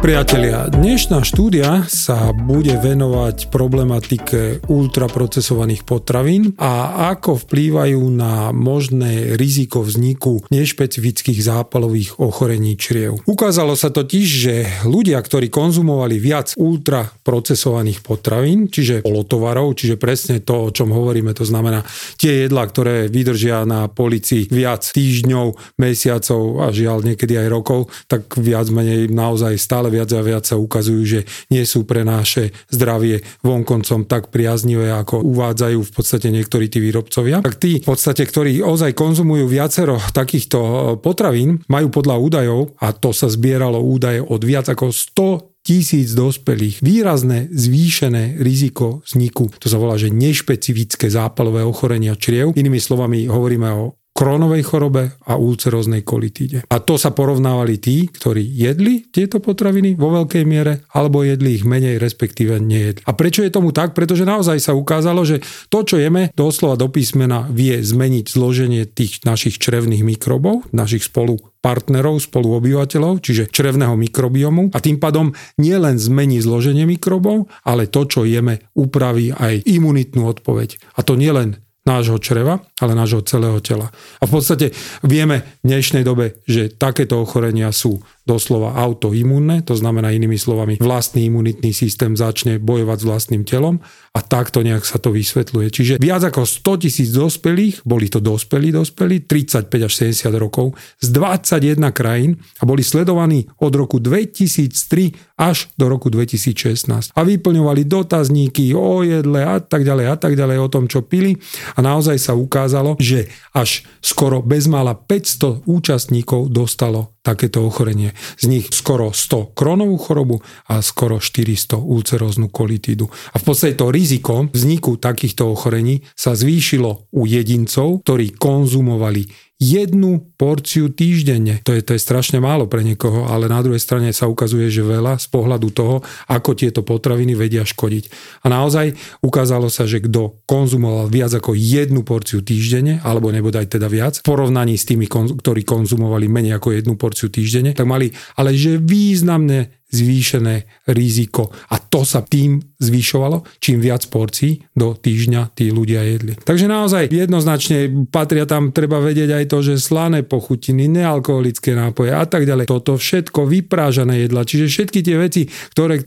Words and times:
Priatelia, 0.00 0.64
dnešná 0.72 1.20
štúdia 1.28 1.84
sa 1.84 2.32
bude 2.32 2.72
venovať 2.72 3.52
problematike 3.52 4.64
ultraprocesovaných 4.64 5.84
potravín 5.84 6.56
a 6.56 7.04
ako 7.12 7.44
vplývajú 7.44 8.00
na 8.08 8.48
možné 8.48 9.36
riziko 9.36 9.84
vzniku 9.84 10.48
nešpecifických 10.48 11.44
zápalových 11.44 12.16
ochorení 12.16 12.80
čriev. 12.80 13.20
Ukázalo 13.28 13.76
sa 13.76 13.92
totiž, 13.92 14.24
že 14.24 14.54
ľudia, 14.88 15.20
ktorí 15.20 15.52
konzumovali 15.52 16.16
viac 16.16 16.56
ultraprocesovaných 16.56 18.00
potravín, 18.00 18.72
čiže 18.72 19.04
polotovarov, 19.04 19.76
čiže 19.76 20.00
presne 20.00 20.40
to, 20.40 20.64
o 20.64 20.72
čom 20.72 20.96
hovoríme, 20.96 21.36
to 21.36 21.44
znamená 21.44 21.84
tie 22.16 22.48
jedlá, 22.48 22.64
ktoré 22.64 23.12
vydržia 23.12 23.68
na 23.68 23.84
polici 23.92 24.48
viac 24.48 24.80
týždňov, 24.80 25.76
mesiacov 25.76 26.64
a 26.64 26.72
žiaľ 26.72 27.04
niekedy 27.04 27.36
aj 27.36 27.48
rokov, 27.52 27.92
tak 28.08 28.40
viac 28.40 28.64
menej 28.72 29.12
naozaj 29.12 29.60
stále 29.60 29.89
viac 29.90 30.08
a 30.14 30.22
viac 30.22 30.46
sa 30.46 30.56
ukazujú, 30.56 31.02
že 31.02 31.20
nie 31.50 31.66
sú 31.66 31.84
pre 31.84 32.06
naše 32.06 32.54
zdravie 32.70 33.20
vonkoncom 33.42 34.06
tak 34.06 34.30
priaznivé, 34.30 34.94
ako 34.94 35.20
uvádzajú 35.26 35.78
v 35.82 35.92
podstate 35.92 36.30
niektorí 36.30 36.70
tí 36.70 36.78
výrobcovia. 36.78 37.42
Tak 37.42 37.58
tí 37.58 37.82
v 37.82 37.90
podstate, 37.90 38.22
ktorí 38.24 38.62
ozaj 38.62 38.94
konzumujú 38.94 39.50
viacero 39.50 39.98
takýchto 40.14 40.58
e, 40.58 40.72
potravín, 41.02 41.60
majú 41.66 41.90
podľa 41.90 42.16
údajov, 42.16 42.60
a 42.78 42.94
to 42.94 43.10
sa 43.10 43.26
zbieralo 43.28 43.82
údaje 43.82 44.22
od 44.22 44.40
viac 44.40 44.70
ako 44.70 44.94
100 44.94 45.50
tisíc 45.60 46.16
dospelých 46.16 46.80
výrazné 46.80 47.52
zvýšené 47.52 48.40
riziko 48.40 49.04
vzniku, 49.04 49.52
to 49.60 49.68
sa 49.68 49.76
volá, 49.76 50.00
že 50.00 50.08
nešpecifické 50.08 51.12
zápalové 51.12 51.60
ochorenia 51.60 52.16
čriev. 52.16 52.56
Inými 52.56 52.80
slovami 52.80 53.28
hovoríme 53.28 53.68
o 53.76 53.99
krónovej 54.20 54.68
chorobe 54.68 55.16
a 55.24 55.40
ulceróznej 55.40 56.04
kolitíde. 56.04 56.68
A 56.68 56.76
to 56.84 57.00
sa 57.00 57.16
porovnávali 57.16 57.80
tí, 57.80 58.04
ktorí 58.04 58.44
jedli 58.44 59.08
tieto 59.08 59.40
potraviny 59.40 59.96
vo 59.96 60.12
veľkej 60.12 60.44
miere, 60.44 60.84
alebo 60.92 61.24
jedli 61.24 61.56
ich 61.56 61.64
menej, 61.64 61.96
respektíve 61.96 62.60
nejedli. 62.60 63.00
A 63.08 63.16
prečo 63.16 63.40
je 63.40 63.48
tomu 63.48 63.72
tak? 63.72 63.96
Pretože 63.96 64.28
naozaj 64.28 64.60
sa 64.60 64.76
ukázalo, 64.76 65.24
že 65.24 65.40
to, 65.72 65.88
čo 65.88 65.96
jeme, 65.96 66.28
doslova 66.36 66.76
do 66.76 66.92
písmena 66.92 67.48
vie 67.48 67.80
zmeniť 67.80 68.28
zloženie 68.28 68.84
tých 68.84 69.24
našich 69.24 69.56
črevných 69.56 70.04
mikrobov, 70.04 70.68
našich 70.76 71.08
spolu 71.08 71.40
partnerov, 71.64 72.20
spoluobyvateľov, 72.20 73.24
čiže 73.24 73.48
črevného 73.48 73.96
mikrobiomu 73.96 74.68
a 74.76 74.78
tým 74.84 75.00
pádom 75.00 75.32
nielen 75.56 75.96
zmení 75.96 76.44
zloženie 76.44 76.84
mikrobov, 76.84 77.48
ale 77.64 77.88
to, 77.88 78.04
čo 78.04 78.28
jeme, 78.28 78.68
upraví 78.76 79.32
aj 79.32 79.64
imunitnú 79.64 80.28
odpoveď. 80.28 80.76
A 80.96 81.04
to 81.04 81.16
nielen 81.16 81.60
nášho 81.88 82.20
čreva, 82.20 82.60
ale 82.80 82.92
nášho 82.92 83.24
celého 83.24 83.56
tela. 83.64 83.88
A 84.20 84.24
v 84.28 84.32
podstate 84.36 84.76
vieme 85.00 85.60
v 85.64 85.72
dnešnej 85.72 86.04
dobe, 86.04 86.44
že 86.44 86.68
takéto 86.68 87.20
ochorenia 87.24 87.72
sú 87.72 88.04
doslova 88.28 88.76
autoimúnne, 88.76 89.64
to 89.64 89.74
znamená 89.74 90.12
inými 90.12 90.36
slovami, 90.36 90.76
vlastný 90.78 91.32
imunitný 91.32 91.72
systém 91.72 92.12
začne 92.14 92.60
bojovať 92.60 92.98
s 93.00 93.06
vlastným 93.08 93.42
telom 93.48 93.80
a 94.10 94.20
takto 94.20 94.60
nejak 94.60 94.82
sa 94.82 94.98
to 94.98 95.14
vysvetľuje. 95.14 95.66
Čiže 95.70 95.94
viac 96.02 96.26
ako 96.26 96.44
100 96.44 96.82
tisíc 96.84 97.08
dospelých, 97.14 97.86
boli 97.86 98.10
to 98.10 98.18
dospelí 98.18 98.74
dospelí, 98.74 99.24
35 99.24 99.70
až 99.86 99.92
70 100.12 100.34
rokov, 100.36 100.74
z 100.98 101.08
21 101.14 101.90
krajín 101.94 102.36
a 102.60 102.66
boli 102.66 102.82
sledovaní 102.82 103.46
od 103.62 103.72
roku 103.72 104.02
2003 104.02 105.38
až 105.40 105.72
do 105.78 105.88
roku 105.88 106.12
2016. 106.12 107.16
A 107.16 107.20
vyplňovali 107.24 107.88
dotazníky 107.88 108.76
o 108.76 109.00
jedle 109.06 109.40
a 109.46 109.62
tak 109.62 109.86
ďalej 109.86 110.06
a 110.12 110.16
tak 110.18 110.36
ďalej 110.36 110.58
o 110.60 110.68
tom, 110.68 110.84
čo 110.90 111.00
pili 111.06 111.38
a 111.74 111.78
naozaj 111.80 112.18
sa 112.20 112.32
ukázalo, 112.36 112.98
že 113.00 113.30
až 113.56 113.86
skoro 114.04 114.44
bezmála 114.44 114.92
500 114.94 115.64
účastníkov 115.64 116.52
dostalo 116.52 117.14
takéto 117.20 117.64
ochorenie. 117.64 118.16
Z 118.40 118.48
nich 118.48 118.66
skoro 118.72 119.12
100 119.12 119.52
kronovú 119.52 119.96
chorobu 120.00 120.36
a 120.72 120.80
skoro 120.80 121.20
400 121.20 121.76
ulceróznu 121.76 122.48
kolitídu. 122.48 123.08
A 123.08 123.36
v 123.36 123.44
podstate 123.44 123.76
to 123.76 123.92
riziko 123.92 124.48
vzniku 124.48 124.96
takýchto 124.96 125.52
ochorení 125.52 126.00
sa 126.16 126.32
zvýšilo 126.32 127.12
u 127.12 127.22
jedincov, 127.28 128.04
ktorí 128.04 128.36
konzumovali 128.36 129.49
jednu 129.60 130.32
porciu 130.40 130.88
týždenne. 130.88 131.60
To 131.68 131.76
je, 131.76 131.84
to 131.84 131.92
je 131.92 132.00
strašne 132.00 132.40
málo 132.40 132.64
pre 132.64 132.80
niekoho, 132.80 133.28
ale 133.28 133.44
na 133.44 133.60
druhej 133.60 133.78
strane 133.78 134.08
sa 134.16 134.24
ukazuje, 134.24 134.72
že 134.72 134.80
veľa 134.80 135.20
z 135.20 135.28
pohľadu 135.28 135.68
toho, 135.76 136.00
ako 136.32 136.56
tieto 136.56 136.80
potraviny 136.80 137.36
vedia 137.36 137.62
škodiť. 137.68 138.04
A 138.42 138.48
naozaj 138.48 138.96
ukázalo 139.20 139.68
sa, 139.68 139.84
že 139.84 140.00
kto 140.00 140.40
konzumoval 140.48 141.12
viac 141.12 141.36
ako 141.36 141.52
jednu 141.52 142.00
porciu 142.00 142.40
týždenne, 142.40 143.04
alebo 143.04 143.28
nebodaj 143.28 143.68
teda 143.68 143.92
viac, 143.92 144.16
v 144.18 144.26
porovnaní 144.26 144.80
s 144.80 144.88
tými, 144.88 145.04
ktorí 145.12 145.62
konzumovali 145.68 146.24
menej 146.24 146.56
ako 146.56 146.80
jednu 146.80 146.96
porciu 146.96 147.28
týždenne, 147.28 147.76
tak 147.76 147.84
mali 147.84 148.08
ale 148.40 148.56
že 148.56 148.80
významné 148.80 149.79
zvýšené 149.90 150.86
riziko. 150.90 151.50
A 151.70 151.78
to 151.78 152.06
sa 152.06 152.22
tým 152.22 152.62
zvyšovalo, 152.80 153.44
čím 153.60 153.82
viac 153.82 154.06
porcií 154.08 154.64
do 154.72 154.96
týždňa 154.96 155.52
tí 155.52 155.68
ľudia 155.68 156.00
jedli. 156.06 156.32
Takže 156.40 156.66
naozaj 156.66 157.12
jednoznačne 157.12 158.08
patria 158.08 158.48
tam, 158.48 158.72
treba 158.72 159.02
vedieť 159.02 159.36
aj 159.36 159.44
to, 159.52 159.58
že 159.60 159.82
slané 159.82 160.24
pochutiny, 160.24 160.88
nealkoholické 160.88 161.76
nápoje 161.76 162.16
a 162.16 162.24
tak 162.24 162.48
ďalej. 162.48 162.70
Toto 162.70 162.96
všetko 162.96 163.44
vyprážané 163.44 164.24
jedla. 164.24 164.48
Čiže 164.48 164.66
všetky 164.72 165.00
tie 165.04 165.16
veci, 165.20 165.42
ktoré 165.76 166.00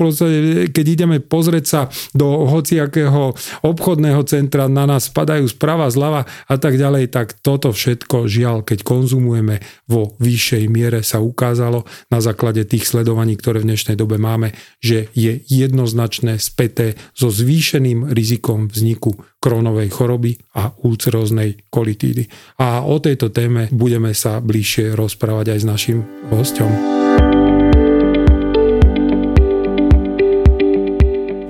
keď 0.73 0.85
ideme 0.89 1.21
pozrieť 1.21 1.65
sa 1.65 1.81
do 2.17 2.49
hociakého 2.49 3.35
obchodného 3.61 4.21
centra, 4.25 4.65
na 4.65 4.89
nás 4.89 5.13
spadajú 5.13 5.45
sprava, 5.45 5.91
zľava 5.93 6.25
a 6.49 6.55
tak 6.57 6.81
ďalej, 6.81 7.13
tak 7.13 7.37
toto 7.45 7.69
všetko 7.69 8.25
žiaľ, 8.25 8.65
keď 8.65 8.81
konzumujeme 8.81 9.61
vo 9.85 10.17
vyššej 10.17 10.63
miere 10.71 11.05
sa 11.05 11.21
ukázalo 11.21 11.85
na 12.09 12.19
základe 12.23 12.65
tých 12.65 12.89
sledovaní, 12.89 13.37
ktoré 13.37 13.61
v 13.61 13.72
dnešnej 13.73 13.97
dobe 13.97 14.21
máme, 14.21 14.53
že 14.77 15.09
je 15.17 15.41
jednoznačné 15.49 16.37
späté 16.37 16.93
so 17.17 17.33
zvýšeným 17.33 18.13
rizikom 18.13 18.69
vzniku 18.69 19.17
krónovej 19.41 19.89
choroby 19.89 20.37
a 20.53 20.69
ulceróznej 20.85 21.57
kolitídy. 21.73 22.29
A 22.61 22.85
o 22.85 23.01
tejto 23.01 23.33
téme 23.33 23.73
budeme 23.73 24.13
sa 24.13 24.37
bližšie 24.37 24.93
rozprávať 24.93 25.57
aj 25.57 25.59
s 25.59 25.65
našim 25.65 25.99
hostom. 26.29 26.69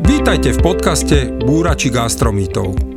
Vítajte 0.07 0.56
v 0.56 0.59
podcaste 0.63 1.17
Búrači 1.44 1.91
gastromítov. 1.91 2.93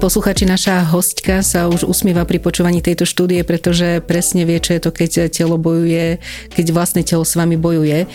Posluchači, 0.00 0.48
naša 0.48 0.82
hostka 0.90 1.44
sa 1.46 1.70
už 1.70 1.86
usmieva 1.86 2.26
pri 2.26 2.42
počúvaní 2.42 2.82
tejto 2.82 3.06
štúdie, 3.06 3.44
pretože 3.46 4.02
presne 4.02 4.42
vie, 4.48 4.58
čo 4.58 4.74
je 4.74 4.80
to, 4.82 4.90
keď 4.90 5.28
telo 5.30 5.60
bojuje, 5.60 6.18
keď 6.50 6.66
vlastné 6.74 7.04
telo 7.06 7.22
s 7.22 7.36
vami 7.38 7.60
bojuje. 7.60 8.10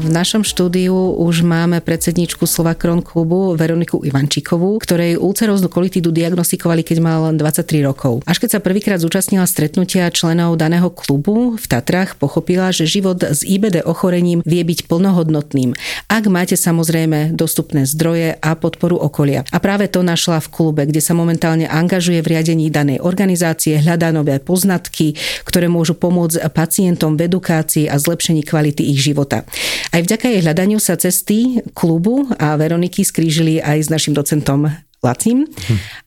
V 0.00 0.06
našom 0.08 0.46
štúdiu 0.46 0.94
už 1.20 1.44
máme 1.44 1.84
predsedničku 1.84 2.48
Slovakron 2.48 3.04
klubu 3.04 3.52
Veroniku 3.54 4.00
Ivančíkovú, 4.06 4.80
ktorej 4.80 5.20
ulceróznu 5.20 5.68
kolitidu 5.68 6.14
diagnostikovali, 6.14 6.80
keď 6.80 6.98
mal 7.04 7.20
23 7.36 7.84
rokov. 7.84 8.24
Až 8.24 8.40
keď 8.40 8.56
sa 8.56 8.60
prvýkrát 8.64 8.98
zúčastnila 9.02 9.44
stretnutia 9.44 10.08
členov 10.14 10.56
daného 10.56 10.88
klubu 10.88 11.60
v 11.60 11.66
Tatrách, 11.66 12.16
pochopila, 12.16 12.72
že 12.72 12.88
život 12.88 13.20
s 13.20 13.44
IBD 13.44 13.84
ochorením 13.84 14.40
vie 14.48 14.64
byť 14.64 14.88
plnohodnotným, 14.88 15.76
ak 16.08 16.24
máte 16.32 16.56
samozrejme 16.56 17.36
dostupné 17.36 17.84
zdroje 17.84 18.38
a 18.40 18.50
podporu 18.56 18.96
okolia. 18.96 19.44
A 19.50 19.60
práve 19.60 19.90
to 19.90 20.06
našla 20.06 20.40
v 20.40 20.48
klube 20.48 20.70
klube, 20.70 20.86
kde 21.00 21.08
sa 21.08 21.16
momentálne 21.16 21.64
angažuje 21.64 22.20
v 22.20 22.36
riadení 22.36 22.68
danej 22.68 23.00
organizácie, 23.00 23.80
hľadá 23.80 24.12
nové 24.12 24.36
poznatky, 24.36 25.16
ktoré 25.48 25.64
môžu 25.64 25.96
pomôcť 25.96 26.44
pacientom 26.52 27.16
v 27.16 27.24
edukácii 27.24 27.88
a 27.88 27.96
zlepšení 27.96 28.44
kvality 28.44 28.84
ich 28.92 29.00
života. 29.00 29.48
Aj 29.96 30.04
vďaka 30.04 30.28
jej 30.28 30.44
hľadaniu 30.44 30.76
sa 30.76 31.00
cesty 31.00 31.64
klubu 31.72 32.28
a 32.36 32.52
Veroniky 32.60 33.00
skrížili 33.00 33.64
aj 33.64 33.78
s 33.80 33.88
našim 33.88 34.12
docentom 34.12 34.68
Lacim. 35.00 35.48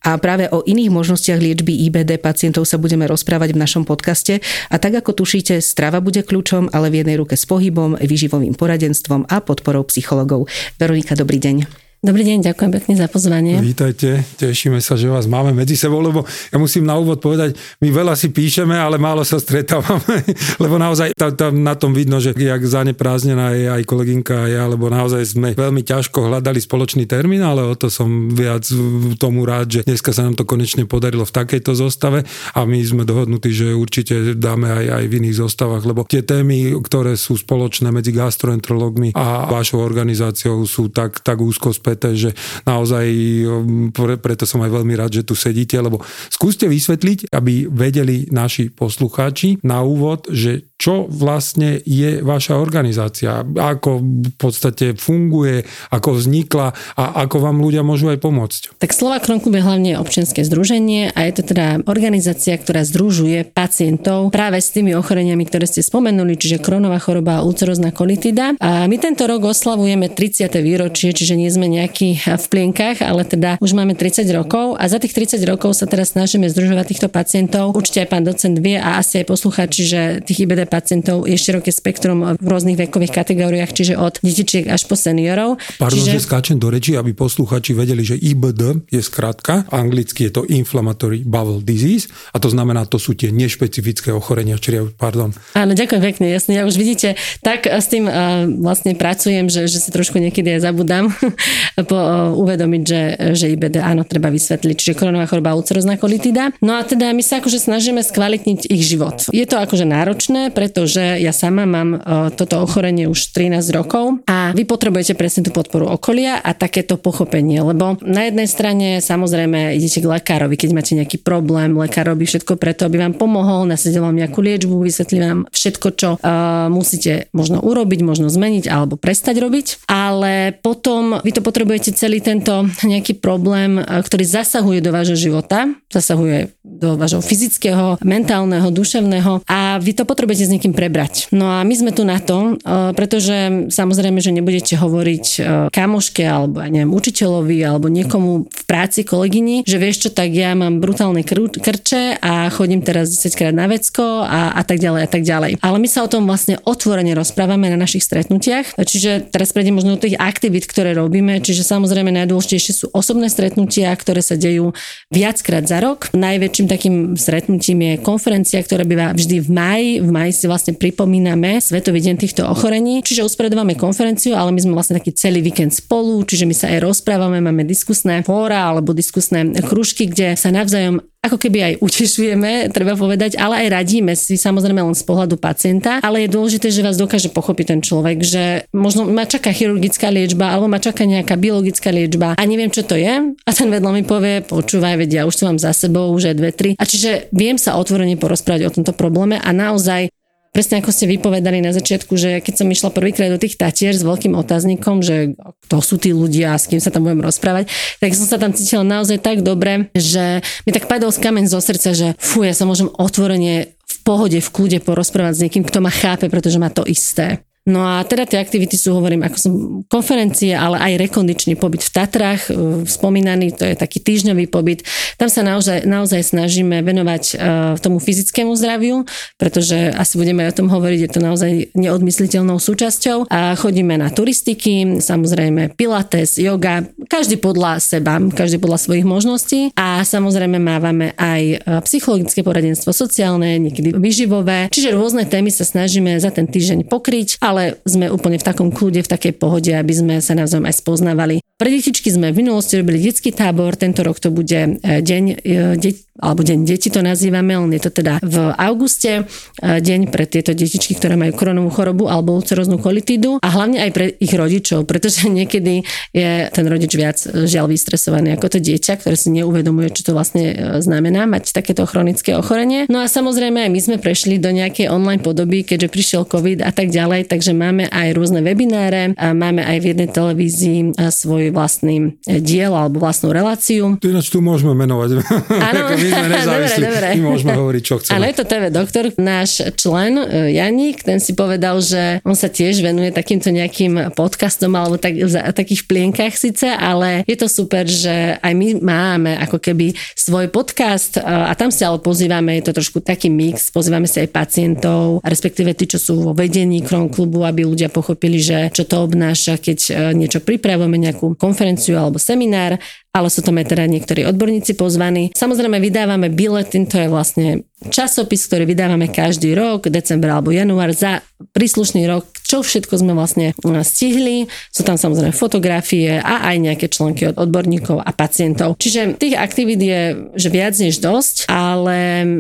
A 0.05 0.13
práve 0.21 0.45
o 0.53 0.61
iných 0.61 0.93
možnostiach 0.93 1.41
liečby 1.41 1.89
IBD 1.89 2.21
pacientov 2.21 2.69
sa 2.69 2.77
budeme 2.77 3.09
rozprávať 3.09 3.57
v 3.57 3.61
našom 3.65 3.89
podcaste. 3.89 4.45
A 4.69 4.77
tak 4.77 4.93
ako 4.93 5.25
tušíte, 5.25 5.57
strava 5.65 6.05
bude 6.05 6.21
kľúčom, 6.21 6.69
ale 6.69 6.93
v 6.93 7.01
jednej 7.01 7.17
ruke 7.17 7.33
s 7.33 7.49
pohybom, 7.49 7.97
výživovým 7.97 8.53
poradenstvom 8.53 9.25
a 9.25 9.41
podporou 9.41 9.89
psychologov. 9.89 10.45
Veronika, 10.77 11.17
dobrý 11.17 11.41
deň. 11.41 11.82
Dobrý 12.03 12.27
deň, 12.27 12.51
ďakujem 12.51 12.71
pekne 12.75 12.93
za 12.99 13.07
pozvanie. 13.07 13.63
Vítajte, 13.63 14.27
tešíme 14.35 14.83
sa, 14.83 14.99
že 14.99 15.07
vás 15.07 15.23
máme 15.23 15.55
medzi 15.55 15.79
sebou, 15.79 16.03
lebo 16.03 16.27
ja 16.51 16.59
musím 16.59 16.83
na 16.83 16.99
úvod 16.99 17.23
povedať, 17.23 17.55
my 17.79 17.95
veľa 17.95 18.19
si 18.19 18.27
píšeme, 18.27 18.75
ale 18.75 18.99
málo 18.99 19.23
sa 19.23 19.39
stretávame, 19.39 20.19
lebo 20.63 20.75
naozaj 20.75 21.15
tam, 21.15 21.31
tam 21.31 21.63
na 21.63 21.79
tom 21.79 21.95
vidno, 21.95 22.19
že 22.19 22.35
jak 22.35 22.59
zaneprázdnená 22.59 23.55
je 23.55 23.71
aj 23.71 23.87
kolegynka 23.87 24.35
a 24.35 24.51
ja, 24.51 24.63
lebo 24.67 24.91
naozaj 24.91 25.31
sme 25.31 25.55
veľmi 25.55 25.79
ťažko 25.79 26.27
hľadali 26.27 26.59
spoločný 26.59 27.07
termín, 27.07 27.39
ale 27.39 27.63
o 27.63 27.71
to 27.71 27.87
som 27.87 28.27
viac 28.35 28.67
tomu 29.15 29.47
rád, 29.47 29.79
že 29.79 29.87
dneska 29.87 30.11
sa 30.11 30.27
nám 30.27 30.35
to 30.35 30.43
konečne 30.43 30.83
podarilo 30.83 31.23
v 31.23 31.31
takejto 31.31 31.71
zostave 31.71 32.27
a 32.51 32.67
my 32.67 32.83
sme 32.83 33.07
dohodnutí, 33.07 33.55
že 33.55 33.71
určite 33.71 34.35
dáme 34.35 34.67
aj, 34.67 34.85
aj 34.91 35.03
v 35.07 35.13
iných 35.23 35.39
zostavách, 35.39 35.87
lebo 35.87 36.03
tie 36.03 36.19
témy, 36.19 36.75
ktoré 36.83 37.15
sú 37.15 37.39
spoločné 37.39 37.95
medzi 37.95 38.11
gastroenterologmi 38.11 39.15
a 39.15 39.47
vašou 39.47 39.79
organizáciou 39.79 40.67
sú 40.67 40.91
tak, 40.91 41.23
tak 41.23 41.39
úzko 41.39 41.71
späť 41.71 41.92
preto, 41.93 42.17
že 42.17 42.29
naozaj 42.65 43.05
um, 43.45 43.93
preto 43.93 44.49
som 44.49 44.65
aj 44.65 44.73
veľmi 44.73 44.93
rád, 44.97 45.21
že 45.21 45.27
tu 45.27 45.37
sedíte, 45.37 45.77
lebo 45.77 46.01
skúste 46.33 46.65
vysvetliť, 46.65 47.29
aby 47.29 47.69
vedeli 47.69 48.25
naši 48.33 48.73
poslucháči 48.73 49.61
na 49.61 49.85
úvod, 49.85 50.25
že 50.33 50.72
čo 50.83 51.07
vlastne 51.07 51.79
je 51.87 52.19
vaša 52.19 52.59
organizácia, 52.59 53.39
ako 53.39 54.03
v 54.03 54.35
podstate 54.35 54.99
funguje, 54.99 55.63
ako 55.95 56.19
vznikla 56.19 56.75
a 56.99 57.23
ako 57.23 57.39
vám 57.39 57.63
ľudia 57.63 57.87
môžu 57.87 58.11
aj 58.11 58.19
pomôcť. 58.19 58.61
Tak 58.83 58.91
Slova 58.91 59.23
Klub 59.23 59.47
je 59.47 59.63
hlavne 59.63 59.95
občianske 59.95 60.43
združenie 60.43 61.15
a 61.15 61.23
je 61.23 61.39
to 61.39 61.55
teda 61.55 61.87
organizácia, 61.87 62.59
ktorá 62.59 62.83
združuje 62.83 63.47
pacientov 63.47 64.35
práve 64.35 64.59
s 64.59 64.75
tými 64.75 64.91
ochoreniami, 64.99 65.47
ktoré 65.47 65.71
ste 65.71 65.79
spomenuli, 65.79 66.35
čiže 66.35 66.59
kronová 66.59 66.99
choroba 66.99 67.39
a 67.39 67.45
ulcerozná 67.47 67.95
kolitida. 67.95 68.59
A 68.59 68.83
my 68.83 68.99
tento 68.99 69.23
rok 69.23 69.55
oslavujeme 69.55 70.11
30. 70.11 70.51
výročie, 70.59 71.15
čiže 71.15 71.39
nie 71.39 71.47
sme 71.47 71.71
nejakí 71.71 72.27
v 72.27 72.45
plienkach, 72.51 72.99
ale 72.99 73.23
teda 73.23 73.55
už 73.63 73.71
máme 73.71 73.95
30 73.95 74.27
rokov 74.35 74.75
a 74.75 74.83
za 74.91 74.99
tých 74.99 75.15
30 75.15 75.39
rokov 75.47 75.79
sa 75.79 75.87
teraz 75.87 76.11
snažíme 76.11 76.51
združovať 76.51 76.85
týchto 76.91 77.07
pacientov. 77.07 77.71
Určite 77.71 78.03
aj 78.03 78.09
pán 78.11 78.27
docent 78.27 78.59
vie 78.59 78.75
a 78.75 78.99
asi 78.99 79.23
aj 79.23 79.31
posluchači, 79.31 79.81
že 79.87 80.01
tých 80.27 80.43
IBD 80.43 80.72
pacientov 80.73 81.29
je 81.29 81.37
široké 81.37 81.69
spektrum 81.69 82.33
v 82.33 82.45
rôznych 82.49 82.89
vekových 82.89 83.13
kategóriách, 83.13 83.69
čiže 83.69 83.93
od 83.93 84.17
detičiek 84.25 84.65
až 84.73 84.89
po 84.89 84.97
seniorov. 84.97 85.61
Pardon, 85.77 86.01
čiže... 86.01 86.17
že 86.17 86.25
skáčem 86.25 86.57
do 86.57 86.73
reči, 86.73 86.97
aby 86.97 87.13
posluchači 87.13 87.77
vedeli, 87.77 88.01
že 88.01 88.17
IBD 88.17 88.89
je 88.89 89.01
skratka, 89.05 89.69
anglicky 89.69 90.25
je 90.29 90.31
to 90.33 90.41
Inflammatory 90.49 91.21
Bowel 91.21 91.61
Disease 91.61 92.09
a 92.33 92.41
to 92.41 92.49
znamená, 92.49 92.89
to 92.89 92.97
sú 92.97 93.13
tie 93.13 93.29
nešpecifické 93.29 94.09
ochorenia 94.15 94.55
čriev. 94.57 94.95
Pardon. 94.95 95.35
Áno, 95.53 95.75
ďakujem 95.75 96.01
pekne, 96.01 96.31
jasne. 96.31 96.55
Ja 96.55 96.63
už 96.63 96.79
vidíte, 96.79 97.19
tak 97.43 97.67
s 97.67 97.91
tým 97.91 98.07
uh, 98.07 98.47
vlastne 98.47 98.95
pracujem, 98.95 99.51
že, 99.51 99.67
že 99.67 99.83
si 99.83 99.89
trošku 99.91 100.17
niekedy 100.17 100.55
aj 100.57 100.71
zabudám 100.71 101.11
po, 101.91 101.97
uh, 101.99 102.31
uvedomiť, 102.39 102.81
že, 102.87 103.01
že 103.35 103.45
IBD 103.51 103.83
áno, 103.83 104.07
treba 104.07 104.31
vysvetliť, 104.31 104.75
čiže 104.79 104.97
koronová 104.97 105.27
choroba 105.27 105.57
ulcerozná 105.59 105.99
kolitida. 105.99 106.55
No 106.63 106.79
a 106.79 106.87
teda 106.87 107.11
my 107.11 107.19
sa 107.19 107.43
akože 107.43 107.59
snažíme 107.59 107.99
skvalitniť 107.99 108.71
ich 108.71 108.83
život. 108.87 109.27
Je 109.35 109.43
to 109.43 109.59
akože 109.59 109.83
náročné, 109.83 110.52
pretože 110.53 111.01
ja 111.19 111.33
sama 111.33 111.65
mám 111.65 111.89
uh, 111.97 112.29
toto 112.31 112.61
ochorenie 112.61 113.09
už 113.09 113.33
13 113.33 113.59
rokov 113.73 114.21
a 114.29 114.53
vy 114.53 114.63
potrebujete 114.63 115.17
presne 115.17 115.43
tú 115.43 115.51
podporu 115.51 115.89
okolia 115.89 116.39
a 116.39 116.53
takéto 116.53 116.95
pochopenie, 117.01 117.59
lebo 117.59 117.97
na 118.05 118.29
jednej 118.29 118.47
strane 118.47 118.87
samozrejme 119.01 119.75
idete 119.75 119.99
k 119.99 120.07
lekárovi, 120.07 120.55
keď 120.55 120.69
máte 120.71 120.93
nejaký 120.93 121.19
problém, 121.19 121.73
lekár 121.75 122.13
robí 122.13 122.29
všetko 122.29 122.55
preto, 122.55 122.85
aby 122.85 123.01
vám 123.01 123.17
pomohol, 123.17 123.65
nasadil 123.65 124.05
vám 124.05 124.15
nejakú 124.15 124.39
liečbu, 124.39 124.77
vysvetlí 124.79 125.17
vám 125.19 125.39
všetko, 125.49 125.87
čo 125.97 126.09
uh, 126.15 126.69
musíte 126.69 127.27
možno 127.33 127.59
urobiť, 127.59 127.99
možno 128.05 128.29
zmeniť 128.29 128.69
alebo 128.69 128.95
prestať 128.95 129.41
robiť, 129.41 129.89
ale 129.89 130.53
potom 130.61 131.19
vy 131.19 131.31
to 131.33 131.41
potrebujete 131.41 131.97
celý 131.97 132.21
tento 132.21 132.69
nejaký 132.85 133.17
problém, 133.17 133.81
uh, 133.81 133.99
ktorý 134.05 134.23
zasahuje 134.23 134.79
do 134.79 134.93
vášho 134.93 135.17
života, 135.17 135.73
zasahuje 135.89 136.53
do 136.63 136.95
vášho 136.95 137.19
fyzického, 137.23 137.97
mentálneho, 138.03 138.69
duševného 138.69 139.43
a 139.47 139.79
vy 139.79 139.91
to 139.95 140.03
potrebujete 140.03 140.42
s 140.45 140.51
niekým 140.51 140.75
prebrať. 140.75 141.31
No 141.31 141.49
a 141.49 141.63
my 141.63 141.73
sme 141.73 141.91
tu 141.95 142.03
na 142.03 142.19
to, 142.19 142.59
e, 142.59 142.93
pretože 142.93 143.69
samozrejme, 143.71 144.19
že 144.19 144.35
nebudete 144.35 144.75
hovoriť 144.75 145.25
e, 145.25 145.39
kamoške 145.71 146.23
alebo 146.23 146.61
ja 146.61 146.69
neviem, 146.69 146.91
učiteľovi 146.91 147.57
alebo 147.63 147.87
niekomu 147.87 148.47
v 148.47 148.63
práci, 148.67 149.07
kolegyni, 149.07 149.63
že 149.63 149.79
vieš 149.79 150.07
čo, 150.07 150.09
tak 150.11 150.31
ja 150.33 150.55
mám 150.57 150.83
brutálne 150.83 151.23
kr- 151.23 151.53
krče 151.53 152.19
a 152.19 152.49
chodím 152.51 152.83
teraz 152.83 153.13
10 153.13 153.39
krát 153.39 153.55
na 153.55 153.69
vecko 153.69 154.23
a, 154.23 154.55
a 154.55 154.61
tak 154.65 154.79
ďalej 154.79 155.01
a 155.05 155.09
tak 155.09 155.23
ďalej. 155.23 155.51
Ale 155.61 155.77
my 155.79 155.87
sa 155.87 156.03
o 156.03 156.11
tom 156.11 156.27
vlastne 156.27 156.59
otvorene 156.63 157.13
rozprávame 157.13 157.69
na 157.69 157.77
našich 157.79 158.03
stretnutiach. 158.03 158.75
Čiže 158.75 159.31
teraz 159.31 159.55
prejdem 159.55 159.77
možno 159.77 159.95
do 159.95 160.03
tých 160.03 160.19
aktivít, 160.19 160.67
ktoré 160.67 160.97
robíme. 160.97 161.39
Čiže 161.39 161.63
samozrejme 161.63 162.11
najdôležitejšie 162.11 162.73
sú 162.73 162.85
osobné 162.91 163.29
stretnutia, 163.29 163.93
ktoré 163.93 164.19
sa 164.19 164.35
dejú 164.35 164.73
viackrát 165.13 165.63
za 165.63 165.79
rok. 165.79 166.09
Najväčším 166.11 166.67
takým 166.67 166.95
stretnutím 167.15 167.79
je 167.85 167.93
konferencia, 168.01 168.59
ktorá 168.59 168.83
býva 168.83 169.13
vždy 169.13 169.37
v 169.39 169.49
maji. 169.49 169.91
V 170.01 170.09
maji 170.09 170.32
si 170.33 170.49
vlastne 170.49 170.73
pripomíname 170.73 171.61
Svetový 171.61 172.01
deň 172.01 172.15
týchto 172.17 172.43
ochorení. 172.49 173.05
Čiže 173.05 173.23
usporiadávame 173.23 173.77
konferenciu, 173.77 174.33
ale 174.33 174.51
my 174.51 174.59
sme 174.59 174.73
vlastne 174.73 174.97
taký 174.97 175.13
celý 175.13 175.45
víkend 175.45 175.71
spolu, 175.71 176.25
čiže 176.25 176.49
my 176.49 176.55
sa 176.57 176.73
aj 176.73 176.83
rozprávame, 176.83 177.39
máme 177.39 177.63
diskusné 177.63 178.25
fóra 178.25 178.73
alebo 178.73 178.91
diskusné 178.91 179.53
kružky, 179.61 180.09
kde 180.09 180.33
sa 180.33 180.49
navzájom 180.49 181.05
ako 181.23 181.39
keby 181.39 181.59
aj 181.63 181.73
utešujeme, 181.79 182.67
treba 182.75 182.99
povedať, 182.99 183.39
ale 183.39 183.63
aj 183.63 183.67
radíme 183.71 184.11
si 184.11 184.35
samozrejme 184.35 184.83
len 184.83 184.91
z 184.91 185.07
pohľadu 185.07 185.39
pacienta, 185.39 186.03
ale 186.03 186.27
je 186.27 186.35
dôležité, 186.35 186.67
že 186.67 186.83
vás 186.83 186.99
dokáže 186.99 187.31
pochopiť 187.31 187.65
ten 187.71 187.79
človek, 187.79 188.19
že 188.19 188.67
možno 188.75 189.07
ma 189.07 189.23
čaká 189.23 189.55
chirurgická 189.55 190.11
liečba 190.11 190.51
alebo 190.51 190.67
ma 190.67 190.83
čaká 190.83 191.07
nejaká 191.07 191.39
biologická 191.39 191.95
liečba 191.95 192.35
a 192.35 192.43
neviem, 192.43 192.67
čo 192.67 192.83
to 192.83 192.99
je. 192.99 193.31
A 193.39 193.51
ten 193.55 193.71
vedľa 193.71 193.91
mi 193.95 194.03
povie, 194.03 194.43
počúvaj, 194.43 194.99
vedia, 194.99 195.23
už 195.23 195.39
to 195.39 195.47
mám 195.47 195.59
za 195.63 195.71
sebou, 195.71 196.11
už 196.11 196.35
aj 196.35 196.35
dve, 196.35 196.51
tri. 196.51 196.69
A 196.75 196.83
čiže 196.83 197.31
viem 197.31 197.55
sa 197.55 197.79
otvorene 197.79 198.19
porozprávať 198.19 198.67
o 198.67 198.73
tomto 198.75 198.91
probléme 198.91 199.39
a 199.39 199.49
naozaj 199.55 200.11
presne 200.53 200.79
ako 200.79 200.93
ste 200.93 201.09
vypovedali 201.09 201.59
na 201.59 201.73
začiatku, 201.73 202.13
že 202.13 202.39
keď 202.39 202.53
som 202.61 202.69
išla 202.69 202.93
prvýkrát 202.93 203.33
do 203.33 203.41
tých 203.41 203.57
tatier 203.57 203.97
s 203.97 204.05
veľkým 204.05 204.37
otáznikom, 204.37 205.01
že 205.01 205.33
kto 205.67 205.75
sú 205.81 205.97
tí 205.97 206.13
ľudia 206.13 206.55
s 206.55 206.69
kým 206.69 206.77
sa 206.77 206.93
tam 206.93 207.09
budem 207.09 207.25
rozprávať, 207.25 207.73
tak 207.97 208.13
som 208.13 208.29
sa 208.29 208.37
tam 208.37 208.53
cítila 208.53 208.85
naozaj 208.85 209.19
tak 209.19 209.41
dobre, 209.41 209.89
že 209.97 210.45
mi 210.63 210.71
tak 210.71 210.85
padol 210.85 211.09
z 211.09 211.19
kameň 211.25 211.49
zo 211.49 211.59
srdca, 211.59 211.97
že 211.97 212.07
fú, 212.21 212.45
ja 212.45 212.53
sa 212.53 212.69
môžem 212.69 212.87
otvorene 212.93 213.73
v 213.73 213.97
pohode, 214.05 214.37
v 214.37 214.53
kľude 214.53 214.79
porozprávať 214.85 215.33
s 215.35 215.43
niekým, 215.49 215.65
kto 215.65 215.81
ma 215.81 215.89
chápe, 215.89 216.29
pretože 216.29 216.61
má 216.61 216.69
to 216.69 216.85
isté. 216.85 217.41
No 217.63 217.79
a 217.79 218.03
teda 218.03 218.27
tie 218.27 218.43
aktivity 218.43 218.75
sú, 218.75 218.91
hovorím, 218.99 219.23
ako 219.23 219.37
som 219.39 219.53
konferencie, 219.87 220.51
ale 220.51 220.83
aj 220.83 220.99
rekondičný 221.07 221.55
pobyt 221.55 221.79
v 221.87 221.93
Tatrách, 221.95 222.51
e, 222.51 222.83
spomínaný, 222.83 223.55
to 223.55 223.63
je 223.63 223.79
taký 223.79 224.03
týždňový 224.03 224.51
pobyt. 224.51 224.83
tam 225.15 225.31
sa 225.31 225.47
naozaj, 225.47 225.87
naozaj 225.87 226.35
snažíme 226.35 226.83
venovať 226.83 227.23
uh, 227.33 227.79
tomu 227.79 228.03
fyzickému 228.03 228.51
zdraviu, 228.59 229.07
pretože 229.39 229.95
asi 229.95 230.19
budeme 230.19 230.43
o 230.43 230.51
tom 230.51 230.67
hovoriť, 230.67 230.99
je 230.99 231.11
to 231.11 231.19
naozaj 231.23 231.51
neodmysliteľnou 231.77 232.59
súčasťou. 232.59 233.31
A 233.31 233.55
chodíme 233.55 233.95
na 233.95 234.11
turistiky, 234.11 234.99
samozrejme 234.99 235.77
pilates, 235.79 236.35
yoga, 236.41 236.83
každý 237.07 237.39
podľa 237.39 237.79
seba, 237.79 238.19
každý 238.19 238.59
podľa 238.59 238.79
svojich 238.83 239.05
možností 239.07 239.59
a 239.79 240.03
samozrejme 240.03 240.59
mávame 240.59 241.15
aj 241.15 241.41
e, 241.43 241.57
psychologické 241.87 242.43
poradenstvo, 242.43 242.91
sociálne, 242.91 243.55
niekedy 243.61 243.95
vyživové, 243.95 244.67
čiže 244.67 244.91
rôzne 244.91 245.23
témy 245.23 245.53
sa 245.53 245.63
snažíme 245.63 246.19
za 246.19 246.33
ten 246.33 246.49
týždeň 246.49 246.89
pokryť, 246.91 247.39
ale 247.53 247.77
sme 247.85 248.09
úplne 248.09 248.41
v 248.41 248.47
takom 248.49 248.73
kľude, 248.73 249.05
v 249.05 249.11
takej 249.13 249.37
pohode, 249.37 249.69
aby 249.69 249.93
sme 249.93 250.13
sa 250.17 250.33
navzájom 250.33 250.65
aj 250.65 250.75
spoznávali. 250.81 251.35
Pre 251.53 251.69
detičky 251.69 252.09
sme 252.09 252.33
v 252.33 252.41
minulosti 252.41 252.81
robili 252.81 252.97
detský 252.97 253.29
tábor, 253.29 253.77
tento 253.77 254.01
rok 254.01 254.17
to 254.17 254.33
bude 254.33 254.57
e, 254.57 254.71
deň, 254.81 255.23
e, 255.37 255.55
de, 255.77 255.89
alebo 256.21 256.45
deň 256.45 256.69
deti 256.69 256.93
to 256.93 257.01
nazývame, 257.01 257.57
len 257.57 257.73
je 257.73 257.81
to 257.89 257.91
teda 258.03 258.21
v 258.21 258.53
auguste, 258.53 259.25
e, 259.25 259.81
deň 259.81 260.13
pre 260.13 260.29
tieto 260.29 260.53
detičky, 260.53 260.93
ktoré 260.93 261.17
majú 261.17 261.33
koronovú 261.33 261.73
chorobu 261.73 262.05
alebo 262.05 262.37
ulceroznú 262.37 262.77
kolitídu 262.77 263.41
a 263.41 263.47
hlavne 263.49 263.81
aj 263.81 263.91
pre 263.93 264.05
ich 264.21 264.29
rodičov, 264.29 264.85
pretože 264.85 265.25
niekedy 265.37 265.81
je 266.13 266.31
ten 266.53 266.65
rodič 266.69 266.93
viac 266.93 267.17
žiaľ 267.23 267.73
vystresovaný 267.73 268.37
ako 268.37 268.57
to 268.57 268.59
dieťa, 268.61 269.01
ktoré 269.01 269.17
si 269.17 269.33
neuvedomuje, 269.33 269.89
čo 269.89 270.05
to 270.05 270.11
vlastne 270.13 270.77
znamená 270.81 271.25
mať 271.25 271.49
takéto 271.49 271.89
chronické 271.89 272.37
ochorenie. 272.37 272.85
No 272.93 273.01
a 273.01 273.09
samozrejme 273.09 273.65
aj 273.65 273.71
my 273.73 273.79
sme 273.81 273.97
prešli 273.97 274.37
do 274.37 274.53
nejakej 274.53 274.93
online 274.93 275.21
podoby, 275.21 275.65
keďže 275.65 275.89
prišiel 275.89 276.21
COVID 276.29 276.61
a 276.61 276.69
tak 276.69 276.93
ďalej, 276.93 277.25
takže 277.25 277.57
máme 277.57 277.89
aj 277.89 278.13
rôzne 278.13 278.45
webináre, 278.45 279.17
a 279.17 279.33
máme 279.33 279.65
aj 279.65 279.77
v 279.81 279.85
jednej 279.93 280.09
televízii 280.09 280.77
svoj 281.09 281.53
vlastný 281.55 282.17
e, 282.25 282.39
diel 282.41 282.73
alebo 282.73 283.01
vlastnú 283.01 283.31
reláciu. 283.31 283.97
Ináč 284.01 284.29
tu 284.29 284.43
môžeme 284.43 284.73
menovať. 284.75 285.23
Áno, 285.49 285.79
my 286.03 286.09
sme 286.11 286.27
nezávislí, 286.37 286.83
dobre, 286.83 286.99
dobre. 286.99 287.07
my 287.15 287.23
môžeme 287.23 287.53
hovoriť, 287.55 287.81
čo 287.83 287.95
chceme. 287.99 288.13
Áno, 288.19 288.25
je 288.27 288.35
to 288.35 288.45
TV 288.45 288.63
doktor, 288.67 289.03
náš 289.15 289.49
člen 289.79 290.13
e, 290.19 290.25
Janík, 290.59 291.07
ten 291.07 291.23
si 291.23 291.31
povedal, 291.31 291.79
že 291.79 292.19
on 292.27 292.35
sa 292.35 292.51
tiež 292.51 292.83
venuje 292.83 293.15
takýmto 293.15 293.49
nejakým 293.49 294.13
podcastom 294.17 294.75
alebo 294.75 294.99
tak, 294.99 295.15
v 295.15 295.55
takých 295.55 295.87
plienkach 295.87 296.35
síce, 296.35 296.67
ale 296.67 297.23
je 297.23 297.37
to 297.39 297.47
super, 297.47 297.87
že 297.87 298.37
aj 298.43 298.53
my 298.53 298.67
máme 298.83 299.31
ako 299.39 299.57
keby 299.63 299.95
svoj 300.17 300.51
podcast 300.51 301.17
e, 301.17 301.23
a 301.23 301.53
tam 301.55 301.71
si 301.71 301.87
ale 301.87 302.03
pozývame, 302.03 302.59
je 302.59 302.67
to 302.67 302.83
trošku 302.83 302.99
taký 302.99 303.31
mix, 303.31 303.71
pozývame 303.71 304.05
si 304.09 304.19
aj 304.19 304.29
pacientov, 304.35 305.23
respektíve 305.23 305.71
tí, 305.73 305.87
čo 305.87 305.99
sú 306.01 306.13
vo 306.19 306.33
vedení 306.35 306.83
Kron 306.83 307.07
klubu, 307.07 307.47
aby 307.47 307.63
ľudia 307.63 307.87
pochopili, 307.87 308.43
že 308.43 308.69
čo 308.75 308.83
to 308.83 309.07
obnáša, 309.07 309.61
keď 309.61 310.11
niečo 310.11 310.43
pripravujeme, 310.43 310.97
nejakú 310.99 311.35
konferenciu 311.37 311.99
alebo 311.99 312.17
seminár, 312.17 312.79
ale 313.13 313.29
sú 313.29 313.45
tam 313.45 313.61
aj 313.61 313.69
teda 313.69 313.85
niektorí 313.85 314.25
odborníci 314.25 314.73
pozvaní. 314.73 315.29
Samozrejme 315.37 315.77
vydávame 315.77 316.33
biletín, 316.33 316.89
to 316.89 316.97
je 316.97 317.07
vlastne 317.07 317.61
časopis, 317.89 318.47
ktorý 318.47 318.67
vydávame 318.67 319.11
každý 319.11 319.55
rok, 319.55 319.87
december 319.87 320.31
alebo 320.31 320.51
január 320.51 320.91
za 320.91 321.23
príslušný 321.51 322.07
rok, 322.07 322.27
čo 322.43 322.63
všetko 322.63 322.95
sme 322.99 323.11
vlastne 323.15 323.51
stihli. 323.83 324.47
Sú 324.71 324.87
tam 324.87 324.95
samozrejme 324.95 325.35
fotografie 325.35 326.19
a 326.21 326.47
aj 326.53 326.55
nejaké 326.59 326.87
články 326.87 327.31
od 327.31 327.35
odborníkov 327.35 327.99
a 327.99 328.11
pacientov. 328.15 328.79
Čiže 328.79 329.19
tých 329.19 329.35
aktivít 329.35 329.81
je 329.83 330.01
že 330.33 330.49
viac 330.49 330.73
než 330.79 330.99
dosť, 331.03 331.51
ale 331.51 331.97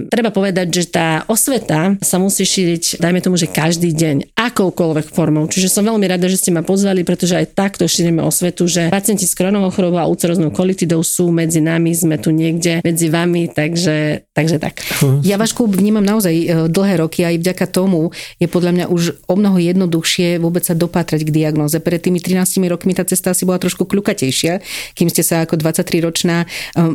treba 0.09 0.31
povedať, 0.31 0.67
že 0.71 0.83
tá 0.87 1.27
osveta 1.27 1.95
sa 1.99 2.17
musí 2.17 2.47
šíriť, 2.47 2.99
dajme 3.03 3.19
tomu, 3.19 3.35
že 3.35 3.51
každý 3.51 3.91
deň, 3.91 4.33
akoukoľvek 4.33 5.07
formou. 5.11 5.45
Čiže 5.47 5.69
som 5.69 5.87
veľmi 5.87 6.05
rada, 6.07 6.25
že 6.31 6.39
ste 6.39 6.55
ma 6.55 6.65
pozvali, 6.65 7.03
pretože 7.03 7.37
aj 7.37 7.53
takto 7.53 7.85
šírime 7.85 8.23
osvetu, 8.23 8.65
že 8.65 8.89
pacienti 8.89 9.27
s 9.27 9.35
kronovou 9.35 9.69
chorobou 9.69 9.99
a 9.99 10.09
úceroznou 10.09 10.49
kolitidou 10.49 11.03
sú 11.03 11.29
medzi 11.29 11.59
nami, 11.59 11.91
sme 11.93 12.17
tu 12.17 12.31
niekde 12.31 12.81
medzi 12.81 13.07
vami, 13.11 13.51
takže, 13.51 14.29
takže 14.33 14.57
tak. 14.57 14.83
Ja 15.25 15.32
ja 15.33 15.41
váš 15.41 15.57
klub 15.57 15.73
vnímam 15.73 16.05
naozaj 16.05 16.35
e, 16.37 16.45
dlhé 16.69 17.01
roky 17.01 17.25
a 17.25 17.33
aj 17.33 17.41
vďaka 17.41 17.65
tomu 17.73 18.13
je 18.37 18.45
podľa 18.45 18.71
mňa 18.77 18.85
už 18.93 19.25
o 19.25 19.33
mnoho 19.33 19.57
jednoduchšie 19.57 20.37
vôbec 20.37 20.61
sa 20.61 20.77
dopatrať 20.77 21.25
k 21.25 21.33
diagnoze. 21.33 21.81
Pred 21.81 22.05
tými 22.05 22.21
13 22.21 22.61
rokmi 22.69 22.93
tá 22.93 23.01
cesta 23.01 23.33
asi 23.33 23.49
bola 23.49 23.57
trošku 23.57 23.89
kľukatejšia, 23.89 24.61
kým 24.93 25.09
ste 25.09 25.25
sa 25.25 25.41
ako 25.41 25.57
23-ročná 25.57 26.45
e, 26.45 26.47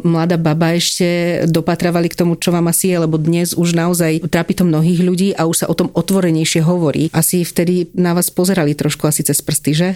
mladá 0.07 0.39
baba 0.39 0.79
ešte 0.79 1.43
dopatravali 1.51 2.07
k 2.07 2.19
tomu, 2.23 2.39
čo 2.39 2.55
vám 2.55 2.71
asi 2.71 2.95
je, 2.95 3.03
lebo 3.03 3.19
dnes 3.19 3.59
už 3.59 3.75
naozaj 3.75 4.31
trápi 4.31 4.55
to 4.55 4.63
mnohých 4.63 5.01
ľudí 5.03 5.29
a 5.35 5.51
už 5.51 5.67
sa 5.67 5.67
o 5.67 5.75
tom 5.75 5.91
otvorenejšie 5.91 6.63
hovorí. 6.63 7.11
Asi 7.11 7.43
vtedy 7.43 7.91
na 7.99 8.15
vás 8.15 8.31
pozerali 8.31 8.79
trošku 8.79 9.11
asi 9.11 9.27
cez 9.27 9.43
prsty, 9.43 9.73
že? 9.75 9.89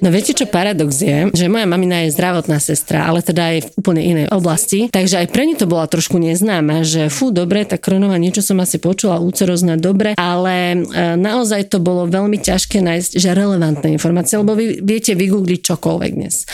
No 0.00 0.12
viete, 0.12 0.36
čo 0.36 0.44
paradox 0.44 1.00
je? 1.00 1.32
Že 1.32 1.46
moja 1.48 1.66
mamina 1.66 2.04
je 2.04 2.14
zdravotná 2.14 2.60
sestra, 2.60 3.08
ale 3.08 3.24
teda 3.24 3.56
aj 3.56 3.58
v 3.64 3.68
úplne 3.80 4.02
inej 4.02 4.26
oblasti. 4.28 4.92
Takže 4.92 5.24
aj 5.24 5.28
pre 5.32 5.48
ňu 5.48 5.54
to 5.56 5.66
bola 5.66 5.88
trošku 5.88 6.20
neznáma, 6.20 6.84
že 6.84 7.08
fú, 7.08 7.32
dobre, 7.32 7.64
tak 7.64 7.80
kronová 7.84 8.20
niečo 8.20 8.44
som 8.44 8.60
asi 8.60 8.76
počula, 8.76 9.22
úcerozná 9.22 9.80
dobre, 9.80 10.12
ale 10.18 10.54
e, 10.74 10.78
naozaj 11.16 11.72
to 11.72 11.78
bolo 11.80 12.04
veľmi 12.04 12.36
ťažké 12.40 12.82
nájsť, 12.84 13.10
že 13.16 13.36
relevantné 13.36 13.96
informácie, 13.96 14.36
lebo 14.36 14.52
vy 14.52 14.84
viete 14.84 15.16
vygoogliť 15.16 15.60
čokoľvek 15.72 16.12
dnes. 16.12 16.44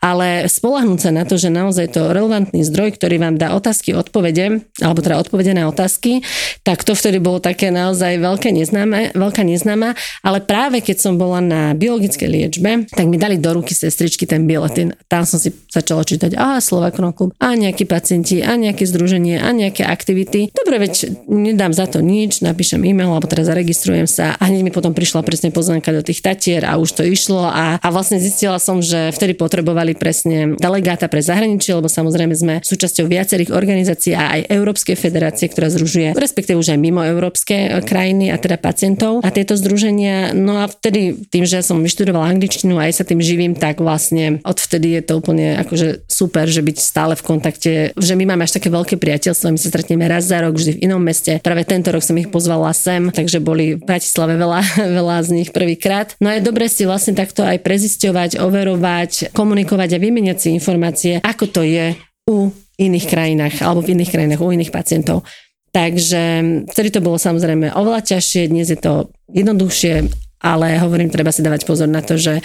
Ale 0.00 0.48
spolahnúť 0.48 1.00
sa 1.00 1.10
na 1.12 1.28
to, 1.28 1.36
že 1.36 1.52
naozaj 1.52 1.92
to 1.92 2.12
relevantný 2.12 2.64
zdroj, 2.64 2.96
ktorý 2.96 3.20
vám 3.20 3.36
dá 3.36 3.52
otázky, 3.52 3.92
odpovede, 3.92 4.64
alebo 4.80 5.00
teda 5.04 5.20
odpovede 5.20 5.52
na 5.52 5.68
otázky, 5.68 6.24
tak 6.64 6.84
to 6.84 6.96
vtedy 6.96 7.20
bolo 7.20 7.40
také 7.40 7.68
naozaj 7.68 8.16
veľké 8.16 8.48
neznáme, 8.52 9.12
veľká 9.12 9.44
neznáma, 9.44 9.92
ale 10.24 10.38
práve 10.40 10.80
keď 10.80 10.96
som 10.96 11.14
bola 11.20 11.44
na 11.44 11.76
biologickej 11.76 12.28
liečbe, 12.28 12.79
tak 12.88 13.06
mi 13.06 13.20
dali 13.20 13.36
do 13.36 13.52
ruky 13.52 13.76
sestričky 13.76 14.24
ten 14.24 14.48
biletín. 14.48 14.96
Tam 15.10 15.28
som 15.28 15.36
si 15.36 15.52
začala 15.68 16.06
čítať, 16.06 16.36
a 16.38 16.62
Slovakron 16.62 17.12
klub, 17.12 17.36
a 17.36 17.52
nejakí 17.52 17.84
pacienti, 17.84 18.40
a 18.40 18.56
nejaké 18.56 18.88
združenie, 18.88 19.42
a 19.42 19.48
nejaké 19.52 19.84
aktivity. 19.84 20.48
Dobre, 20.54 20.88
veď 20.88 21.26
nedám 21.28 21.76
za 21.76 21.90
to 21.90 22.00
nič, 22.00 22.40
napíšem 22.40 22.80
e-mail, 22.86 23.10
alebo 23.10 23.28
teraz 23.28 23.50
zaregistrujem 23.50 24.06
sa 24.06 24.38
a 24.38 24.42
hneď 24.46 24.62
mi 24.62 24.72
potom 24.72 24.94
prišla 24.94 25.26
presne 25.26 25.50
pozvánka 25.50 25.90
do 25.90 26.06
tých 26.06 26.22
tatier 26.22 26.62
a 26.62 26.78
už 26.78 26.94
to 26.94 27.02
išlo 27.02 27.42
a, 27.50 27.82
a 27.82 27.88
vlastne 27.90 28.22
zistila 28.22 28.62
som, 28.62 28.78
že 28.78 29.10
vtedy 29.10 29.34
potrebovali 29.34 29.98
presne 29.98 30.54
delegáta 30.54 31.10
pre 31.10 31.24
zahraničie, 31.24 31.74
lebo 31.74 31.90
samozrejme 31.90 32.34
sme 32.36 32.54
súčasťou 32.62 33.10
viacerých 33.10 33.50
organizácií 33.50 34.14
a 34.14 34.38
aj 34.38 34.40
Európskej 34.52 34.94
federácie, 34.94 35.50
ktorá 35.50 35.72
združuje, 35.72 36.14
respektíve 36.14 36.60
už 36.60 36.76
aj 36.76 36.78
mimo 36.78 37.02
európske 37.02 37.82
krajiny 37.82 38.30
a 38.30 38.38
teda 38.38 38.60
pacientov 38.60 39.24
a 39.26 39.28
tieto 39.34 39.58
združenia. 39.58 40.36
No 40.36 40.62
a 40.62 40.70
vtedy 40.70 41.26
tým, 41.26 41.48
že 41.48 41.64
som 41.64 41.82
vyštudovala 41.82 42.30
angličtinu, 42.30 42.69
angličtinu 42.70 42.78
aj 42.78 42.92
sa 42.94 43.04
tým 43.04 43.20
živím, 43.20 43.52
tak 43.58 43.82
vlastne 43.82 44.38
odvtedy 44.46 45.00
je 45.00 45.02
to 45.02 45.12
úplne 45.18 45.58
akože 45.58 46.06
super, 46.06 46.46
že 46.46 46.62
byť 46.62 46.76
stále 46.78 47.14
v 47.18 47.26
kontakte, 47.26 47.72
že 47.98 48.14
my 48.14 48.24
máme 48.30 48.46
až 48.46 48.58
také 48.60 48.70
veľké 48.70 48.94
priateľstvo, 48.96 49.50
my 49.50 49.58
sa 49.58 49.68
stretneme 49.70 50.06
raz 50.06 50.30
za 50.30 50.38
rok, 50.40 50.54
vždy 50.54 50.78
v 50.78 50.82
inom 50.86 51.02
meste. 51.02 51.42
Práve 51.42 51.66
tento 51.66 51.90
rok 51.90 52.02
som 52.04 52.16
ich 52.16 52.30
pozvala 52.30 52.70
sem, 52.70 53.10
takže 53.10 53.42
boli 53.42 53.74
v 53.74 53.82
Bratislave 53.82 54.38
veľa, 54.38 54.60
veľa 55.02 55.16
z 55.26 55.30
nich 55.34 55.50
prvýkrát. 55.50 56.14
No 56.22 56.30
je 56.30 56.40
dobre 56.44 56.70
si 56.70 56.86
vlastne 56.86 57.18
takto 57.18 57.42
aj 57.42 57.58
prezisťovať, 57.64 58.38
overovať, 58.38 59.34
komunikovať 59.34 59.98
a 59.98 60.02
vymeniať 60.02 60.38
si 60.38 60.48
informácie, 60.54 61.18
ako 61.24 61.44
to 61.50 61.62
je 61.66 61.98
u 62.30 62.54
iných 62.80 63.06
krajinách 63.10 63.60
alebo 63.60 63.84
v 63.84 63.98
iných 63.98 64.12
krajinách 64.14 64.40
u 64.40 64.54
iných 64.54 64.72
pacientov. 64.72 65.26
Takže 65.70 66.22
vtedy 66.66 66.88
to 66.90 66.98
bolo 66.98 67.14
samozrejme 67.14 67.70
oveľa 67.70 68.02
ťažšie, 68.02 68.50
dnes 68.50 68.74
je 68.74 68.78
to 68.78 69.06
jednoduchšie 69.30 70.10
ale 70.40 70.80
hovorím, 70.80 71.12
treba 71.12 71.30
si 71.30 71.44
dávať 71.44 71.68
pozor 71.68 71.86
na 71.86 72.00
to, 72.00 72.16
že 72.16 72.40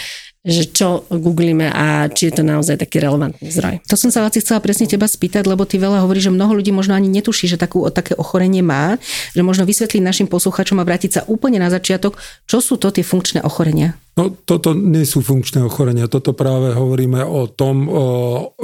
že 0.45 0.69
čo 0.69 1.09
googlíme 1.09 1.73
a 1.73 2.05
či 2.05 2.29
je 2.29 2.37
to 2.37 2.43
naozaj 2.45 2.77
taký 2.77 3.01
relevantný 3.01 3.49
zdroj. 3.49 3.81
To 3.89 3.97
som 3.97 4.13
sa 4.13 4.21
vás 4.21 4.37
chcela 4.37 4.61
presne 4.61 4.85
teba 4.85 5.09
spýtať, 5.09 5.41
lebo 5.49 5.65
ty 5.65 5.81
veľa 5.81 6.05
hovorí, 6.05 6.21
že 6.21 6.29
mnoho 6.29 6.53
ľudí 6.53 6.69
možno 6.69 6.93
ani 6.93 7.09
netuší, 7.09 7.49
že 7.49 7.57
takú, 7.57 7.81
také 7.89 8.13
ochorenie 8.13 8.61
má, 8.61 9.01
že 9.33 9.41
možno 9.41 9.65
vysvetliť 9.65 10.05
našim 10.05 10.27
posluchačom 10.29 10.77
a 10.77 10.85
vrátiť 10.85 11.11
sa 11.17 11.21
úplne 11.25 11.57
na 11.57 11.73
začiatok, 11.73 12.21
čo 12.45 12.61
sú 12.61 12.77
to 12.77 12.93
tie 12.93 13.01
funkčné 13.01 13.41
ochorenia. 13.41 13.97
No 14.15 14.31
toto 14.31 14.71
nie 14.71 15.03
sú 15.03 15.19
funkčné 15.19 15.59
ochorenia, 15.59 16.07
toto 16.07 16.31
práve 16.31 16.71
hovoríme 16.71 17.19
o 17.19 17.51
tom 17.51 17.91
o 17.91 18.05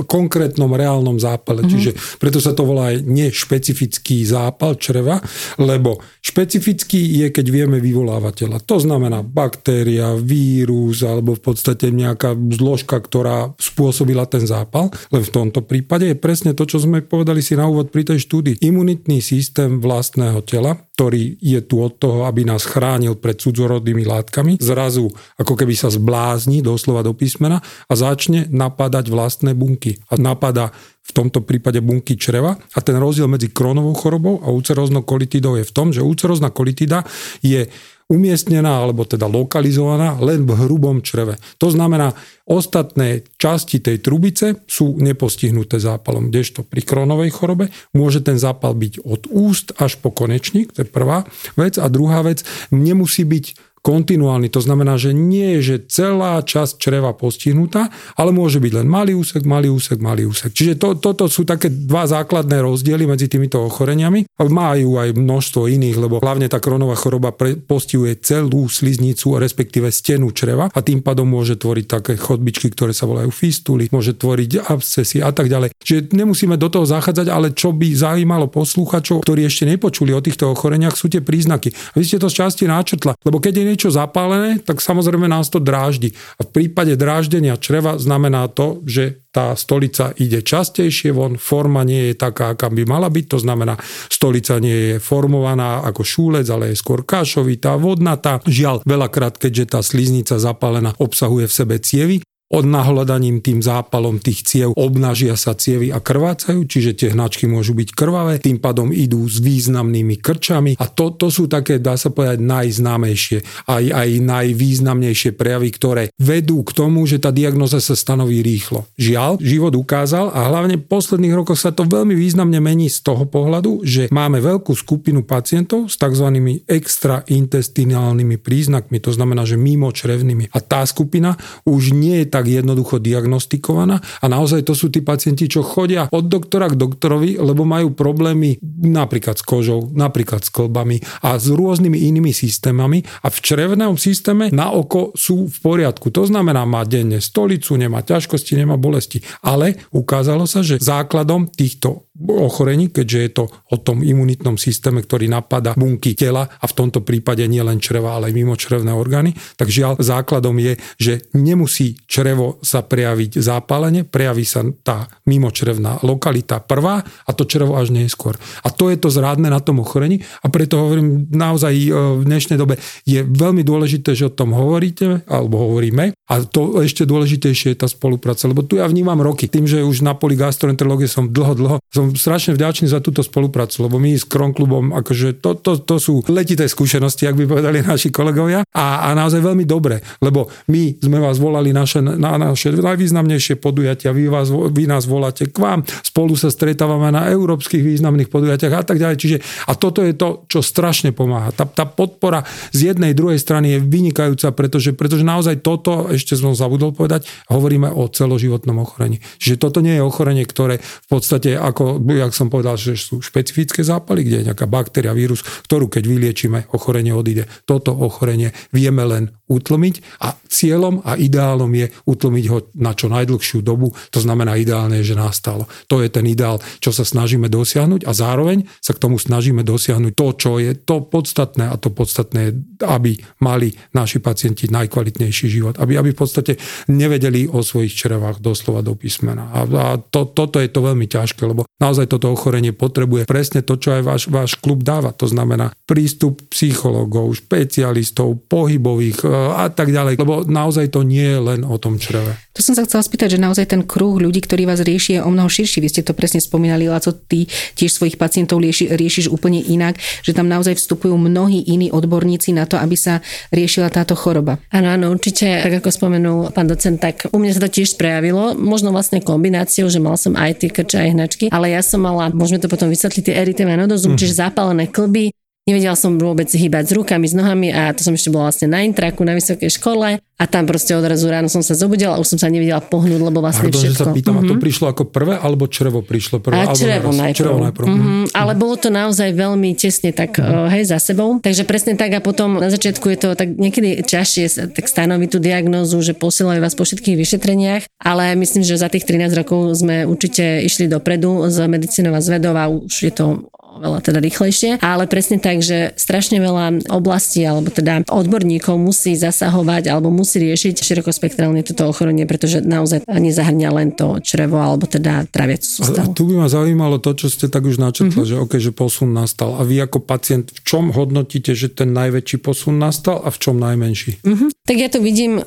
konkrétnom 0.07 0.71
reálnom 0.71 1.19
zápale, 1.19 1.67
mm-hmm. 1.67 1.73
čiže 1.75 1.91
preto 2.23 2.39
sa 2.39 2.55
to 2.55 2.63
volá 2.63 2.95
aj 2.95 3.03
nešpecifický 3.03 4.23
zápal 4.23 4.79
čreva, 4.79 5.19
lebo 5.59 5.99
špecifický 6.23 7.19
je, 7.19 7.27
keď 7.35 7.45
vieme 7.51 7.83
vyvolávateľa. 7.83 8.63
To 8.63 8.79
znamená 8.79 9.27
baktéria, 9.27 10.15
vírus 10.15 11.03
alebo 11.03 11.35
v 11.35 11.43
podstate 11.43 11.91
nejaká 11.91 12.31
zložka, 12.55 13.03
ktorá 13.03 13.51
spôsobila 13.59 14.23
ten 14.31 14.47
zápal, 14.47 14.87
len 15.11 15.19
v 15.19 15.33
tomto 15.35 15.67
prípade 15.67 16.07
je 16.07 16.15
presne 16.15 16.55
to, 16.55 16.63
čo 16.63 16.79
sme 16.79 17.03
povedali 17.03 17.43
si 17.43 17.59
na 17.59 17.67
úvod 17.67 17.91
pri 17.91 18.07
tej 18.07 18.23
štúdii. 18.23 18.63
Imunitný 18.63 19.19
systém 19.19 19.83
vlastného 19.83 20.39
tela, 20.47 20.79
ktorý 21.01 21.41
je 21.41 21.65
tu 21.65 21.81
od 21.81 21.97
toho, 21.97 22.29
aby 22.29 22.45
nás 22.45 22.61
chránil 22.61 23.17
pred 23.17 23.33
cudzorodnými 23.33 24.05
látkami, 24.05 24.61
zrazu 24.61 25.09
ako 25.33 25.57
keby 25.57 25.73
sa 25.73 25.89
zblázni 25.89 26.61
doslova 26.61 27.01
do 27.01 27.17
písmena 27.17 27.57
a 27.89 27.93
začne 27.97 28.45
napadať 28.53 29.09
vlastné 29.09 29.57
bunky. 29.57 29.97
A 30.13 30.21
napada 30.21 30.69
v 31.01 31.11
tomto 31.17 31.41
prípade 31.41 31.81
bunky 31.81 32.13
čreva. 32.21 32.53
A 32.77 32.79
ten 32.85 33.01
rozdiel 33.01 33.25
medzi 33.25 33.49
kronovou 33.49 33.97
chorobou 33.97 34.45
a 34.45 34.53
úceroznou 34.53 35.01
kolitidou 35.01 35.57
je 35.57 35.65
v 35.65 35.73
tom, 35.73 35.89
že 35.89 36.05
úcerozná 36.05 36.53
kolitida 36.53 37.01
je 37.41 37.65
umiestnená 38.11 38.83
alebo 38.83 39.07
teda 39.07 39.31
lokalizovaná 39.31 40.19
len 40.19 40.43
v 40.43 40.51
hrubom 40.67 40.99
čreve. 40.99 41.39
To 41.63 41.71
znamená, 41.71 42.11
ostatné 42.43 43.23
časti 43.39 43.79
tej 43.79 44.03
trubice 44.03 44.67
sú 44.67 44.99
nepostihnuté 44.99 45.79
zápalom, 45.79 46.27
kdežto 46.27 46.67
pri 46.67 46.83
kronovej 46.83 47.31
chorobe 47.31 47.71
môže 47.95 48.19
ten 48.19 48.35
zápal 48.35 48.75
byť 48.75 49.07
od 49.07 49.31
úst 49.31 49.71
až 49.79 49.95
po 50.03 50.11
konečník, 50.11 50.75
to 50.75 50.83
je 50.83 50.87
prvá 50.91 51.23
vec. 51.55 51.79
A 51.79 51.87
druhá 51.87 52.19
vec, 52.19 52.43
nemusí 52.75 53.23
byť 53.23 53.70
kontinuálny. 53.81 54.53
To 54.53 54.61
znamená, 54.61 54.95
že 54.95 55.11
nie 55.11 55.57
je, 55.57 55.61
že 55.61 55.75
celá 55.89 56.37
časť 56.41 56.77
čreva 56.77 57.11
postihnutá, 57.17 57.89
ale 58.15 58.29
môže 58.29 58.61
byť 58.61 58.71
len 58.77 58.87
malý 58.87 59.17
úsek, 59.17 59.41
malý 59.43 59.73
úsek, 59.73 59.97
malý 59.97 60.29
úsek. 60.29 60.53
Čiže 60.53 60.77
to, 60.77 60.95
toto 61.01 61.25
sú 61.25 61.43
také 61.43 61.67
dva 61.69 62.05
základné 62.05 62.61
rozdiely 62.61 63.09
medzi 63.09 63.25
týmito 63.25 63.57
ochoreniami. 63.61 64.29
Majú 64.37 65.01
aj 65.01 65.17
množstvo 65.17 65.65
iných, 65.65 65.97
lebo 65.97 66.21
hlavne 66.21 66.45
tá 66.45 66.61
kronová 66.61 66.93
choroba 66.93 67.33
pre, 67.33 67.57
postihuje 67.57 68.21
celú 68.21 68.69
sliznicu, 68.69 69.37
respektíve 69.37 69.89
stenu 69.89 70.29
čreva 70.29 70.69
a 70.69 70.79
tým 70.85 71.01
pádom 71.01 71.25
môže 71.25 71.57
tvoriť 71.57 71.85
také 71.89 72.13
chodbičky, 72.15 72.69
ktoré 72.69 72.93
sa 72.93 73.09
volajú 73.09 73.33
fistuly, 73.33 73.89
môže 73.89 74.13
tvoriť 74.13 74.69
abscesy 74.69 75.25
a 75.25 75.33
tak 75.33 75.49
ďalej. 75.49 75.73
Čiže 75.81 76.13
nemusíme 76.13 76.55
do 76.55 76.69
toho 76.69 76.85
zachádzať, 76.85 77.27
ale 77.33 77.57
čo 77.57 77.73
by 77.73 77.87
zaujímalo 77.97 78.45
poslúchačov, 78.53 79.25
ktorí 79.25 79.49
ešte 79.49 79.65
nepočuli 79.65 80.13
o 80.13 80.21
týchto 80.21 80.53
ochoreniach, 80.53 80.93
sú 80.93 81.09
tie 81.09 81.25
príznaky. 81.25 81.73
Vy 81.97 82.03
ste 82.05 82.21
to 82.21 82.29
z 82.29 82.45
časti 82.45 82.69
náčetla, 82.69 83.17
lebo 83.25 83.41
keď 83.41 83.53
je 83.57 83.65
niečo 83.71 83.87
zapálené, 83.87 84.59
tak 84.59 84.83
samozrejme 84.83 85.31
nás 85.31 85.47
to 85.47 85.63
dráždi. 85.63 86.11
A 86.35 86.43
v 86.43 86.51
prípade 86.51 86.99
dráždenia 86.99 87.55
čreva 87.55 87.95
znamená 87.95 88.51
to, 88.51 88.83
že 88.83 89.23
tá 89.31 89.55
stolica 89.55 90.11
ide 90.19 90.43
častejšie 90.43 91.15
von, 91.15 91.39
forma 91.39 91.87
nie 91.87 92.11
je 92.11 92.19
taká, 92.19 92.51
aká 92.51 92.67
by 92.67 92.83
mala 92.83 93.07
byť, 93.07 93.25
to 93.31 93.39
znamená, 93.39 93.79
stolica 94.11 94.59
nie 94.59 94.75
je 94.75 94.95
formovaná 94.99 95.87
ako 95.87 96.03
šúlec, 96.03 96.43
ale 96.51 96.75
je 96.75 96.81
skôr 96.83 97.07
kašovitá, 97.07 97.79
vodnatá. 97.79 98.43
Žiaľ, 98.43 98.83
veľakrát, 98.83 99.39
keďže 99.39 99.65
tá 99.71 99.79
sliznica 99.79 100.35
zapálená 100.35 100.91
obsahuje 100.99 101.47
v 101.47 101.55
sebe 101.55 101.75
cievy, 101.79 102.15
od 102.51 102.67
nahľadaním 102.67 103.39
tým 103.39 103.63
zápalom 103.63 104.19
tých 104.19 104.43
ciev 104.43 104.69
obnažia 104.75 105.39
sa 105.39 105.55
cievy 105.55 105.89
a 105.89 106.03
krvácajú, 106.03 106.67
čiže 106.67 106.91
tie 106.93 107.09
hnačky 107.15 107.47
môžu 107.47 107.71
byť 107.73 107.89
krvavé, 107.95 108.37
tým 108.43 108.59
pádom 108.59 108.91
idú 108.91 109.23
s 109.23 109.39
významnými 109.39 110.19
krčami 110.19 110.75
a 110.75 110.85
to, 110.91 111.15
to 111.15 111.31
sú 111.31 111.47
také, 111.47 111.79
dá 111.79 111.95
sa 111.95 112.11
povedať, 112.11 112.43
najznámejšie, 112.43 113.67
aj, 113.71 113.83
aj 113.91 114.09
najvýznamnejšie 114.21 115.31
prejavy, 115.33 115.69
ktoré 115.71 116.03
vedú 116.19 116.61
k 116.67 116.71
tomu, 116.75 117.07
že 117.07 117.23
tá 117.23 117.31
diagnoza 117.31 117.79
sa 117.79 117.95
stanoví 117.95 118.43
rýchlo. 118.43 118.83
Žiaľ, 118.99 119.39
život 119.39 119.73
ukázal 119.79 120.35
a 120.35 120.51
hlavne 120.51 120.75
v 120.77 120.85
posledných 120.85 121.33
rokoch 121.33 121.59
sa 121.59 121.71
to 121.71 121.87
veľmi 121.87 122.13
významne 122.13 122.59
mení 122.59 122.91
z 122.91 122.99
toho 123.01 123.23
pohľadu, 123.23 123.87
že 123.87 124.11
máme 124.11 124.43
veľkú 124.43 124.75
skupinu 124.75 125.23
pacientov 125.23 125.87
s 125.87 125.95
tzv. 125.95 126.27
extraintestinálnymi 126.67 128.37
príznakmi, 128.41 128.97
to 128.99 129.15
znamená, 129.15 129.47
že 129.47 129.55
mimo 129.55 129.87
črevnými. 129.93 130.51
A 130.51 130.59
tá 130.59 130.83
skupina 130.83 131.39
už 131.63 131.95
nie 131.95 132.23
je 132.23 132.27
tak 132.27 132.40
tak 132.41 132.49
jednoducho 132.49 132.97
diagnostikovaná 132.97 134.01
a 134.01 134.25
naozaj 134.25 134.65
to 134.65 134.73
sú 134.73 134.89
tí 134.89 135.05
pacienti, 135.05 135.45
čo 135.45 135.61
chodia 135.61 136.09
od 136.09 136.25
doktora 136.25 136.73
k 136.73 136.73
doktorovi, 136.73 137.37
lebo 137.37 137.61
majú 137.61 137.93
problémy 137.93 138.57
napríklad 138.81 139.37
s 139.37 139.45
kožou, 139.45 139.93
napríklad 139.93 140.41
s 140.41 140.49
klbami 140.49 140.97
a 141.21 141.37
s 141.37 141.53
rôznymi 141.53 142.09
inými 142.09 142.33
systémami 142.33 143.05
a 143.21 143.29
v 143.29 143.37
črevnom 143.37 143.93
systéme 143.93 144.49
na 144.49 144.73
oko 144.73 145.13
sú 145.13 145.45
v 145.45 145.57
poriadku. 145.61 146.09
To 146.09 146.25
znamená, 146.25 146.65
má 146.65 146.81
denne 146.81 147.21
stolicu, 147.21 147.77
nemá 147.77 148.01
ťažkosti, 148.01 148.57
nemá 148.57 148.73
bolesti. 148.73 149.21
Ale 149.45 149.77
ukázalo 149.93 150.49
sa, 150.49 150.65
že 150.65 150.81
základom 150.81 151.45
týchto 151.45 152.09
ochorení, 152.29 152.93
keďže 152.93 153.19
je 153.19 153.31
to 153.33 153.43
o 153.49 153.77
tom 153.81 154.05
imunitnom 154.05 154.59
systéme, 154.59 155.01
ktorý 155.01 155.31
napadá 155.31 155.73
bunky 155.73 156.13
tela 156.13 156.45
a 156.45 156.65
v 156.67 156.73
tomto 156.77 157.01
prípade 157.01 157.41
nie 157.49 157.63
len 157.63 157.81
čreva, 157.81 158.17
ale 158.17 158.29
aj 158.29 158.37
mimočrevné 158.37 158.91
orgány, 158.93 159.33
tak 159.57 159.73
žiaľ 159.73 159.97
základom 159.97 160.53
je, 160.61 160.73
že 160.99 161.13
nemusí 161.33 161.97
črevo 162.05 162.61
sa 162.61 162.85
prejaviť 162.85 163.41
zápalenie, 163.41 164.05
prejaví 164.05 164.45
sa 164.45 164.61
tá 164.83 165.09
mimočrevná 165.25 166.03
lokalita 166.05 166.61
prvá 166.61 167.01
a 167.01 167.31
to 167.33 167.47
črevo 167.47 167.79
až 167.79 167.95
neskôr. 167.95 168.37
A 168.61 168.69
to 168.69 168.93
je 168.93 168.97
to 168.99 169.09
zrádne 169.09 169.49
na 169.49 169.63
tom 169.63 169.81
ochorení 169.81 170.21
a 170.43 170.51
preto 170.51 170.77
hovorím 170.77 171.31
naozaj 171.31 171.73
e, 171.73 171.89
v 172.21 172.23
dnešnej 172.27 172.57
dobe 172.59 172.77
je 173.07 173.23
veľmi 173.25 173.65
dôležité, 173.65 174.13
že 174.13 174.27
o 174.29 174.35
tom 174.35 174.53
hovoríte 174.53 175.23
alebo 175.25 175.57
hovoríme 175.71 176.13
a 176.31 176.33
to 176.47 176.79
ešte 176.83 177.03
dôležitejšie 177.07 177.75
je 177.75 177.81
tá 177.83 177.87
spolupráca, 177.91 178.47
lebo 178.47 178.63
tu 178.63 178.79
ja 178.79 178.87
vnímam 178.87 179.19
roky. 179.19 179.51
Tým, 179.51 179.67
že 179.67 179.83
už 179.83 180.03
na 180.03 180.15
poli 180.15 180.39
gastroenterológie 180.39 181.07
som 181.07 181.27
dlho, 181.27 181.53
dlho, 181.55 181.77
som 181.91 182.10
strašne 182.15 182.55
vďačný 182.55 182.87
za 182.91 182.99
túto 182.99 183.21
spoluprácu, 183.21 183.87
lebo 183.87 183.97
my 183.97 184.15
s 184.15 184.25
Kronklubom, 184.27 184.95
akože 184.95 185.39
to, 185.39 185.57
to, 185.59 185.81
to 185.81 185.95
sú 185.99 186.23
letité 186.31 186.67
skúsenosti, 186.67 187.27
ak 187.27 187.35
by 187.35 187.45
povedali 187.47 187.83
naši 187.83 188.13
kolegovia 188.13 188.63
a, 188.71 189.11
a 189.11 189.17
naozaj 189.17 189.43
veľmi 189.43 189.67
dobré, 189.67 189.99
lebo 190.23 190.47
my 190.71 191.01
sme 191.01 191.17
vás 191.19 191.41
volali 191.41 191.75
naše, 191.75 191.99
na 191.99 192.39
naše 192.39 192.71
najvýznamnejšie 192.71 193.59
podujatia, 193.59 194.15
vy, 194.15 194.31
vás, 194.31 194.47
vy 194.51 194.87
nás 194.87 195.03
voláte 195.09 195.49
k 195.49 195.57
vám, 195.57 195.83
spolu 196.05 196.39
sa 196.39 196.47
stretávame 196.47 197.11
na 197.11 197.27
európskych 197.27 197.83
významných 197.83 198.31
podujatiach 198.31 198.73
a 198.73 198.83
tak 198.85 198.97
ďalej. 199.01 199.17
Čiže, 199.17 199.37
a 199.67 199.75
toto 199.75 200.05
je 200.05 200.13
to, 200.15 200.45
čo 200.47 200.63
strašne 200.63 201.11
pomáha. 201.11 201.51
Tá, 201.51 201.67
tá 201.67 201.83
podpora 201.83 202.45
z 202.71 202.93
jednej, 202.93 203.17
druhej 203.17 203.41
strany 203.41 203.75
je 203.75 203.79
vynikajúca, 203.83 204.53
pretože, 204.55 204.95
pretože 204.95 205.27
naozaj 205.27 205.59
toto, 205.59 206.07
ešte 206.07 206.37
som 206.37 206.55
zabudol 206.55 206.95
povedať, 206.95 207.27
hovoríme 207.51 207.91
o 207.91 208.07
celoživotnom 208.07 208.77
ochorení. 208.79 209.19
Čiže 209.41 209.59
toto 209.59 209.83
nie 209.83 209.99
je 209.99 210.03
ochorenie, 210.05 210.45
ktoré 210.45 210.79
v 210.79 211.07
podstate 211.09 211.57
ako 211.57 211.90
jak 211.99 212.31
som 212.37 212.47
povedal, 212.47 212.77
že 212.77 212.95
sú 212.95 213.19
špecifické 213.19 213.81
zápaly, 213.81 214.23
kde 214.23 214.35
je 214.43 214.47
nejaká 214.53 214.69
baktéria, 214.69 215.17
vírus, 215.17 215.41
ktorú 215.67 215.89
keď 215.89 216.03
vyliečíme, 216.05 216.59
ochorenie 216.71 217.11
odíde. 217.11 217.49
Toto 217.65 217.91
ochorenie 217.91 218.53
vieme 218.69 219.03
len 219.03 219.33
utlmiť 219.51 220.23
a 220.23 220.37
cieľom 220.51 220.99
a 221.07 221.15
ideálom 221.15 221.71
je 221.71 221.87
utlmiť 222.05 222.45
ho 222.51 222.57
na 222.75 222.91
čo 222.91 223.07
najdlhšiu 223.07 223.63
dobu, 223.63 223.95
to 224.11 224.19
znamená 224.19 224.59
ideálne 224.59 224.99
že 224.99 225.15
nastalo. 225.15 225.65
To 225.87 226.03
je 226.03 226.11
ten 226.11 226.27
ideál, 226.27 226.59
čo 226.83 226.91
sa 226.91 227.07
snažíme 227.07 227.47
dosiahnuť 227.47 228.03
a 228.03 228.11
zároveň 228.11 228.67
sa 228.83 228.91
k 228.91 229.01
tomu 229.01 229.15
snažíme 229.15 229.63
dosiahnuť 229.63 230.13
to, 230.13 230.27
čo 230.35 230.51
je 230.59 230.75
to 230.75 231.07
podstatné 231.07 231.71
a 231.71 231.79
to 231.79 231.89
podstatné 231.89 232.51
aby 232.81 233.17
mali 233.45 233.69
naši 233.93 234.19
pacienti 234.19 234.67
najkvalitnejší 234.69 235.47
život, 235.47 235.75
aby, 235.77 235.97
aby 235.97 236.09
v 236.11 236.19
podstate 236.19 236.57
nevedeli 236.89 237.45
o 237.45 237.61
svojich 237.61 237.93
črevách 237.93 238.41
doslova 238.41 238.81
do 238.81 238.97
písmena. 238.97 239.53
A, 239.53 239.59
a 239.65 239.87
to, 240.01 240.29
toto 240.29 240.57
je 240.57 240.69
to 240.69 240.81
veľmi 240.81 241.05
ťažké, 241.05 241.45
lebo 241.45 241.65
naozaj 241.77 242.09
toto 242.09 242.33
ochorenie 242.33 242.73
potrebuje 242.73 243.29
presne 243.29 243.61
to, 243.61 243.77
čo 243.77 243.95
aj 243.95 244.03
váš, 244.03 244.23
váš 244.27 244.51
klub 244.57 244.81
dáva. 244.81 245.13
To 245.17 245.29
znamená 245.29 245.73
prístup 245.85 246.41
psychológov, 246.49 247.37
špecialistov, 247.37 248.49
pohybových 248.49 249.25
e, 249.25 249.29
a 249.55 249.69
tak 249.69 249.93
ďalej. 249.93 250.17
Lebo 250.17 250.40
naozaj 250.45 250.93
to 250.93 251.01
nie 251.05 251.23
je 251.23 251.39
len 251.39 251.61
o 251.65 251.75
tom 251.77 251.97
čreve. 251.97 252.37
To 252.51 252.59
som 252.59 252.75
sa 252.75 252.83
chcela 252.83 252.99
spýtať, 252.99 253.37
že 253.37 253.39
naozaj 253.39 253.71
ten 253.71 253.81
kruh 253.87 254.19
ľudí, 254.19 254.43
ktorí 254.43 254.67
vás 254.67 254.83
rieši, 254.83 255.17
je 255.17 255.21
o 255.23 255.29
mnoho 255.31 255.47
širší. 255.47 255.79
Vy 255.79 255.89
ste 255.89 256.01
to 256.03 256.11
presne 256.11 256.43
spomínali, 256.43 256.91
Laco, 256.91 257.15
ty 257.15 257.47
tiež 257.79 257.95
svojich 257.95 258.19
pacientov 258.19 258.59
rieši, 258.59 258.91
riešiš 258.91 259.31
úplne 259.31 259.63
inak, 259.63 259.95
že 260.21 260.35
tam 260.35 260.51
naozaj 260.51 260.75
vstupujú 260.75 261.15
mnohí 261.15 261.63
iní 261.63 261.89
odborníci 261.89 262.51
na 262.51 262.67
to, 262.67 262.75
aby 262.75 262.99
sa 262.99 263.23
riešila 263.55 263.87
táto 263.87 264.19
choroba. 264.19 264.59
Áno, 264.67 264.91
áno, 264.91 265.15
určite, 265.15 265.47
tak 265.47 265.79
ako 265.79 265.89
spomenul 265.89 266.51
pán 266.51 266.67
docent, 266.67 266.99
tak 266.99 267.31
u 267.31 267.37
mňa 267.39 267.55
sa 267.55 267.63
to 267.65 267.69
tiež 267.71 267.95
prejavilo, 267.95 268.53
možno 268.53 268.91
vlastne 268.91 269.23
kombináciou, 269.23 269.87
že 269.87 270.03
mal 270.03 270.19
som 270.19 270.35
aj 270.35 270.61
tie 270.61 270.69
krče, 270.69 270.97
aj 270.99 271.09
hnačky, 271.15 271.45
ale 271.49 271.71
ja 271.71 271.79
som 271.79 272.03
mala, 272.03 272.29
môžeme 272.35 272.59
to 272.59 272.67
potom 272.67 272.91
vysvetliť, 272.91 273.23
tie 273.31 273.35
erytema 273.39 273.79
nodozum, 273.79 274.13
mm. 274.13 274.19
čiže 274.19 274.39
zapálené 274.43 274.91
klby, 274.91 275.31
Nevedela 275.69 275.93
som 275.93 276.17
vôbec 276.17 276.49
hýbať 276.49 276.89
s 276.89 276.91
rukami, 276.97 277.29
s 277.29 277.37
nohami 277.37 277.69
a 277.69 277.93
to 277.93 278.01
som 278.01 278.17
ešte 278.17 278.33
bola 278.33 278.49
vlastne 278.49 278.65
na 278.65 278.81
intraku 278.81 279.21
na 279.21 279.37
vysokej 279.37 279.77
škole 279.77 280.17
a 280.17 280.49
tam 280.49 280.65
proste 280.65 280.97
odrazu 280.97 281.29
ráno 281.29 281.53
som 281.53 281.61
sa 281.61 281.77
zobudila 281.77 282.17
a 282.17 282.21
už 282.21 282.33
som 282.33 282.39
sa 282.41 282.49
nevedela 282.49 282.81
pohnúť, 282.81 283.21
lebo 283.21 283.45
vlastne 283.45 283.69
Pardon, 283.69 283.77
všetko. 283.77 283.93
Že 283.93 284.09
sa 284.09 284.09
pýtam, 284.09 284.41
mm-hmm. 284.41 284.49
a 284.49 284.49
to 284.49 284.55
mhm. 284.57 284.63
prišlo 284.65 284.85
ako 284.89 285.03
prvé, 285.13 285.33
alebo 285.37 285.69
črevo 285.69 286.01
prišlo 286.01 286.41
prvé? 286.41 286.65
A 286.65 286.73
črevo 286.73 287.13
najprv. 287.13 287.37
Črevo 287.37 287.57
najprv. 287.61 287.85
Mm-hmm. 287.85 288.23
Ale 288.33 288.51
bolo 288.57 288.73
to 288.73 288.89
naozaj 288.89 289.29
veľmi 289.37 289.69
tesne 289.77 290.09
tak, 290.09 290.41
mm-hmm. 290.41 290.73
hej, 290.73 290.83
za 290.89 290.97
sebou. 290.97 291.37
Takže 291.45 291.61
presne 291.69 291.93
tak 291.93 292.17
a 292.17 292.25
potom 292.25 292.57
na 292.57 292.73
začiatku 292.73 293.05
je 293.13 293.17
to 293.21 293.29
tak 293.37 293.53
niekedy 293.53 294.01
čašie 294.01 294.49
tak 294.49 294.89
stanoviť 294.89 295.29
tú 295.29 295.37
diagnózu, 295.37 296.01
že 296.01 296.17
posielajú 296.17 296.57
vás 296.57 296.73
po 296.73 296.89
všetkých 296.89 297.21
vyšetreniach, 297.21 297.85
ale 298.01 298.33
myslím, 298.33 298.65
že 298.65 298.81
za 298.81 298.89
tých 298.89 299.05
13 299.05 299.45
rokov 299.45 299.77
sme 299.77 300.09
určite 300.09 300.65
išli 300.65 300.89
dopredu 300.89 301.53
z 301.53 301.69
medicínou 301.69 302.17
a 302.17 302.21
z 302.25 302.41
vedou 302.41 302.57
a 302.57 302.65
už 302.65 302.95
je 302.97 303.13
to 303.13 303.45
oveľa 303.71 303.99
teda 304.03 304.19
rýchlejšie, 304.19 304.83
ale 304.83 305.07
presne 305.07 305.39
tak, 305.39 305.63
že 305.63 305.95
strašne 305.95 306.43
veľa 306.43 306.91
oblastí 306.91 307.41
alebo 307.47 307.71
teda 307.71 308.03
odborníkov 308.11 308.75
musí 308.75 309.15
zasahovať 309.15 309.87
alebo 309.87 310.11
musí 310.11 310.43
riešiť 310.43 310.83
širokospektrálne 310.83 311.63
toto 311.63 311.87
ochorenie, 311.87 312.27
pretože 312.27 312.59
naozaj 312.59 313.07
nezahrňa 313.07 313.69
len 313.71 313.89
to 313.95 314.19
črevo 314.19 314.59
alebo 314.59 314.85
teda 314.85 315.25
traviacu 315.31 315.67
sústavu. 315.81 316.11
A 316.11 316.15
tu 316.15 316.27
by 316.27 316.43
ma 316.43 316.47
zaujímalo 316.51 316.99
to, 316.99 317.15
čo 317.15 317.31
ste 317.31 317.47
tak 317.47 317.63
už 317.63 317.79
načetla, 317.79 318.27
mm-hmm. 318.27 318.29
že 318.29 318.43
OK, 318.43 318.53
že 318.59 318.71
posun 318.75 319.15
nastal. 319.15 319.55
A 319.55 319.63
vy 319.63 319.79
ako 319.79 320.03
pacient 320.03 320.51
v 320.51 320.59
čom 320.67 320.91
hodnotíte, 320.91 321.55
že 321.55 321.71
ten 321.71 321.95
najväčší 321.95 322.43
posun 322.43 322.75
nastal 322.75 323.23
a 323.23 323.31
v 323.31 323.37
čom 323.39 323.55
najmenší? 323.55 324.21
Mm-hmm. 324.21 324.49
Tak 324.67 324.77
ja 324.77 324.89
to 324.91 324.99
vidím 324.99 325.39
uh, 325.39 325.45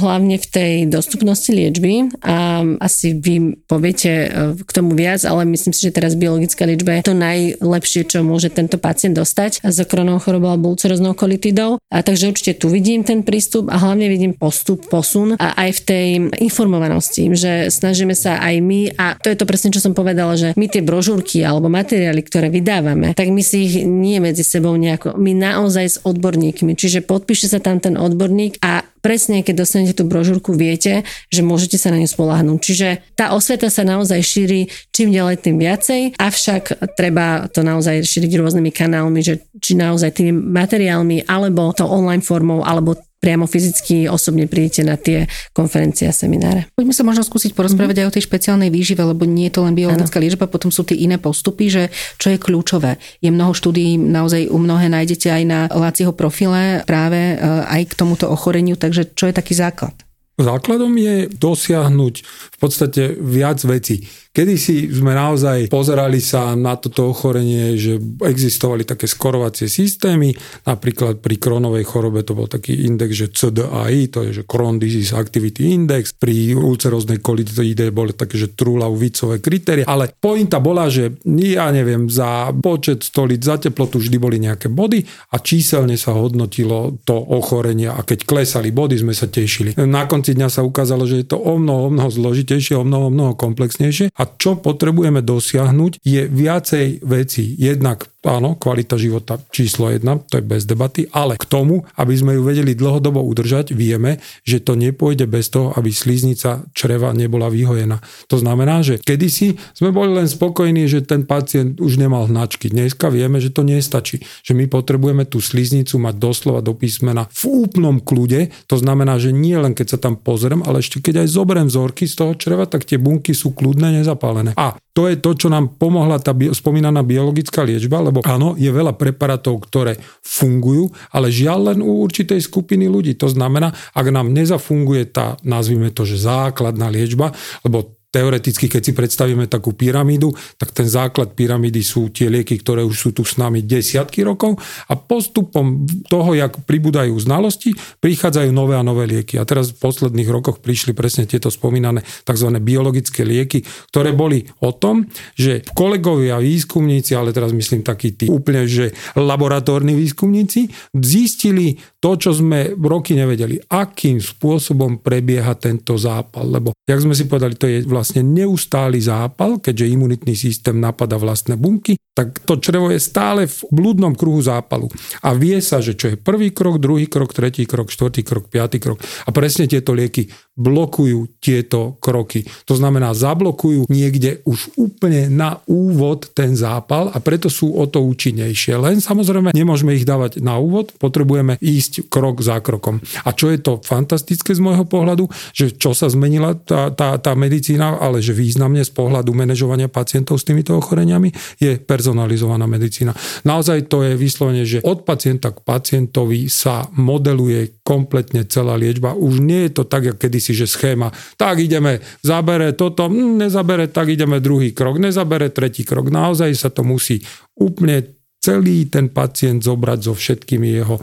hlavne 0.00 0.40
v 0.40 0.46
tej 0.46 0.72
dostupnosti 0.88 1.48
liečby 1.52 2.08
a 2.24 2.64
asi 2.80 3.14
vy 3.14 3.58
poviete 3.68 4.10
uh, 4.26 4.28
k 4.56 4.70
tomu 4.72 4.96
viac, 4.96 5.22
ale 5.28 5.44
myslím 5.44 5.76
si, 5.76 5.86
že 5.86 5.94
teraz 5.94 6.16
biologická 6.18 6.64
liečba 6.64 6.98
je 6.98 7.04
to 7.12 7.14
naj 7.14 7.65
najlepšie, 7.66 8.06
čo 8.06 8.22
môže 8.22 8.48
tento 8.54 8.78
pacient 8.78 9.18
dostať 9.18 9.66
z 9.66 9.78
kronovou 9.84 10.22
chorobou 10.22 10.54
alebo 10.54 10.70
ulceroznou 10.70 11.18
kolitidou. 11.18 11.82
A 11.90 12.06
takže 12.06 12.30
určite 12.30 12.62
tu 12.62 12.70
vidím 12.70 13.02
ten 13.02 13.26
prístup 13.26 13.66
a 13.68 13.76
hlavne 13.76 14.06
vidím 14.06 14.32
postup, 14.32 14.86
posun 14.86 15.34
a 15.36 15.58
aj 15.58 15.70
v 15.76 15.80
tej 15.82 16.06
informovanosti, 16.38 17.26
že 17.34 17.68
snažíme 17.68 18.14
sa 18.14 18.38
aj 18.38 18.54
my, 18.62 18.80
a 18.94 19.18
to 19.18 19.28
je 19.28 19.36
to 19.36 19.44
presne, 19.44 19.74
čo 19.74 19.82
som 19.82 19.92
povedala, 19.92 20.38
že 20.38 20.54
my 20.54 20.66
tie 20.70 20.80
brožúrky 20.80 21.42
alebo 21.42 21.66
materiály, 21.66 22.22
ktoré 22.22 22.48
vydávame, 22.48 23.12
tak 23.18 23.34
my 23.34 23.42
si 23.42 23.66
ich 23.66 23.74
nie 23.82 24.22
medzi 24.22 24.46
sebou 24.46 24.78
nejako, 24.78 25.18
my 25.18 25.34
naozaj 25.34 25.84
s 25.84 25.98
odborníkmi, 26.06 26.78
čiže 26.78 27.02
podpíše 27.02 27.50
sa 27.50 27.58
tam 27.58 27.82
ten 27.82 27.98
odborník 27.98 28.62
a 28.62 28.86
presne, 29.06 29.46
keď 29.46 29.62
dostanete 29.62 29.94
tú 29.94 30.02
brožúrku, 30.02 30.50
viete, 30.58 31.06
že 31.30 31.46
môžete 31.46 31.78
sa 31.78 31.94
na 31.94 32.02
ňu 32.02 32.10
spolahnúť. 32.10 32.58
Čiže 32.58 32.88
tá 33.14 33.30
osveta 33.30 33.70
sa 33.70 33.86
naozaj 33.86 34.18
šíri 34.18 34.66
čím 34.90 35.14
ďalej, 35.14 35.46
tým 35.46 35.62
viacej, 35.62 36.18
avšak 36.18 36.82
treba 36.98 37.46
to 37.46 37.62
naozaj 37.62 38.02
šíriť 38.02 38.34
rôznymi 38.34 38.74
kanálmi, 38.74 39.22
že 39.22 39.46
či 39.62 39.78
naozaj 39.78 40.10
tými 40.18 40.34
materiálmi, 40.34 41.30
alebo 41.30 41.70
to 41.70 41.86
online 41.86 42.26
formou, 42.26 42.66
alebo 42.66 42.98
priamo 43.16 43.48
fyzicky 43.48 44.06
osobne 44.06 44.46
prídete 44.46 44.84
na 44.84 45.00
tie 45.00 45.26
konferencie 45.56 46.06
a 46.06 46.14
semináre. 46.14 46.68
Poďme 46.76 46.94
sa 46.94 47.02
možno 47.02 47.24
skúsiť 47.24 47.56
porozprávať 47.56 48.02
mm-hmm. 48.02 48.08
aj 48.08 48.10
o 48.12 48.14
tej 48.14 48.26
špeciálnej 48.28 48.70
výžive, 48.70 49.02
lebo 49.02 49.24
nie 49.24 49.48
je 49.48 49.54
to 49.56 49.64
len 49.64 49.74
biologická 49.74 50.20
liečba, 50.20 50.46
potom 50.50 50.68
sú 50.68 50.84
tie 50.84 50.96
iné 50.96 51.16
postupy, 51.16 51.66
že 51.72 51.82
čo 52.20 52.30
je 52.30 52.38
kľúčové. 52.38 53.00
Je 53.24 53.32
mnoho 53.32 53.56
štúdií, 53.56 53.96
naozaj 53.96 54.52
u 54.52 54.58
mnohé 54.60 54.92
nájdete 54.92 55.28
aj 55.32 55.42
na 55.48 55.60
Láciho 55.72 56.12
profile 56.12 56.84
práve 56.84 57.34
e, 57.34 57.36
aj 57.66 57.82
k 57.90 57.98
tomuto 57.98 58.28
ochoreniu, 58.28 58.76
takže 58.76 59.16
čo 59.16 59.26
je 59.26 59.34
taký 59.34 59.56
základ? 59.56 59.96
Základom 60.36 60.92
je 61.00 61.32
dosiahnuť 61.32 62.14
v 62.52 62.56
podstate 62.60 63.16
viac 63.16 63.56
vecí. 63.64 64.04
Kedy 64.36 64.54
si 64.60 64.92
sme 64.92 65.16
naozaj 65.16 65.72
pozerali 65.72 66.20
sa 66.20 66.52
na 66.52 66.76
toto 66.76 67.08
ochorenie, 67.08 67.72
že 67.80 67.96
existovali 68.20 68.84
také 68.84 69.08
skorovacie 69.08 69.64
systémy, 69.64 70.36
napríklad 70.68 71.24
pri 71.24 71.40
kronovej 71.40 71.88
chorobe 71.88 72.20
to 72.20 72.36
bol 72.36 72.44
taký 72.44 72.84
index, 72.84 73.16
že 73.16 73.32
CDAI, 73.32 74.12
to 74.12 74.28
je 74.28 74.36
že 74.36 74.42
Crohn 74.44 74.76
Disease 74.76 75.16
Activity 75.16 75.72
Index, 75.72 76.12
pri 76.12 76.52
ulceroznej 76.52 77.24
kolitide 77.24 77.88
boli 77.88 78.12
také, 78.12 78.36
že 78.36 78.52
Trula-Uvicové 78.52 79.40
kritéria, 79.40 79.88
ale 79.88 80.12
pointa 80.12 80.60
bola, 80.60 80.92
že 80.92 81.16
ja 81.24 81.72
neviem, 81.72 82.04
za 82.12 82.52
počet 82.52 83.08
stolic, 83.08 83.40
za 83.40 83.56
teplotu 83.56 83.96
vždy 83.96 84.20
boli 84.20 84.36
nejaké 84.36 84.68
body 84.68 85.00
a 85.32 85.40
číselne 85.40 85.96
sa 85.96 86.12
hodnotilo 86.12 87.00
to 87.08 87.16
ochorenie 87.16 87.88
a 87.88 88.04
keď 88.04 88.28
klesali 88.28 88.68
body, 88.68 89.00
sme 89.00 89.16
sa 89.16 89.32
tešili. 89.32 89.72
Na 89.80 90.04
konci 90.04 90.36
dňa 90.36 90.52
sa 90.52 90.60
ukázalo, 90.60 91.08
že 91.08 91.24
je 91.24 91.32
to 91.32 91.40
o 91.40 91.56
mnoho, 91.56 91.88
o 91.88 91.90
mnoho 91.96 92.10
zložitejšie, 92.12 92.76
o 92.76 92.84
mnoho, 92.84 93.08
o 93.08 93.14
mnoho 93.16 93.32
komplexnejšie 93.32 94.12
a 94.12 94.25
čo 94.34 94.58
potrebujeme 94.58 95.22
dosiahnuť 95.22 96.02
je 96.02 96.26
viacej 96.26 97.06
veci. 97.06 97.54
Jednak 97.54 98.10
áno, 98.26 98.58
kvalita 98.58 98.98
života 98.98 99.38
číslo 99.54 99.88
jedna, 99.88 100.18
to 100.18 100.42
je 100.42 100.44
bez 100.44 100.66
debaty, 100.66 101.06
ale 101.14 101.38
k 101.38 101.46
tomu, 101.46 101.86
aby 101.94 102.14
sme 102.18 102.34
ju 102.34 102.42
vedeli 102.42 102.74
dlhodobo 102.74 103.22
udržať, 103.22 103.70
vieme, 103.72 104.18
že 104.42 104.58
to 104.58 104.74
nepôjde 104.74 105.30
bez 105.30 105.48
toho, 105.48 105.70
aby 105.78 105.94
sliznica 105.94 106.66
čreva 106.74 107.14
nebola 107.14 107.46
vyhojená. 107.46 108.02
To 108.26 108.36
znamená, 108.36 108.82
že 108.82 108.98
kedysi 108.98 109.56
sme 109.78 109.94
boli 109.94 110.10
len 110.12 110.26
spokojní, 110.26 110.90
že 110.90 111.06
ten 111.06 111.22
pacient 111.22 111.78
už 111.78 112.02
nemal 112.02 112.26
hnačky. 112.26 112.68
Dneska 112.68 113.08
vieme, 113.08 113.38
že 113.38 113.54
to 113.54 113.62
nestačí. 113.62 114.18
Že 114.42 114.52
my 114.58 114.64
potrebujeme 114.66 115.24
tú 115.24 115.38
sliznicu 115.38 116.02
mať 116.02 116.18
doslova 116.18 116.60
do 116.60 116.74
písmena 116.74 117.30
v 117.30 117.66
úplnom 117.66 118.02
kľude. 118.02 118.50
To 118.66 118.76
znamená, 118.76 119.22
že 119.22 119.30
nie 119.30 119.54
len 119.54 119.72
keď 119.72 119.96
sa 119.96 119.98
tam 120.02 120.18
pozriem, 120.18 120.66
ale 120.66 120.82
ešte 120.82 120.98
keď 120.98 121.22
aj 121.22 121.28
zoberiem 121.30 121.68
vzorky 121.70 122.10
z 122.10 122.18
toho 122.18 122.32
čreva, 122.34 122.66
tak 122.66 122.82
tie 122.82 122.98
bunky 122.98 123.30
sú 123.36 123.54
kľudné, 123.54 124.02
nezapálené. 124.16 124.56
A 124.56 124.80
to 124.96 125.12
je 125.12 125.20
to, 125.20 125.36
čo 125.36 125.52
nám 125.52 125.76
pomohla 125.76 126.16
tá 126.16 126.32
spomínaná 126.32 127.04
biologická 127.04 127.60
liečba, 127.60 128.00
lebo 128.00 128.24
áno, 128.24 128.56
je 128.56 128.72
veľa 128.72 128.96
preparátov, 128.96 129.68
ktoré 129.68 130.00
fungujú, 130.24 130.88
ale 131.12 131.28
žiaľ 131.28 131.76
len 131.76 131.78
u 131.84 132.00
určitej 132.00 132.40
skupiny 132.40 132.88
ľudí. 132.88 133.12
To 133.20 133.28
znamená, 133.28 133.76
ak 133.92 134.06
nám 134.08 134.32
nezafunguje 134.32 135.12
tá, 135.12 135.36
nazvime 135.44 135.92
to, 135.92 136.08
že 136.08 136.24
základná 136.24 136.88
liečba, 136.88 137.36
lebo 137.60 137.95
teoreticky, 138.16 138.72
keď 138.72 138.80
si 138.80 138.92
predstavíme 138.96 139.44
takú 139.44 139.76
pyramídu, 139.76 140.32
tak 140.56 140.72
ten 140.72 140.88
základ 140.88 141.36
pyramídy 141.36 141.84
sú 141.84 142.08
tie 142.08 142.32
lieky, 142.32 142.56
ktoré 142.64 142.80
už 142.80 142.96
sú 142.96 143.08
tu 143.12 143.28
s 143.28 143.36
nami 143.36 143.60
desiatky 143.60 144.24
rokov 144.24 144.56
a 144.88 144.96
postupom 144.96 145.84
toho, 146.08 146.32
jak 146.32 146.64
pribúdajú 146.64 147.12
znalosti, 147.20 147.76
prichádzajú 148.00 148.48
nové 148.56 148.72
a 148.72 148.80
nové 148.80 149.04
lieky. 149.04 149.36
A 149.36 149.44
teraz 149.44 149.76
v 149.76 149.84
posledných 149.84 150.32
rokoch 150.32 150.64
prišli 150.64 150.96
presne 150.96 151.28
tieto 151.28 151.52
spomínané 151.52 152.00
tzv. 152.24 152.48
biologické 152.64 153.20
lieky, 153.20 153.60
ktoré 153.92 154.16
boli 154.16 154.48
o 154.64 154.72
tom, 154.72 155.04
že 155.36 155.60
kolegovia 155.76 156.40
výskumníci, 156.40 157.12
ale 157.12 157.36
teraz 157.36 157.52
myslím 157.52 157.84
takí 157.84 158.16
tí 158.16 158.32
úplne, 158.32 158.64
že 158.64 158.96
laboratórni 159.12 159.92
výskumníci, 159.92 160.72
zistili 160.96 161.76
to, 162.06 162.14
čo 162.14 162.30
sme 162.38 162.70
roky 162.78 163.18
nevedeli, 163.18 163.58
akým 163.66 164.22
spôsobom 164.22 165.02
prebieha 165.02 165.58
tento 165.58 165.98
zápal. 165.98 166.46
Lebo, 166.46 166.70
jak 166.86 167.02
sme 167.02 167.18
si 167.18 167.26
povedali, 167.26 167.58
to 167.58 167.66
je 167.66 167.82
vlastne 167.82 168.22
neustály 168.22 169.02
zápal, 169.02 169.58
keďže 169.58 169.90
imunitný 169.90 170.38
systém 170.38 170.78
napada 170.78 171.18
vlastné 171.18 171.58
bunky, 171.58 171.98
tak 172.16 172.40
to 172.48 172.56
črevo 172.56 172.88
je 172.88 172.96
stále 172.96 173.44
v 173.44 173.58
blúdnom 173.68 174.16
kruhu 174.16 174.40
zápalu. 174.40 174.88
A 175.20 175.36
vie 175.36 175.60
sa, 175.60 175.84
že 175.84 175.92
čo 175.92 176.08
je 176.08 176.16
prvý 176.16 176.48
krok, 176.48 176.80
druhý 176.80 177.04
krok, 177.12 177.36
tretí 177.36 177.68
krok, 177.68 177.92
štvrtý 177.92 178.24
krok, 178.24 178.48
piatý 178.48 178.80
krok. 178.80 178.96
A 179.28 179.30
presne 179.36 179.68
tieto 179.68 179.92
lieky 179.92 180.32
blokujú 180.56 181.36
tieto 181.36 182.00
kroky. 182.00 182.48
To 182.64 182.72
znamená, 182.72 183.12
zablokujú 183.12 183.92
niekde 183.92 184.40
už 184.48 184.72
úplne 184.80 185.28
na 185.28 185.60
úvod 185.68 186.32
ten 186.32 186.56
zápal 186.56 187.12
a 187.12 187.20
preto 187.20 187.52
sú 187.52 187.76
o 187.76 187.84
to 187.84 188.00
účinnejšie. 188.00 188.80
Len 188.80 189.04
samozrejme 189.04 189.52
nemôžeme 189.52 189.92
ich 189.92 190.08
dávať 190.08 190.40
na 190.40 190.56
úvod, 190.56 190.96
potrebujeme 190.96 191.60
ísť 191.60 192.08
krok 192.08 192.40
za 192.40 192.64
krokom. 192.64 193.04
A 193.28 193.36
čo 193.36 193.52
je 193.52 193.60
to 193.60 193.84
fantastické 193.84 194.56
z 194.56 194.64
môjho 194.64 194.88
pohľadu, 194.88 195.28
že 195.52 195.76
čo 195.76 195.92
sa 195.92 196.08
zmenila 196.08 196.56
tá, 196.56 196.88
tá, 196.88 197.20
tá 197.20 197.36
medicína, 197.36 198.00
ale 198.00 198.24
že 198.24 198.32
významne 198.32 198.80
z 198.80 198.92
pohľadu 198.96 199.36
manažovania 199.36 199.92
pacientov 199.92 200.40
s 200.40 200.48
týmito 200.48 200.72
ochoreniami 200.72 201.60
je 201.60 201.76
personalizovaná 202.06 202.70
medicína. 202.70 203.10
Naozaj 203.42 203.90
to 203.90 204.06
je 204.06 204.14
vyslovene, 204.14 204.62
že 204.62 204.78
od 204.86 205.02
pacienta 205.02 205.50
k 205.50 205.58
pacientovi 205.58 206.46
sa 206.46 206.86
modeluje 206.94 207.82
kompletne 207.82 208.46
celá 208.46 208.78
liečba. 208.78 209.18
Už 209.18 209.42
nie 209.42 209.66
je 209.66 209.82
to 209.82 209.90
tak, 209.90 210.14
ako 210.14 210.22
kedy 210.22 210.38
si, 210.38 210.54
že 210.54 210.70
schéma, 210.70 211.10
tak 211.34 211.58
ideme, 211.58 211.98
zabere 212.22 212.78
toto, 212.78 213.10
hm, 213.10 213.42
nezabere, 213.42 213.90
tak 213.90 214.14
ideme 214.14 214.38
druhý 214.38 214.70
krok, 214.70 215.02
nezabere 215.02 215.50
tretí 215.50 215.82
krok. 215.82 216.14
Naozaj 216.14 216.54
sa 216.54 216.70
to 216.70 216.86
musí 216.86 217.18
úplne 217.58 218.06
celý 218.38 218.86
ten 218.86 219.10
pacient 219.10 219.66
zobrať 219.66 219.98
so 220.06 220.14
všetkými 220.14 220.78
jeho 220.78 221.02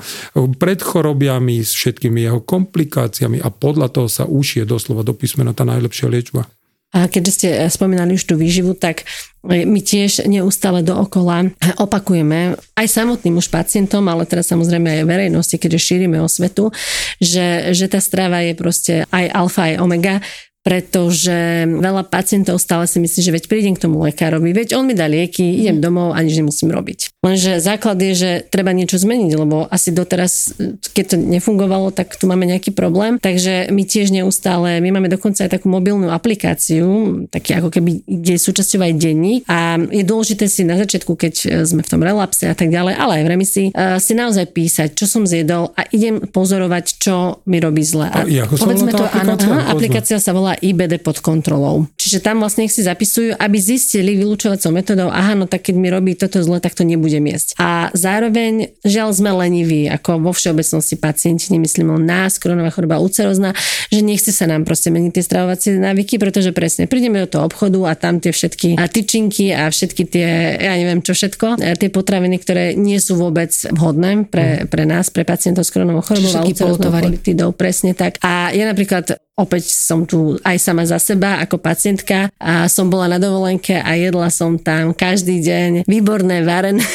predchorobiami, 0.55 1.59
s 1.59 1.75
všetkými 1.75 2.23
jeho 2.23 2.39
komplikáciami 2.39 3.43
a 3.43 3.51
podľa 3.51 3.91
toho 3.91 4.07
sa 4.07 4.23
ušie 4.23 4.63
doslova 4.63 5.03
do 5.03 5.11
písmena 5.11 5.51
tá 5.51 5.67
najlepšia 5.67 6.07
liečba. 6.07 6.47
A 6.93 7.09
keďže 7.09 7.31
ste 7.33 7.49
spomínali 7.73 8.13
už 8.13 8.23
tú 8.29 8.37
výživu, 8.37 8.77
tak 8.77 9.03
my 9.43 9.79
tiež 9.81 10.29
neustále 10.29 10.85
dookola 10.85 11.51
opakujeme 11.81 12.55
aj 12.77 12.87
samotným 12.87 13.41
už 13.41 13.49
pacientom, 13.49 14.05
ale 14.07 14.29
teraz 14.29 14.53
samozrejme 14.53 15.01
aj 15.01 15.09
verejnosti, 15.09 15.57
keďže 15.57 15.83
šírime 15.83 16.21
o 16.21 16.29
svetu, 16.29 16.69
že, 17.17 17.73
že 17.75 17.89
tá 17.89 17.97
strava 17.97 18.45
je 18.45 18.53
proste 18.53 18.93
aj 19.09 19.25
alfa, 19.33 19.73
aj 19.73 19.81
omega, 19.81 20.21
pretože 20.63 21.67
veľa 21.67 22.07
pacientov 22.07 22.55
stále 22.55 22.87
si 22.87 22.97
myslí, 23.03 23.19
že 23.19 23.35
veď 23.35 23.43
prídem 23.51 23.75
k 23.75 23.83
tomu 23.83 23.99
lekárovi, 23.99 24.55
veď 24.55 24.79
on 24.79 24.87
mi 24.87 24.95
dá 24.95 25.11
lieky, 25.11 25.43
idem 25.43 25.83
domov 25.83 26.15
a 26.15 26.23
nič 26.23 26.39
nemusím 26.39 26.71
robiť. 26.71 27.19
Lenže 27.19 27.59
základ 27.59 27.99
je, 27.99 28.13
že 28.15 28.31
treba 28.47 28.71
niečo 28.71 28.95
zmeniť, 28.95 29.31
lebo 29.35 29.67
asi 29.67 29.91
doteraz, 29.91 30.55
keď 30.95 31.05
to 31.13 31.15
nefungovalo, 31.19 31.91
tak 31.91 32.15
tu 32.15 32.31
máme 32.31 32.47
nejaký 32.47 32.71
problém. 32.71 33.19
Takže 33.19 33.67
my 33.75 33.83
tiež 33.83 34.15
neustále, 34.15 34.79
my 34.79 34.89
máme 34.95 35.11
dokonca 35.11 35.43
aj 35.43 35.51
takú 35.51 35.67
mobilnú 35.67 36.07
aplikáciu, 36.11 37.23
taký 37.27 37.59
ako 37.59 37.67
keby, 37.67 38.07
kde 38.07 38.31
je 38.39 38.41
súčasťou 38.41 38.79
aj 38.87 38.93
denník 38.95 39.41
a 39.51 39.75
je 39.83 40.03
dôležité 40.07 40.47
si 40.47 40.63
na 40.63 40.79
začiatku, 40.79 41.19
keď 41.19 41.67
sme 41.67 41.83
v 41.83 41.91
tom 41.91 41.99
relapse 41.99 42.47
a 42.47 42.55
tak 42.55 42.71
ďalej, 42.71 42.95
ale 42.95 43.11
aj 43.19 43.23
v 43.23 43.31
remisii, 43.35 43.67
eh, 43.75 43.99
si 43.99 44.15
naozaj 44.15 44.55
písať, 44.55 44.95
čo 44.95 45.11
som 45.11 45.27
zjedol 45.27 45.75
a 45.75 45.83
idem 45.91 46.23
pozorovať, 46.23 46.85
čo 47.03 47.43
mi 47.51 47.59
robí 47.59 47.83
zle. 47.83 48.07
A, 48.07 48.23
a 48.23 48.45
povedzme 48.47 48.95
to, 48.95 49.03
áno, 49.03 49.35
aplikácia 49.67 50.23
sa 50.23 50.31
volá 50.31 50.52
IBD 50.59 51.01
pod 51.01 51.19
kontrolou. 51.19 51.87
Čiže 51.97 52.21
tam 52.21 52.43
vlastne 52.43 52.67
si 52.67 52.83
zapisujú, 52.83 53.37
aby 53.37 53.57
zistili 53.57 54.17
vylúčovacou 54.19 54.69
metodou, 54.75 55.07
aha, 55.09 55.33
no 55.33 55.45
tak 55.49 55.69
keď 55.69 55.75
mi 55.77 55.87
robí 55.89 56.13
toto 56.13 56.41
zle, 56.43 56.59
tak 56.59 56.77
to 56.77 56.83
nebudem 56.83 57.23
jesť. 57.29 57.55
A 57.57 57.89
zároveň, 57.95 58.75
žiaľ, 58.83 59.15
sme 59.15 59.31
leniví, 59.33 59.87
ako 59.87 60.19
vo 60.19 60.31
všeobecnosti 60.35 60.99
pacienti, 60.99 61.53
nemyslím 61.53 61.93
o 61.93 61.99
nás, 61.99 62.37
koronová 62.37 62.69
choroba 62.73 62.99
ulcerozná, 62.99 63.55
že 63.89 64.01
nechce 64.03 64.35
sa 64.35 64.49
nám 64.49 64.67
proste 64.67 64.91
meniť 64.91 65.11
tie 65.15 65.23
stravovacie 65.23 65.69
návyky, 65.79 66.17
pretože 66.17 66.51
presne 66.51 66.85
prídeme 66.89 67.23
do 67.23 67.29
toho 67.29 67.47
obchodu 67.47 67.79
a 67.89 67.93
tam 67.95 68.19
tie 68.19 68.35
všetky 68.35 68.75
a 68.77 68.85
tyčinky 68.89 69.53
a 69.53 69.69
všetky 69.69 70.03
tie, 70.09 70.29
ja 70.59 70.73
neviem 70.75 70.99
čo 70.99 71.15
všetko, 71.15 71.61
tie 71.61 71.89
potraviny, 71.89 72.37
ktoré 72.41 72.73
nie 72.75 72.97
sú 72.99 73.15
vôbec 73.15 73.53
vhodné 73.71 74.27
pre, 74.27 74.65
mhm. 74.65 74.67
pre 74.67 74.83
nás, 74.83 75.07
pre 75.13 75.23
pacientov 75.23 75.63
s 75.63 75.71
koronovou 75.71 76.03
chorobou 76.03 76.31
a 76.33 76.43
ulceroznou 76.43 77.53
presne 77.53 77.95
tak. 77.95 78.19
A 78.19 78.51
ja 78.51 78.67
napríklad 78.67 79.15
opäť 79.33 79.73
som 79.73 80.05
tu 80.05 80.37
aj 80.45 80.57
sama 80.61 80.85
za 80.85 81.01
seba 81.01 81.41
ako 81.41 81.57
pacientka 81.57 82.29
a 82.37 82.69
som 82.69 82.85
bola 82.85 83.09
na 83.09 83.17
dovolenke 83.17 83.73
a 83.73 83.97
jedla 83.97 84.29
som 84.29 84.61
tam 84.61 84.93
každý 84.93 85.41
deň 85.41 85.71
výborné 85.89 86.45
varené, 86.45 86.85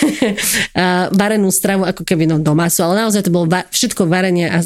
varenú 1.21 1.51
stravu 1.51 1.83
ako 1.83 2.07
keby 2.07 2.31
no 2.31 2.39
domácu, 2.39 2.79
ale 2.87 3.07
naozaj 3.07 3.27
to 3.27 3.35
bolo 3.35 3.51
va- 3.51 3.67
všetko 3.67 4.07
varenie 4.07 4.47
a 4.47 4.63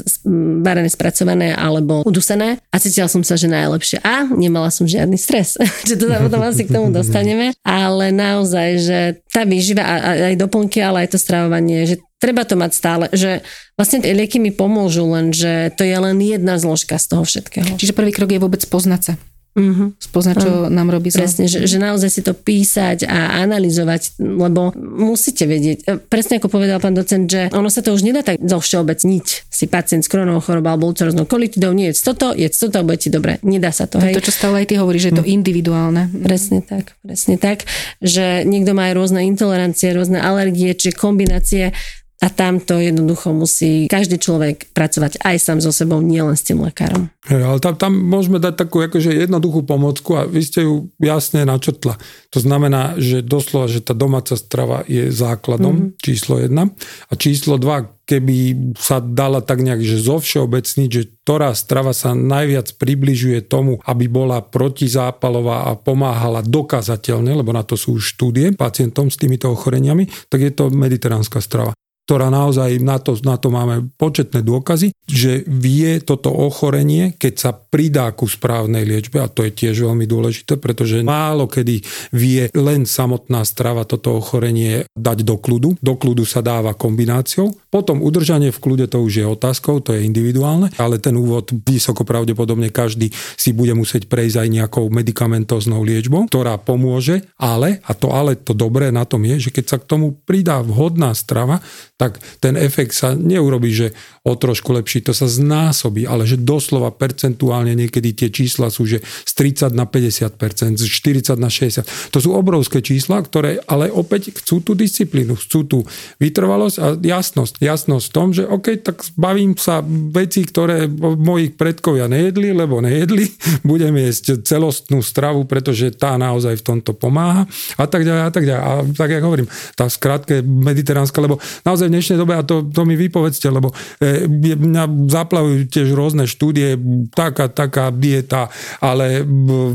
varené 0.60 0.92
spracované 0.92 1.56
alebo 1.56 2.04
udusené 2.04 2.60
a 2.68 2.76
cítila 2.76 3.08
som 3.08 3.24
sa, 3.24 3.40
že 3.40 3.48
najlepšie. 3.48 4.04
A 4.04 4.28
nemala 4.28 4.68
som 4.68 4.84
žiadny 4.84 5.16
stres, 5.16 5.56
že 5.88 5.96
to 5.96 6.12
potom 6.12 6.44
asi 6.44 6.68
k 6.68 6.74
tomu 6.76 6.92
dostaneme, 6.92 7.56
ale 7.64 8.12
naozaj, 8.12 8.68
že 8.84 8.98
tá 9.32 9.48
výživa 9.48 9.80
a 9.80 9.96
aj 10.32 10.36
doplnky, 10.36 10.84
ale 10.84 11.08
aj 11.08 11.16
to 11.16 11.18
stravovanie, 11.18 11.88
že 11.88 11.96
treba 12.22 12.46
to 12.46 12.54
mať 12.54 12.70
stále, 12.70 13.04
že 13.10 13.42
vlastne 13.74 13.98
tie 13.98 14.14
lieky 14.14 14.38
mi 14.38 14.54
pomôžu, 14.54 15.10
len 15.10 15.34
že 15.34 15.74
to 15.74 15.82
je 15.82 15.98
len 15.98 16.22
jedna 16.22 16.54
zložka 16.62 16.94
z 17.02 17.10
toho 17.10 17.26
všetkého. 17.26 17.74
Čiže 17.74 17.98
prvý 17.98 18.14
krok 18.14 18.30
je 18.30 18.38
vôbec 18.38 18.62
poznať 18.70 19.02
sa. 19.02 19.14
Uh-huh. 19.52 19.92
Spoznať, 20.00 20.36
čo 20.40 20.48
uh-huh. 20.48 20.72
nám 20.72 20.88
robí 20.88 21.12
zlo. 21.12 21.28
Presne, 21.28 21.44
že, 21.44 21.68
že 21.68 21.76
naozaj 21.76 22.08
si 22.08 22.24
to 22.24 22.32
písať 22.32 23.04
a 23.04 23.44
analyzovať, 23.44 24.16
lebo 24.16 24.72
musíte 24.80 25.44
vedieť. 25.44 25.78
E, 25.84 26.00
presne 26.00 26.40
ako 26.40 26.48
povedal 26.48 26.80
pán 26.80 26.96
docent, 26.96 27.28
že 27.28 27.52
ono 27.52 27.68
sa 27.68 27.84
to 27.84 27.92
už 27.92 28.00
nedá 28.00 28.24
tak 28.24 28.40
zo 28.40 28.56
všeobecniť 28.56 29.52
si 29.52 29.64
pacient 29.68 30.00
s 30.00 30.08
kronovou 30.08 30.40
chorobou 30.40 30.72
alebo 30.72 30.88
ulceroznou 30.88 31.28
kolitidou, 31.28 31.76
nie 31.76 31.92
jedz 31.92 32.00
toto, 32.00 32.32
jedz 32.32 32.56
toto 32.64 32.80
a 32.80 32.86
bude 32.88 32.96
ti 32.96 33.12
dobre. 33.12 33.44
Nedá 33.44 33.76
sa 33.76 33.84
to. 33.84 34.00
Hej. 34.00 34.16
To, 34.16 34.24
čo 34.24 34.32
stále 34.32 34.64
aj 34.64 34.72
ty 34.72 34.80
hovoríš, 34.80 35.02
že 35.04 35.08
je 35.12 35.18
to 35.20 35.24
uh-huh. 35.28 35.36
individuálne. 35.36 36.08
Presne 36.24 36.64
tak, 36.64 36.96
presne 37.04 37.36
tak, 37.36 37.68
že 38.00 38.48
niekto 38.48 38.72
má 38.72 38.88
aj 38.88 38.96
rôzne 38.96 39.20
intolerancie, 39.28 39.92
rôzne 39.92 40.16
alergie, 40.16 40.72
či 40.72 40.96
kombinácie 40.96 41.76
a 42.22 42.30
tam 42.30 42.62
to 42.62 42.78
jednoducho 42.78 43.34
musí 43.34 43.90
každý 43.90 44.22
človek 44.22 44.70
pracovať 44.70 45.18
aj 45.26 45.36
sám 45.42 45.58
so 45.58 45.74
sebou, 45.74 45.98
nielen 45.98 46.38
s 46.38 46.46
tým 46.46 46.62
lekárom. 46.62 47.10
Hey, 47.26 47.42
ale 47.42 47.58
tam, 47.58 47.74
tam 47.74 47.98
môžeme 47.98 48.38
dať 48.38 48.54
takú 48.54 48.78
akože 48.78 49.10
jednoduchú 49.10 49.66
pomocku 49.66 50.14
a 50.14 50.22
vy 50.30 50.42
ste 50.46 50.62
ju 50.62 50.94
jasne 51.02 51.42
načrtla. 51.42 51.98
To 52.30 52.38
znamená, 52.38 52.94
že 53.02 53.26
doslova, 53.26 53.66
že 53.66 53.82
tá 53.82 53.90
domáca 53.90 54.38
strava 54.38 54.86
je 54.86 55.10
základom 55.10 55.74
mm-hmm. 55.74 55.98
číslo 55.98 56.38
jedna 56.38 56.70
a 57.10 57.12
číslo 57.18 57.58
dva, 57.58 57.90
keby 58.06 58.74
sa 58.78 59.02
dala 59.02 59.42
tak 59.42 59.62
nejak, 59.62 59.82
že 59.82 60.02
zo 60.02 60.22
všeobecniť, 60.22 60.88
že 60.90 61.02
ktorá 61.26 61.54
strava 61.58 61.90
sa 61.94 62.14
najviac 62.14 62.74
približuje 62.78 63.46
tomu, 63.46 63.82
aby 63.82 64.06
bola 64.10 64.42
protizápalová 64.42 65.70
a 65.70 65.78
pomáhala 65.78 66.42
dokázateľne, 66.42 67.34
lebo 67.34 67.50
na 67.50 67.66
to 67.66 67.78
sú 67.78 67.98
už 67.98 68.14
štúdie 68.14 68.54
pacientom 68.54 69.10
s 69.10 69.18
týmito 69.18 69.50
ochoreniami, 69.50 70.06
tak 70.30 70.42
je 70.42 70.52
to 70.54 70.70
mediteránska 70.70 71.38
strava 71.42 71.74
ktorá 72.02 72.34
naozaj, 72.34 72.82
na 72.82 72.98
to, 72.98 73.14
na 73.22 73.38
to 73.38 73.48
máme 73.54 73.94
početné 73.94 74.42
dôkazy, 74.42 74.90
že 75.06 75.46
vie 75.46 76.02
toto 76.02 76.34
ochorenie, 76.34 77.14
keď 77.14 77.34
sa 77.38 77.50
pridá 77.54 78.10
ku 78.10 78.26
správnej 78.26 78.82
liečbe, 78.82 79.22
a 79.22 79.30
to 79.30 79.46
je 79.46 79.54
tiež 79.54 79.86
veľmi 79.86 80.06
dôležité, 80.10 80.58
pretože 80.58 81.06
málo 81.06 81.46
kedy 81.46 81.82
vie 82.10 82.50
len 82.58 82.88
samotná 82.88 83.46
strava 83.46 83.86
toto 83.86 84.18
ochorenie 84.18 84.82
dať 84.98 85.22
do 85.22 85.38
kľudu. 85.38 85.78
Do 85.78 85.94
kľudu 85.94 86.26
sa 86.26 86.42
dáva 86.42 86.74
kombináciou. 86.74 87.54
Potom 87.70 88.02
udržanie 88.02 88.50
v 88.50 88.62
kľude 88.62 88.90
to 88.90 88.98
už 89.00 89.22
je 89.22 89.26
otázkou, 89.26 89.78
to 89.80 89.94
je 89.94 90.02
individuálne, 90.02 90.74
ale 90.82 90.98
ten 90.98 91.14
úvod 91.14 91.54
vysoko 91.64 92.02
pravdepodobne 92.02 92.74
každý 92.74 93.14
si 93.38 93.54
bude 93.54 93.72
musieť 93.78 94.10
prejsť 94.10 94.42
aj 94.42 94.48
nejakou 94.50 94.84
medikamentóznou 94.90 95.86
liečbou, 95.86 96.26
ktorá 96.26 96.58
pomôže, 96.58 97.24
ale, 97.38 97.78
a 97.86 97.94
to 97.94 98.10
ale 98.10 98.34
to 98.34 98.52
dobré 98.52 98.90
na 98.90 99.06
tom 99.06 99.22
je, 99.22 99.48
že 99.48 99.54
keď 99.54 99.64
sa 99.64 99.76
k 99.78 99.88
tomu 99.88 100.18
pridá 100.26 100.60
vhodná 100.60 101.14
strava, 101.14 101.62
tak 102.02 102.18
ten 102.42 102.58
efekt 102.58 102.98
sa 102.98 103.14
neurobi, 103.14 103.70
že 103.70 103.94
o 104.26 104.34
trošku 104.34 104.74
lepší, 104.74 105.06
to 105.06 105.14
sa 105.14 105.30
znásobí, 105.30 106.02
ale 106.02 106.26
že 106.26 106.34
doslova 106.34 106.90
percentuálne 106.90 107.78
niekedy 107.78 108.10
tie 108.10 108.26
čísla 108.26 108.74
sú, 108.74 108.90
že 108.90 108.98
z 109.02 109.32
30 109.38 109.70
na 109.70 109.86
50%, 109.86 110.82
z 110.82 110.86
40 110.86 111.38
na 111.38 111.46
60. 111.46 112.10
To 112.10 112.18
sú 112.18 112.34
obrovské 112.34 112.82
čísla, 112.82 113.22
ktoré 113.22 113.62
ale 113.70 113.86
opäť 113.94 114.34
chcú 114.34 114.66
tú 114.66 114.74
disciplínu, 114.74 115.38
chcú 115.38 115.62
tú 115.62 115.78
vytrvalosť 116.18 116.76
a 116.82 116.86
jasnosť. 116.98 117.62
Jasnosť 117.62 118.04
v 118.10 118.14
tom, 118.14 118.28
že 118.34 118.50
OK, 118.50 118.82
tak 118.82 119.06
bavím 119.14 119.54
sa 119.54 119.78
veci, 120.10 120.42
ktoré 120.42 120.90
mojich 121.18 121.54
predkovia 121.54 122.10
nejedli, 122.10 122.50
lebo 122.50 122.82
nejedli, 122.82 123.30
budem 123.70 123.94
jesť 123.94 124.42
celostnú 124.42 125.06
stravu, 125.06 125.46
pretože 125.46 125.94
tá 125.94 126.18
naozaj 126.18 126.58
v 126.58 126.66
tomto 126.66 126.98
pomáha 126.98 127.46
a 127.78 127.86
tak 127.86 128.02
ďalej 128.02 128.22
a 128.26 128.30
tak 128.34 128.44
ďalej. 128.48 128.62
A 128.62 128.72
tak, 128.90 129.10
jak 129.14 129.22
hovorím, 129.22 129.46
tá 129.78 129.86
skrátke 129.86 130.42
mediteránska, 130.42 131.18
lebo 131.22 131.38
naozaj 131.62 131.91
dnešnej 131.92 132.16
dobe, 132.16 132.32
a 132.32 132.42
to, 132.42 132.64
to 132.72 132.88
mi 132.88 132.96
vypovedzte, 132.96 133.52
lebo 133.52 133.68
e, 134.00 134.24
mňa 134.56 135.12
zaplavujú 135.12 135.68
tiež 135.68 135.92
rôzne 135.92 136.24
štúdie, 136.24 136.80
taká, 137.12 137.52
taká 137.52 137.92
dieta, 137.92 138.48
ale 138.80 139.20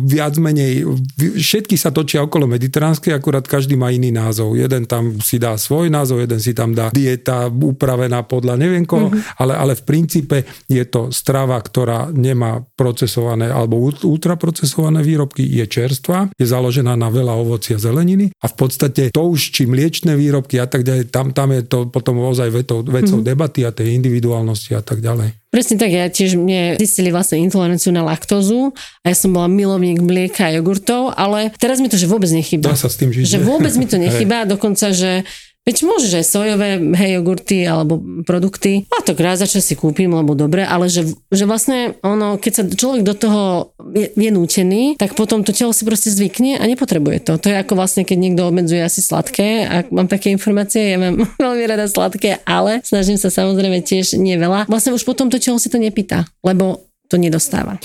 viac 0.01 0.33
menej, 0.41 0.87
všetky 1.17 1.77
sa 1.77 1.93
točia 1.93 2.25
okolo 2.25 2.49
mediteránskej, 2.49 3.13
akurát 3.13 3.45
každý 3.45 3.77
má 3.77 3.93
iný 3.93 4.09
názov. 4.09 4.55
Jeden 4.55 4.87
tam 4.87 5.19
si 5.19 5.37
dá 5.37 5.53
svoj 5.59 5.91
názov, 5.91 6.23
jeden 6.23 6.39
si 6.39 6.55
tam 6.55 6.71
dá 6.71 6.89
dieta 6.89 7.51
upravená 7.51 8.23
podľa 8.23 8.55
neviem 8.55 8.87
koho, 8.87 9.11
mm-hmm. 9.11 9.43
ale, 9.43 9.53
ale 9.53 9.73
v 9.75 9.83
princípe 9.83 10.37
je 10.71 10.83
to 10.87 11.11
strava, 11.11 11.59
ktorá 11.59 12.07
nemá 12.09 12.63
procesované 12.79 13.51
alebo 13.51 13.77
ultraprocesované 13.83 15.03
výrobky, 15.03 15.43
je 15.43 15.67
čerstvá, 15.67 16.31
je 16.39 16.47
založená 16.47 16.95
na 16.95 17.11
veľa 17.11 17.35
ovocia 17.35 17.75
zeleniny 17.75 18.31
a 18.39 18.45
v 18.47 18.55
podstate 18.55 19.11
to 19.11 19.21
už 19.27 19.51
či 19.51 19.67
mliečne 19.67 20.15
výrobky 20.15 20.63
a 20.63 20.67
tak 20.69 20.87
ďalej, 20.87 21.11
tam, 21.11 21.35
tam 21.35 21.51
je 21.51 21.67
to 21.67 21.91
potom 21.91 22.06
ozaj 22.15 22.47
vecou, 22.47 22.79
vecou 22.87 23.19
mm-hmm. 23.19 23.27
debaty 23.27 23.67
a 23.67 23.75
tej 23.75 23.99
individuálnosti 23.99 24.71
a 24.71 24.79
tak 24.79 25.03
ďalej. 25.03 25.35
Presne 25.51 25.75
tak, 25.75 25.91
ja 25.91 26.07
tiež 26.07 26.39
mne 26.39 26.79
zistili 26.79 27.11
vlastne 27.11 27.43
intoleranciu 27.43 27.91
na 27.91 28.03
laktózu 28.07 28.71
a 29.03 29.05
ja 29.11 29.15
som 29.15 29.35
bola 29.35 29.51
milovník 29.51 29.99
mlieka 29.99 30.47
a 30.47 30.53
jogurtov, 30.55 31.15
ale 31.15 31.51
teraz 31.59 31.83
mi 31.83 31.91
to 31.91 31.99
že 31.99 32.07
vôbec 32.07 32.31
nechýba. 32.31 32.71
Dá 32.71 32.79
sa 32.79 32.91
s 32.91 32.99
tým 32.99 33.11
žiť. 33.11 33.35
Že 33.35 33.39
vôbec 33.43 33.73
mi 33.75 33.87
to 33.87 33.97
nechýba, 34.05 34.47
dokonca, 34.47 34.95
že 34.95 35.27
Veď 35.67 35.83
môžeš 35.83 36.23
aj 36.23 36.25
sojové, 36.31 36.79
hej, 36.79 37.19
jogurty 37.19 37.67
alebo 37.67 37.99
produkty. 38.23 38.87
A 38.87 39.03
to 39.03 39.11
raz 39.19 39.43
začas 39.43 39.67
si 39.67 39.75
kúpim, 39.75 40.07
lebo 40.07 40.31
dobre, 40.31 40.63
ale 40.63 40.87
že, 40.87 41.03
že 41.27 41.43
vlastne 41.43 41.99
ono, 41.99 42.39
keď 42.39 42.51
sa 42.55 42.63
človek 42.63 43.03
do 43.03 43.11
toho 43.11 43.75
je, 43.91 44.07
je 44.15 44.31
nútený, 44.31 44.95
tak 44.95 45.19
potom 45.19 45.43
to 45.43 45.51
telo 45.51 45.75
si 45.75 45.83
proste 45.83 46.07
zvykne 46.07 46.55
a 46.55 46.63
nepotrebuje 46.63 47.27
to. 47.27 47.33
To 47.35 47.51
je 47.51 47.59
ako 47.59 47.75
vlastne, 47.75 48.07
keď 48.07 48.15
niekto 48.15 48.47
obmedzuje 48.47 48.79
asi 48.79 49.03
sladké 49.03 49.67
a 49.67 49.75
mám 49.91 50.07
také 50.07 50.31
informácie, 50.31 50.95
ja 50.95 50.97
mám 51.03 51.27
veľmi 51.43 51.63
rada 51.67 51.83
sladké, 51.91 52.39
ale 52.47 52.79
snažím 52.87 53.19
sa 53.19 53.27
samozrejme 53.27 53.83
tiež 53.83 54.15
nie 54.15 54.39
veľa. 54.39 54.71
Vlastne 54.71 54.95
už 54.95 55.03
potom 55.03 55.27
to 55.27 55.35
telo 55.35 55.59
si 55.59 55.67
to 55.67 55.75
nepýta, 55.75 56.23
lebo 56.47 56.87
to 57.11 57.19
nedostáva. 57.19 57.75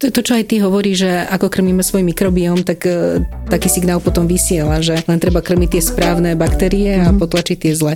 To 0.00 0.08
to, 0.08 0.24
čo 0.24 0.32
aj 0.32 0.48
ty 0.48 0.64
hovorí, 0.64 0.96
že 0.96 1.28
ako 1.28 1.52
krmíme 1.52 1.84
svoj 1.84 2.00
mikrobióm, 2.08 2.64
tak 2.64 2.88
uh, 2.88 3.20
taký 3.52 3.68
signál 3.68 4.00
potom 4.00 4.24
vysiela, 4.24 4.80
že 4.80 4.96
len 5.04 5.20
treba 5.20 5.44
krmiť 5.44 5.76
tie 5.76 5.82
správne 5.84 6.32
baktérie 6.40 7.04
a 7.04 7.12
mhm. 7.12 7.20
potlačiť 7.20 7.56
tie 7.60 7.72
zlé. 7.76 7.92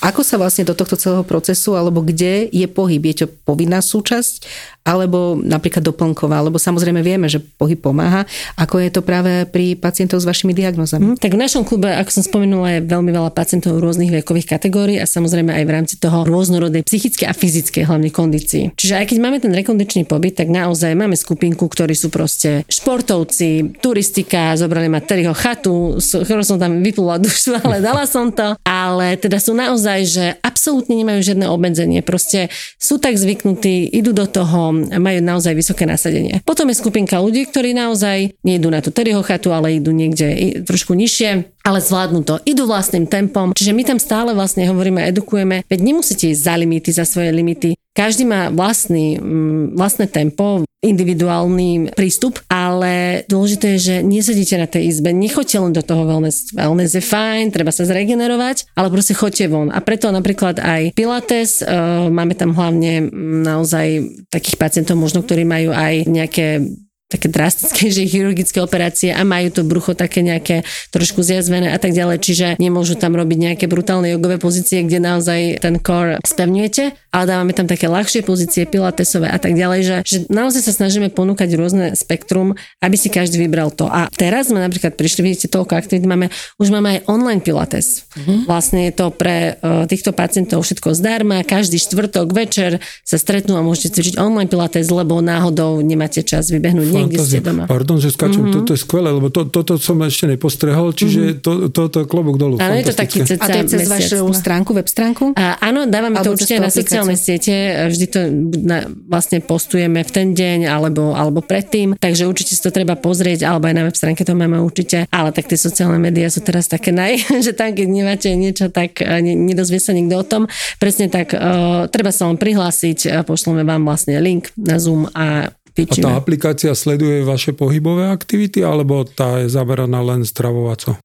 Ako 0.00 0.24
sa 0.24 0.40
vlastne 0.40 0.64
do 0.64 0.72
tohto 0.72 0.96
celého 0.96 1.24
procesu, 1.24 1.76
alebo 1.76 2.00
kde 2.00 2.48
je 2.48 2.66
pohyb? 2.66 3.04
Je 3.12 3.24
to 3.24 3.26
povinná 3.44 3.84
súčasť, 3.84 4.48
alebo 4.80 5.36
napríklad 5.36 5.84
doplnková? 5.84 6.40
Lebo 6.40 6.56
samozrejme 6.56 7.04
vieme, 7.04 7.28
že 7.28 7.38
pohyb 7.38 7.76
pomáha. 7.76 8.24
Ako 8.56 8.80
je 8.80 8.90
to 8.90 9.04
práve 9.04 9.44
pri 9.52 9.76
pacientov 9.76 10.24
s 10.24 10.26
vašimi 10.28 10.56
diagnozami? 10.56 11.14
Mm, 11.14 11.16
tak 11.20 11.36
v 11.36 11.42
našom 11.44 11.62
klube, 11.68 11.92
ako 11.92 12.10
som 12.10 12.24
spomenula, 12.24 12.80
je 12.80 12.88
veľmi 12.88 13.12
veľa 13.12 13.30
pacientov 13.36 13.76
rôznych 13.76 14.10
vekových 14.10 14.56
kategórií 14.56 14.96
a 14.96 15.06
samozrejme 15.06 15.52
aj 15.52 15.64
v 15.68 15.72
rámci 15.72 15.94
toho 16.00 16.24
rôznorodej 16.24 16.88
psychické 16.88 17.28
a 17.28 17.36
fyzické 17.36 17.84
hlavne 17.84 18.08
kondícií. 18.08 18.72
Čiže 18.74 18.94
aj 18.96 19.06
keď 19.12 19.18
máme 19.20 19.38
ten 19.38 19.52
rekondičný 19.52 20.08
pobyt, 20.08 20.40
tak 20.40 20.48
naozaj 20.48 20.96
máme 20.96 21.14
skupinku, 21.14 21.68
ktorí 21.68 21.92
sú 21.92 22.08
proste 22.08 22.64
športovci, 22.66 23.78
turistika, 23.84 24.56
zobrali 24.56 24.88
ma 24.88 25.04
Terryho 25.04 25.36
chatu, 25.36 26.00
ktorú 26.00 26.42
som 26.42 26.56
tam 26.56 26.80
vyplula 26.80 27.20
dušu, 27.24 27.60
ale 27.60 27.84
dala 27.84 28.08
som 28.08 28.32
to. 28.32 28.56
Ale 28.64 29.20
teda 29.20 29.36
sú 29.36 29.52
naozaj 29.52 29.99
naozaj, 30.00 30.04
že 30.08 30.24
absolútne 30.40 30.96
nemajú 30.96 31.20
žiadne 31.20 31.46
obmedzenie. 31.48 32.00
Proste 32.00 32.48
sú 32.80 32.96
tak 32.96 33.20
zvyknutí, 33.20 33.92
idú 33.92 34.16
do 34.16 34.24
toho, 34.24 34.72
majú 34.96 35.20
naozaj 35.20 35.52
vysoké 35.52 35.84
nasadenie. 35.84 36.40
Potom 36.44 36.68
je 36.72 36.80
skupinka 36.80 37.20
ľudí, 37.20 37.44
ktorí 37.48 37.76
naozaj 37.76 38.32
nejdú 38.40 38.68
na 38.72 38.80
tú 38.80 38.88
Terryho 38.88 39.20
chatu, 39.20 39.52
ale 39.52 39.76
idú 39.76 39.92
niekde 39.92 40.60
trošku 40.64 40.96
nižšie 40.96 41.59
ale 41.64 41.78
zvládnu 41.84 42.24
to, 42.24 42.40
idú 42.48 42.64
vlastným 42.64 43.04
tempom, 43.04 43.52
čiže 43.52 43.76
my 43.76 43.82
tam 43.84 43.98
stále 44.00 44.32
vlastne 44.32 44.64
hovoríme, 44.68 45.04
edukujeme, 45.10 45.62
veď 45.68 45.80
nemusíte 45.80 46.32
ísť 46.32 46.42
za 46.42 46.54
limity, 46.56 46.90
za 46.90 47.04
svoje 47.04 47.30
limity. 47.30 47.70
Každý 47.90 48.22
má 48.22 48.48
vlastný, 48.54 49.18
mm, 49.18 49.74
vlastné 49.74 50.06
tempo, 50.06 50.62
individuálny 50.80 51.92
prístup, 51.92 52.40
ale 52.48 53.26
dôležité 53.28 53.76
je, 53.76 53.80
že 53.92 53.96
nesedíte 54.00 54.56
na 54.56 54.64
tej 54.64 54.88
izbe, 54.88 55.12
nechoďte 55.12 55.56
len 55.60 55.72
do 55.76 55.84
toho 55.84 56.08
wellness. 56.08 56.56
Wellness 56.56 56.96
je 56.96 57.04
fajn, 57.04 57.52
treba 57.52 57.68
sa 57.68 57.84
zregenerovať, 57.84 58.72
ale 58.72 58.88
proste 58.88 59.12
choďte 59.12 59.52
von. 59.52 59.68
A 59.68 59.84
preto 59.84 60.08
napríklad 60.08 60.56
aj 60.56 60.96
Pilates, 60.96 61.60
uh, 61.60 62.08
máme 62.08 62.32
tam 62.32 62.56
hlavne 62.56 63.04
mm, 63.04 63.44
naozaj 63.44 63.86
takých 64.32 64.56
pacientov 64.56 64.96
možno, 64.96 65.20
ktorí 65.20 65.44
majú 65.44 65.76
aj 65.76 66.08
nejaké 66.08 66.64
také 67.10 67.26
drastickejšie 67.26 68.06
chirurgické 68.06 68.62
operácie 68.62 69.10
a 69.10 69.26
majú 69.26 69.50
to 69.50 69.62
brucho 69.66 69.98
také 69.98 70.22
nejaké 70.22 70.62
trošku 70.94 71.26
zjazvené 71.26 71.74
a 71.74 71.78
tak 71.82 71.90
ďalej, 71.90 72.22
čiže 72.22 72.46
nemôžu 72.62 72.94
tam 72.94 73.18
robiť 73.18 73.38
nejaké 73.50 73.64
brutálne 73.66 74.14
jogové 74.14 74.38
pozície, 74.38 74.86
kde 74.86 75.02
naozaj 75.02 75.58
ten 75.58 75.74
core 75.82 76.22
spevňujete, 76.22 77.10
ale 77.10 77.24
dávame 77.26 77.50
tam 77.50 77.66
také 77.66 77.90
ľahšie 77.90 78.22
pozície, 78.22 78.62
pilatesové 78.70 79.26
a 79.26 79.42
tak 79.42 79.58
ďalej, 79.58 79.80
že, 79.82 79.96
že 80.06 80.18
naozaj 80.30 80.62
sa 80.62 80.72
snažíme 80.72 81.10
ponúkať 81.10 81.50
rôzne 81.58 81.98
spektrum, 81.98 82.54
aby 82.78 82.94
si 82.94 83.10
každý 83.10 83.42
vybral 83.42 83.74
to. 83.74 83.90
A 83.90 84.06
teraz 84.14 84.54
sme 84.54 84.62
napríklad 84.62 84.94
prišli, 84.94 85.26
vidíte, 85.26 85.50
toľko 85.50 85.74
aktivít 85.74 86.06
máme, 86.06 86.30
už 86.62 86.70
máme 86.70 86.94
aj 86.94 86.98
online 87.10 87.42
pilates. 87.42 88.06
Mm-hmm. 88.14 88.46
Vlastne 88.46 88.86
je 88.86 88.94
to 88.94 89.10
pre 89.10 89.58
uh, 89.58 89.90
týchto 89.90 90.14
pacientov 90.14 90.62
všetko 90.62 90.94
zdarma, 90.94 91.42
každý 91.42 91.82
štvrtok 91.82 92.30
večer 92.30 92.78
sa 93.02 93.18
stretnú 93.18 93.58
a 93.58 93.66
môžete 93.66 93.98
cvičiť 93.98 94.22
online 94.22 94.46
pilates, 94.46 94.86
lebo 94.86 95.18
náhodou 95.18 95.82
nemáte 95.82 96.22
čas 96.22 96.54
vybehnúť 96.54 96.99
niekde 97.06 97.18
ste 97.24 97.40
doma. 97.40 97.64
Pardon, 97.64 97.96
že 97.96 98.12
skáčem, 98.12 98.44
mm-hmm. 98.44 98.56
toto 98.60 98.70
je 98.76 98.80
skvelé, 98.80 99.08
lebo 99.08 99.28
to, 99.32 99.48
toto 99.48 99.80
som 99.80 99.96
ešte 100.04 100.28
nepostrehol, 100.28 100.92
čiže 100.92 101.20
mm-hmm. 101.20 101.42
to, 101.44 101.52
to, 101.72 101.82
to 101.88 102.00
klobok 102.04 102.36
dolu. 102.36 102.60
Áno, 102.60 102.76
je 102.76 102.92
to 102.92 102.96
taký 102.96 103.24
A 103.24 103.46
to 103.46 103.58
je 103.64 103.66
cez 103.70 103.88
vašu 103.88 104.26
stránku, 104.36 104.76
web 104.76 104.88
stránku? 104.88 105.32
A, 105.34 105.56
áno, 105.60 105.88
dávame 105.88 106.20
alebo 106.20 106.34
to 106.34 106.40
určite 106.40 106.60
na 106.60 106.70
sociálne 106.70 107.16
siete, 107.16 107.52
vždy 107.88 108.06
to 108.10 108.20
na, 108.64 108.86
vlastne 109.08 109.40
postujeme 109.40 110.04
v 110.04 110.10
ten 110.10 110.32
deň 110.36 110.68
alebo, 110.68 111.16
alebo 111.16 111.40
predtým, 111.40 111.96
takže 111.96 112.28
určite 112.28 112.52
si 112.54 112.62
to 112.62 112.74
treba 112.74 112.94
pozrieť, 112.96 113.48
alebo 113.48 113.66
aj 113.66 113.74
na 113.76 113.84
web 113.86 113.96
stránke 113.96 114.22
to 114.22 114.36
máme 114.36 114.60
určite, 114.60 115.08
ale 115.08 115.32
tak 115.32 115.48
tie 115.48 115.58
sociálne 115.58 115.96
médiá 115.96 116.28
sú 116.28 116.44
teraz 116.44 116.68
také 116.68 116.92
naj, 116.92 117.24
že 117.46 117.52
tam, 117.56 117.72
keď 117.72 117.86
nemáte 117.88 118.28
niečo, 118.34 118.68
tak 118.68 119.00
e, 119.00 119.06
ne, 119.20 119.34
nedozvie 119.34 119.80
sa 119.80 119.96
nikto 119.96 120.20
o 120.20 120.24
tom. 120.26 120.42
Presne 120.76 121.08
tak, 121.08 121.32
uh, 121.32 121.86
treba 121.88 122.12
sa 122.14 122.28
len 122.28 122.36
prihlásiť, 122.36 123.24
pošleme 123.24 123.62
vám 123.64 123.84
vlastne 123.84 124.18
link 124.20 124.52
na 124.56 124.76
Zoom 124.80 125.08
a 125.12 125.52
Pičíme. 125.74 126.06
A 126.06 126.06
tá 126.06 126.10
aplikácia 126.18 126.72
sleduje 126.74 127.22
vaše 127.22 127.54
pohybové 127.54 128.10
aktivity, 128.10 128.66
alebo 128.66 129.06
tá 129.06 129.42
je 129.42 129.48
zaberaná 129.50 130.02
len 130.02 130.26
stravovaco? 130.26 130.98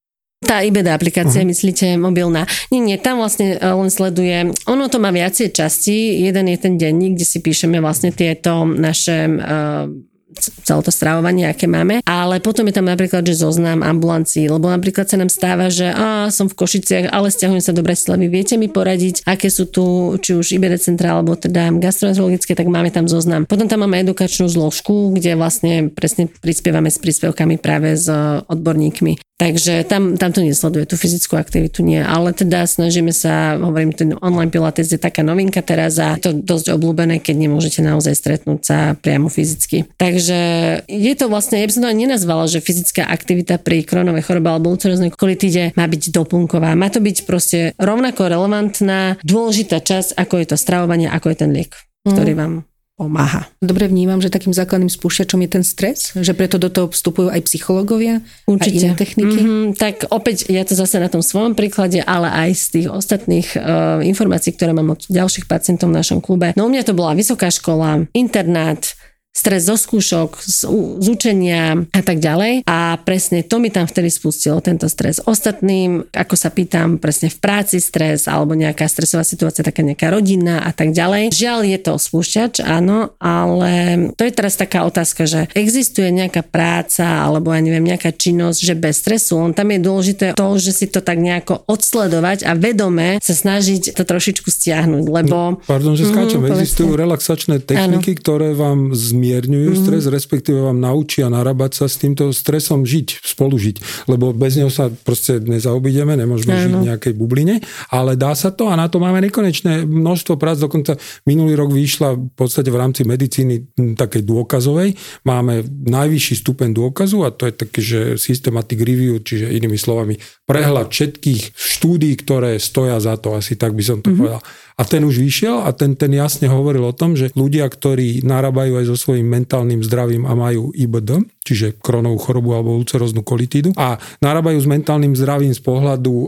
Tá 0.45 0.62
IBD 0.62 0.93
aplikácia, 0.93 1.41
uh-huh. 1.41 1.49
myslíte, 1.49 1.97
mobilná. 1.97 2.45
Nie, 2.69 2.82
nie, 2.84 2.97
tam 3.01 3.17
vlastne 3.23 3.56
e, 3.56 3.65
len 3.65 3.89
sleduje, 3.89 4.54
ono 4.69 4.86
to 4.91 5.01
má 5.01 5.10
viacej 5.10 5.49
časti, 5.49 6.21
jeden 6.21 6.51
je 6.54 6.58
ten 6.60 6.75
denník, 6.78 7.17
kde 7.17 7.25
si 7.25 7.39
píšeme 7.41 7.82
vlastne 7.82 8.13
tieto 8.13 8.67
naše 8.67 9.25
uh, 9.25 9.89
celé 10.39 10.81
to 10.83 10.91
stravovanie, 10.91 11.47
aké 11.47 11.65
máme. 11.65 12.03
Ale 12.03 12.39
potom 12.43 12.67
je 12.67 12.75
tam 12.75 12.87
napríklad, 12.87 13.25
že 13.25 13.39
zoznam 13.39 13.81
ambulancií, 13.81 14.47
lebo 14.51 14.67
napríklad 14.69 15.07
sa 15.07 15.17
nám 15.19 15.31
stáva, 15.31 15.71
že 15.71 15.89
a, 15.89 16.29
som 16.29 16.51
v 16.51 16.57
Košiciach, 16.57 17.11
ale 17.11 17.31
stiahujem 17.31 17.63
sa 17.63 17.75
do 17.75 17.85
Bratislavy. 17.85 18.27
Viete 18.27 18.55
mi 18.59 18.67
poradiť, 18.67 19.25
aké 19.25 19.47
sú 19.47 19.69
tu, 19.69 20.15
či 20.19 20.35
už 20.35 20.55
IBD 20.55 20.77
centra, 20.81 21.17
alebo 21.17 21.33
teda 21.35 21.71
gastroenterologické, 21.79 22.53
tak 22.53 22.67
máme 22.67 22.91
tam 22.91 23.07
zoznam. 23.07 23.47
Potom 23.47 23.65
tam 23.65 23.87
máme 23.87 24.03
edukačnú 24.05 24.47
zložku, 24.51 25.15
kde 25.15 25.39
vlastne 25.39 25.89
presne 25.91 26.27
prispievame 26.27 26.91
s 26.91 26.99
príspevkami 26.99 27.57
práve 27.57 27.95
s 27.95 28.07
odborníkmi. 28.45 29.34
Takže 29.35 29.83
tam, 29.83 30.15
tam 30.15 30.31
to 30.31 30.39
nesleduje, 30.39 30.87
tú 30.87 30.95
fyzickú 30.95 31.35
aktivitu 31.35 31.83
nie, 31.83 31.99
ale 31.99 32.31
teda 32.31 32.63
snažíme 32.63 33.11
sa, 33.11 33.59
hovorím, 33.59 33.91
ten 33.91 34.15
online 34.23 34.47
pilates 34.47 34.87
je 34.87 34.95
taká 34.95 35.27
novinka 35.27 35.59
teraz 35.59 35.99
a 35.99 36.15
je 36.15 36.31
to 36.31 36.31
dosť 36.39 36.71
obľúbené, 36.71 37.19
keď 37.19 37.43
nemôžete 37.43 37.83
naozaj 37.83 38.15
stretnúť 38.15 38.61
sa 38.63 38.77
priamo 38.95 39.27
fyzicky. 39.27 39.91
Takže 39.99 40.39
je 40.87 41.13
to 41.19 41.27
vlastne, 41.27 41.59
ja 41.59 41.67
by 41.67 41.73
som 41.75 41.83
to 41.83 41.91
ani 41.91 42.07
nenazvala, 42.07 42.47
že 42.47 42.63
fyzická 42.63 43.11
aktivita 43.11 43.59
pri 43.59 43.83
kronovej 43.83 44.23
chorobe 44.23 44.55
alebo 44.55 44.71
ulceroznej 44.71 45.11
kolitíde 45.11 45.75
má 45.75 45.83
byť 45.83 46.15
doplnková. 46.15 46.71
Má 46.79 46.87
to 46.87 47.03
byť 47.03 47.27
proste 47.27 47.75
rovnako 47.75 48.31
relevantná, 48.31 49.19
dôležitá 49.19 49.83
časť, 49.83 50.15
ako 50.15 50.39
je 50.39 50.47
to 50.47 50.55
stravovanie, 50.55 51.11
ako 51.11 51.35
je 51.35 51.37
ten 51.43 51.51
liek, 51.51 51.75
ktorý 52.07 52.31
mm. 52.31 52.39
vám 52.39 52.53
pomáha. 52.95 53.43
Dobre 53.60 53.91
vnímam, 53.91 54.23
že 54.23 54.31
takým 54.31 54.55
základným 54.55 54.88
spúšťačom 54.88 55.43
je 55.43 55.49
ten 55.51 55.63
stres, 55.67 56.15
že 56.15 56.31
preto 56.31 56.55
do 56.55 56.71
toho 56.71 56.88
vstupujú 56.88 57.27
aj 57.27 57.43
psychológovia 57.43 58.23
Určite. 58.47 58.71
a 58.71 58.79
iné 58.79 58.91
techniky. 58.95 59.36
Mm-hmm, 59.36 59.63
tak 59.75 60.08
opäť 60.08 60.47
ja 60.47 60.63
to 60.63 60.79
zase 60.79 61.03
na 61.03 61.12
tom 61.12 61.19
svojom 61.19 61.60
príklade, 61.60 61.99
ale 62.08 62.31
aj 62.31 62.49
z 62.55 62.65
tých 62.71 62.88
ostatných 62.88 63.47
uh, 63.60 63.99
informácií, 63.99 64.55
ktoré 64.55 64.71
mám 64.71 64.95
od 64.95 65.03
ďalších 65.12 65.43
pacientov 65.43 65.91
v 65.91 65.99
našom 65.99 66.23
klube. 66.23 66.55
No 66.55 66.67
u 66.67 66.71
mňa 66.71 66.88
to 66.88 66.95
bola 66.95 67.12
vysoká 67.12 67.51
škola, 67.51 68.08
internát, 68.15 68.95
stres 69.35 69.67
zo 69.67 69.75
skúšok, 69.75 70.39
z, 70.39 70.63
z 71.03 71.07
učenia 71.11 71.83
a 71.91 72.01
tak 72.01 72.23
ďalej. 72.23 72.63
A 72.63 72.95
presne 73.03 73.43
to 73.43 73.59
mi 73.59 73.67
tam 73.67 73.83
vtedy 73.83 74.07
spustilo, 74.07 74.63
tento 74.63 74.87
stres. 74.87 75.19
Ostatným, 75.19 76.07
ako 76.15 76.35
sa 76.39 76.47
pýtam, 76.55 76.95
presne 76.95 77.27
v 77.27 77.37
práci 77.43 77.83
stres 77.83 78.31
alebo 78.31 78.55
nejaká 78.55 78.87
stresová 78.87 79.27
situácia, 79.27 79.67
taká 79.67 79.83
nejaká 79.83 80.07
rodina 80.07 80.63
a 80.63 80.71
tak 80.71 80.95
ďalej. 80.95 81.35
Žiaľ 81.35 81.59
je 81.67 81.79
to 81.83 81.93
spúšťač, 81.99 82.63
áno, 82.63 83.11
ale 83.19 83.71
to 84.15 84.23
je 84.23 84.31
teraz 84.31 84.55
taká 84.55 84.87
otázka, 84.87 85.27
že 85.27 85.51
existuje 85.51 86.07
nejaká 86.15 86.47
práca 86.47 87.27
alebo 87.27 87.51
ja 87.51 87.59
neviem, 87.59 87.83
nejaká 87.83 88.15
činnosť, 88.15 88.59
že 88.63 88.73
bez 88.79 89.03
stresu, 89.03 89.35
on 89.35 89.51
tam 89.51 89.67
je 89.75 89.79
dôležité 89.83 90.25
to, 90.39 90.47
že 90.55 90.71
si 90.71 90.85
to 90.87 91.03
tak 91.03 91.19
nejako 91.19 91.67
odsledovať 91.67 92.47
a 92.47 92.55
vedome 92.55 93.19
sa 93.19 93.35
snažiť 93.35 93.91
to 93.91 94.07
trošičku 94.07 94.47
stiahnuť, 94.47 95.03
lebo... 95.11 95.59
No, 95.59 95.61
pardon, 95.67 95.99
že 95.99 96.07
skáčem, 96.07 96.39
mm, 96.39 96.55
existujú 96.55 96.95
relaxačné 96.95 97.59
techniky, 97.59 98.15
áno. 98.15 98.19
ktoré 98.23 98.49
vám 98.55 98.95
zmi 98.95 99.24
zmierňujú 99.25 99.73
mm-hmm. 99.73 99.85
stres, 99.89 100.03
respektíve 100.05 100.61
vám 100.61 100.77
naučia 100.77 101.25
narábať 101.33 101.81
sa 101.81 101.85
s 101.89 101.97
týmto 101.97 102.29
stresom 102.29 102.85
žiť, 102.85 103.25
spolužiť. 103.25 104.05
Lebo 104.05 104.29
bez 104.38 104.61
neho 104.61 104.69
sa 104.69 104.93
proste 104.93 105.41
nezaobídeme, 105.41 106.13
nemôžeme 106.13 106.53
Áno. 106.53 106.61
žiť 106.61 106.73
v 106.77 106.88
nejakej 106.93 107.13
bubline, 107.17 107.55
ale 107.89 108.13
dá 108.13 108.38
sa 108.38 108.53
to 108.53 108.69
a 108.69 108.77
na 108.77 108.85
to 108.85 109.01
máme 109.01 109.17
nekonečné 109.25 109.89
množstvo 109.89 110.38
prác. 110.38 110.61
Dokonca 110.61 110.93
minulý 111.25 111.57
rok 111.57 111.73
vyšla 111.73 112.13
v 112.13 112.33
podstate 112.38 112.69
v 112.69 112.77
rámci 112.77 113.01
medicíny 113.01 113.73
takej 113.97 114.21
dôkazovej. 114.21 114.93
Máme 115.25 115.65
najvyšší 115.65 116.45
stupeň 116.45 116.69
dôkazu 116.77 117.25
a 117.25 117.33
to 117.33 117.49
je 117.49 117.53
taký, 117.57 117.81
že 117.81 117.99
systematic 118.21 118.77
review, 118.77 119.17
čiže 119.17 119.49
inými 119.49 119.79
slovami 119.81 120.21
prehľad 120.45 120.93
všetkých 120.93 121.57
štúdí, 121.57 122.13
ktoré 122.21 122.61
stoja 122.61 123.01
za 123.01 123.17
to, 123.17 123.33
asi 123.33 123.57
tak 123.57 123.73
by 123.73 123.81
som 123.81 123.97
to 124.05 124.13
mm-hmm. 124.13 124.21
povedal. 124.21 124.41
A 124.75 124.83
ten 124.83 125.07
už 125.07 125.23
vyšiel 125.23 125.63
a 125.63 125.71
ten, 125.71 125.95
ten 125.95 126.11
jasne 126.11 126.51
hovoril 126.51 126.83
o 126.83 126.91
tom, 126.91 127.15
že 127.15 127.31
ľudia, 127.31 127.63
ktorí 127.71 128.27
narábajú 128.27 128.75
aj 128.83 128.85
so 128.91 128.95
svojím 128.99 129.23
mentálnym 129.31 129.79
zdravím 129.79 130.27
a 130.27 130.35
majú 130.35 130.75
IBD, 130.75 131.23
čiže 131.47 131.79
kronovú 131.79 132.19
chorobu 132.19 132.59
alebo 132.59 132.75
ulceroznú 132.75 133.23
kolitídu 133.23 133.71
a 133.79 133.95
narábajú 134.19 134.59
s 134.59 134.67
mentálnym 134.67 135.15
zdravím 135.15 135.55
z 135.55 135.63
pohľadu 135.63 136.11
uh, 136.11 136.27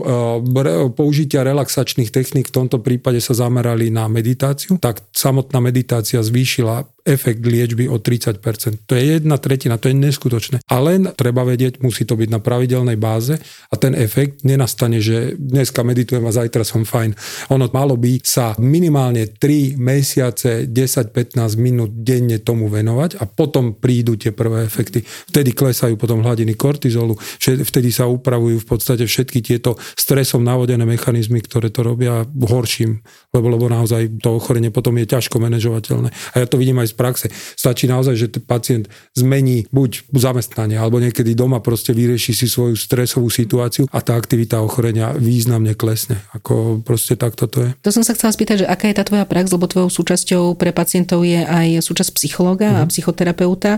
použitia 0.96 1.44
relaxačných 1.44 2.08
techník, 2.08 2.48
v 2.48 2.56
tomto 2.64 2.80
prípade 2.80 3.20
sa 3.20 3.36
zamerali 3.36 3.92
na 3.92 4.08
meditáciu, 4.08 4.80
tak 4.80 5.04
samotná 5.12 5.60
meditácia 5.60 6.24
zvýšila 6.24 6.88
efekt 7.08 7.40
liečby 7.40 7.88
o 7.88 7.96
30%. 7.96 8.84
To 8.84 8.92
je 8.92 9.16
jedna 9.16 9.40
tretina, 9.40 9.80
to 9.80 9.88
je 9.88 9.96
neskutočné. 9.96 10.60
A 10.68 10.76
len 10.84 11.08
treba 11.16 11.42
vedieť, 11.48 11.80
musí 11.80 12.04
to 12.04 12.20
byť 12.20 12.28
na 12.28 12.40
pravidelnej 12.44 13.00
báze 13.00 13.40
a 13.72 13.74
ten 13.80 13.96
efekt 13.96 14.44
nenastane, 14.44 15.00
že 15.00 15.32
dneska 15.40 15.80
meditujem 15.80 16.22
a 16.28 16.36
zajtra 16.36 16.62
som 16.68 16.84
fajn. 16.84 17.16
Ono 17.56 17.64
malo 17.72 17.96
by 17.96 18.20
sa 18.20 18.52
minimálne 18.60 19.32
3 19.32 19.80
mesiace, 19.80 20.68
10-15 20.68 21.56
minút 21.56 21.90
denne 22.04 22.36
tomu 22.44 22.68
venovať 22.68 23.16
a 23.16 23.24
potom 23.24 23.80
prídu 23.80 24.20
tie 24.20 24.36
prvé 24.36 24.68
efekty. 24.68 25.00
Vtedy 25.02 25.56
klesajú 25.56 25.96
potom 25.96 26.20
hladiny 26.20 26.52
kortizolu, 26.52 27.16
vtedy 27.40 27.88
sa 27.88 28.04
upravujú 28.04 28.60
v 28.60 28.68
podstate 28.68 29.08
všetky 29.08 29.40
tieto 29.40 29.80
stresom 29.96 30.44
navodené 30.44 30.84
mechanizmy, 30.84 31.40
ktoré 31.40 31.72
to 31.72 31.86
robia 31.86 32.26
horším, 32.26 33.00
lebo, 33.32 33.46
lebo 33.48 33.70
naozaj 33.70 34.20
to 34.20 34.36
ochorenie 34.36 34.74
potom 34.74 34.98
je 34.98 35.06
ťažko 35.08 35.38
manažovateľné. 35.38 36.08
A 36.10 36.36
ja 36.42 36.46
to 36.50 36.58
vidím 36.58 36.82
aj 36.82 36.92
z 36.92 36.97
praxe. 36.98 37.30
Stačí 37.54 37.86
naozaj, 37.86 38.14
že 38.18 38.26
pacient 38.42 38.90
zmení 39.14 39.70
buď 39.70 40.10
zamestnanie, 40.10 40.74
alebo 40.74 40.98
niekedy 40.98 41.38
doma 41.38 41.62
proste 41.62 41.94
vyrieši 41.94 42.34
si 42.34 42.50
svoju 42.50 42.74
stresovú 42.74 43.30
situáciu 43.30 43.86
a 43.94 44.02
tá 44.02 44.18
aktivita 44.18 44.58
ochorenia 44.58 45.14
významne 45.14 45.78
klesne. 45.78 46.18
Ako 46.34 46.82
proste 46.82 47.14
takto 47.14 47.46
to 47.46 47.62
je. 47.62 47.70
To 47.86 47.94
som 47.94 48.02
sa 48.02 48.18
chcela 48.18 48.34
spýtať, 48.34 48.56
že 48.64 48.66
aká 48.66 48.90
je 48.90 48.98
tá 48.98 49.06
tvoja 49.06 49.22
prax, 49.22 49.54
lebo 49.54 49.70
tvojou 49.70 49.94
súčasťou 49.94 50.58
pre 50.58 50.74
pacientov 50.74 51.22
je 51.22 51.38
aj 51.46 51.78
súčasť 51.86 52.10
psychológa 52.18 52.74
mm. 52.74 52.76
a 52.76 52.82
mhm. 52.82 52.90
psychoterapeuta. 52.90 53.72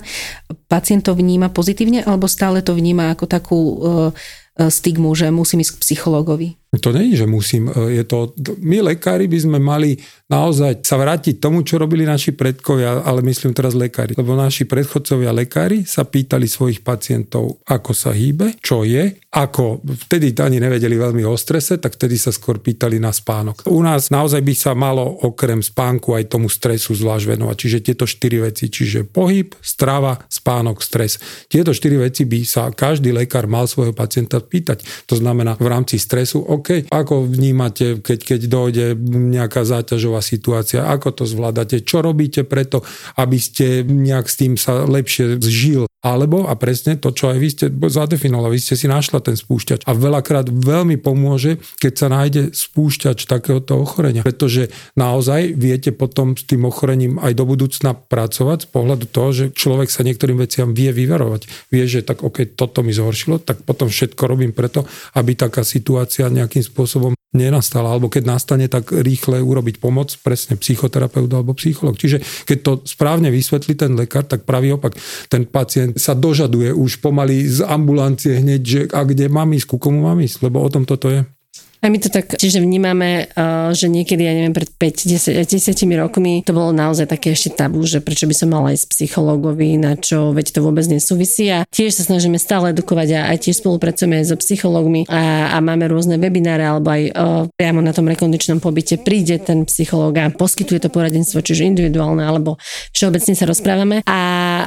Pacient 0.70 1.04
to 1.04 1.12
vníma 1.12 1.52
pozitívne, 1.52 2.00
alebo 2.06 2.30
stále 2.30 2.64
to 2.64 2.72
vníma 2.72 3.12
ako 3.12 3.24
takú 3.26 3.60
uh, 3.60 4.10
stigmu, 4.56 5.12
že 5.16 5.32
musím 5.34 5.64
ísť 5.64 5.76
k 5.76 5.82
psychológovi? 5.82 6.59
To 6.70 6.94
je, 6.94 7.18
že 7.18 7.26
musím. 7.26 7.66
Je 7.90 8.06
to, 8.06 8.30
my 8.62 8.94
lekári 8.94 9.26
by 9.26 9.38
sme 9.42 9.58
mali 9.58 9.98
naozaj 10.30 10.86
sa 10.86 10.94
vrátiť 10.94 11.42
tomu, 11.42 11.66
čo 11.66 11.82
robili 11.82 12.06
naši 12.06 12.30
predkovia, 12.30 13.02
ale 13.02 13.26
myslím 13.26 13.50
teraz 13.50 13.74
lekári. 13.74 14.14
Lebo 14.14 14.38
naši 14.38 14.70
predchodcovia 14.70 15.34
lekári 15.34 15.82
sa 15.82 16.06
pýtali 16.06 16.46
svojich 16.46 16.86
pacientov, 16.86 17.58
ako 17.66 17.90
sa 17.90 18.14
hýbe, 18.14 18.54
čo 18.62 18.86
je, 18.86 19.18
ako 19.34 19.82
vtedy 20.06 20.30
ani 20.38 20.62
nevedeli 20.62 20.94
veľmi 20.94 21.26
o 21.26 21.34
strese, 21.34 21.82
tak 21.82 21.98
vtedy 21.98 22.14
sa 22.14 22.30
skôr 22.30 22.62
pýtali 22.62 23.02
na 23.02 23.10
spánok. 23.10 23.66
U 23.66 23.82
nás 23.82 24.14
naozaj 24.14 24.38
by 24.38 24.54
sa 24.54 24.70
malo 24.78 25.02
okrem 25.26 25.66
spánku 25.66 26.14
aj 26.14 26.30
tomu 26.30 26.46
stresu 26.46 26.94
zvlášť 26.94 27.34
venovať. 27.34 27.56
Čiže 27.58 27.78
tieto 27.82 28.06
štyri 28.06 28.46
veci, 28.46 28.70
čiže 28.70 29.02
pohyb, 29.10 29.58
strava, 29.58 30.22
spánok, 30.30 30.86
stres. 30.86 31.18
Tieto 31.50 31.74
štyri 31.74 31.98
veci 31.98 32.30
by 32.30 32.40
sa 32.46 32.70
každý 32.70 33.10
lekár 33.10 33.50
mal 33.50 33.66
svojho 33.66 33.90
pacienta 33.90 34.38
pýtať. 34.38 34.86
To 35.10 35.18
znamená 35.18 35.58
v 35.58 35.66
rámci 35.66 35.98
stresu, 35.98 36.46
OK. 36.60 36.92
Ako 36.92 37.24
vnímate, 37.24 38.04
keď, 38.04 38.18
keď 38.36 38.40
dojde 38.46 38.86
nejaká 39.08 39.64
záťažová 39.64 40.20
situácia, 40.20 40.84
ako 40.84 41.22
to 41.22 41.24
zvládate, 41.24 41.80
čo 41.82 42.04
robíte 42.04 42.44
preto, 42.44 42.84
aby 43.16 43.40
ste 43.40 43.82
nejak 43.82 44.28
s 44.28 44.36
tým 44.36 44.60
sa 44.60 44.84
lepšie 44.84 45.40
zžil. 45.40 45.88
Alebo, 46.00 46.48
a 46.48 46.56
presne 46.56 46.96
to, 46.96 47.12
čo 47.12 47.28
aj 47.28 47.36
vy 47.36 47.48
ste 47.52 47.66
zadefinovali, 47.68 48.56
vy 48.56 48.60
ste 48.64 48.72
si 48.72 48.88
našla 48.88 49.20
ten 49.20 49.36
spúšťač. 49.36 49.84
A 49.84 49.92
veľakrát 49.92 50.48
veľmi 50.48 50.96
pomôže, 50.96 51.60
keď 51.76 51.92
sa 51.92 52.08
nájde 52.08 52.56
spúšťač 52.56 53.28
takéhoto 53.28 53.76
ochorenia. 53.76 54.24
Pretože 54.24 54.72
naozaj 54.96 55.52
viete 55.52 55.92
potom 55.92 56.40
s 56.40 56.48
tým 56.48 56.64
ochorením 56.64 57.20
aj 57.20 57.36
do 57.36 57.44
budúcna 57.44 57.92
pracovať 57.92 58.64
z 58.64 58.68
pohľadu 58.72 59.04
toho, 59.12 59.28
že 59.36 59.44
človek 59.52 59.92
sa 59.92 60.00
niektorým 60.00 60.40
veciam 60.40 60.72
vie 60.72 60.88
vyvarovať. 60.88 61.68
Vie, 61.68 61.84
že 61.84 62.00
tak 62.00 62.24
OK, 62.24 62.56
toto 62.56 62.80
mi 62.80 62.96
zhoršilo, 62.96 63.36
tak 63.44 63.60
potom 63.68 63.92
všetko 63.92 64.24
robím 64.24 64.56
preto, 64.56 64.88
aby 65.20 65.36
taká 65.36 65.68
situácia 65.68 66.32
nejakým 66.50 66.66
spôsobom 66.66 67.14
nenastala, 67.30 67.94
alebo 67.94 68.10
keď 68.10 68.26
nastane, 68.26 68.66
tak 68.66 68.90
rýchle 68.90 69.38
urobiť 69.38 69.78
pomoc, 69.78 70.10
presne 70.26 70.58
psychoterapeut 70.58 71.30
alebo 71.30 71.54
psycholog. 71.54 71.94
Čiže 71.94 72.18
keď 72.42 72.58
to 72.58 72.72
správne 72.82 73.30
vysvetlí 73.30 73.78
ten 73.78 73.94
lekár, 73.94 74.26
tak 74.26 74.42
pravý 74.42 74.74
opak, 74.74 74.98
ten 75.30 75.46
pacient 75.46 75.94
sa 75.94 76.18
dožaduje 76.18 76.74
už 76.74 76.98
pomaly 76.98 77.46
z 77.46 77.62
ambulancie 77.62 78.42
hneď, 78.42 78.62
že 78.66 78.80
a 78.90 79.06
kde 79.06 79.30
mám 79.30 79.54
ísť, 79.54 79.70
ku 79.70 79.78
komu 79.78 80.02
mám 80.10 80.18
ísť, 80.18 80.42
lebo 80.42 80.58
o 80.58 80.66
tom 80.66 80.82
toto 80.82 81.06
je. 81.06 81.22
A 81.80 81.88
my 81.88 81.96
to 81.96 82.12
tak 82.12 82.36
čiže 82.36 82.60
vnímame, 82.60 83.32
že 83.72 83.88
niekedy, 83.88 84.20
ja 84.20 84.36
neviem, 84.36 84.52
pred 84.52 84.68
5-10 84.68 85.48
rokmi 85.96 86.44
to 86.44 86.52
bolo 86.52 86.76
naozaj 86.76 87.08
také 87.08 87.32
ešte 87.32 87.56
tabu, 87.56 87.80
že 87.88 88.04
prečo 88.04 88.28
by 88.28 88.34
som 88.36 88.52
mala 88.52 88.76
ísť 88.76 88.92
psychologovi, 88.92 89.80
na 89.80 89.96
čo, 89.96 90.36
veď 90.36 90.52
to 90.52 90.60
vôbec 90.60 90.84
nesúvisí. 90.92 91.48
A 91.48 91.64
tiež 91.72 91.96
sa 91.96 92.04
snažíme 92.04 92.36
stále 92.36 92.76
edukovať 92.76 93.08
a 93.16 93.20
aj 93.32 93.48
tiež 93.48 93.64
spolupracujeme 93.64 94.20
so 94.20 94.36
psychológmi 94.36 95.08
a, 95.08 95.56
a 95.56 95.64
máme 95.64 95.88
rôzne 95.88 96.20
webináre 96.20 96.68
alebo 96.68 96.92
aj 96.92 97.02
o, 97.10 97.12
priamo 97.56 97.80
na 97.80 97.96
tom 97.96 98.04
rekondičnom 98.06 98.60
pobyte 98.60 99.00
príde 99.00 99.40
ten 99.40 99.64
psychológ 99.64 100.20
a 100.20 100.28
poskytuje 100.28 100.84
to 100.84 100.92
poradenstvo, 100.92 101.40
čiže 101.40 101.64
individuálne 101.64 102.20
alebo 102.20 102.60
všeobecne 102.92 103.32
sa 103.32 103.48
rozprávame. 103.48 104.04
A 104.04 104.18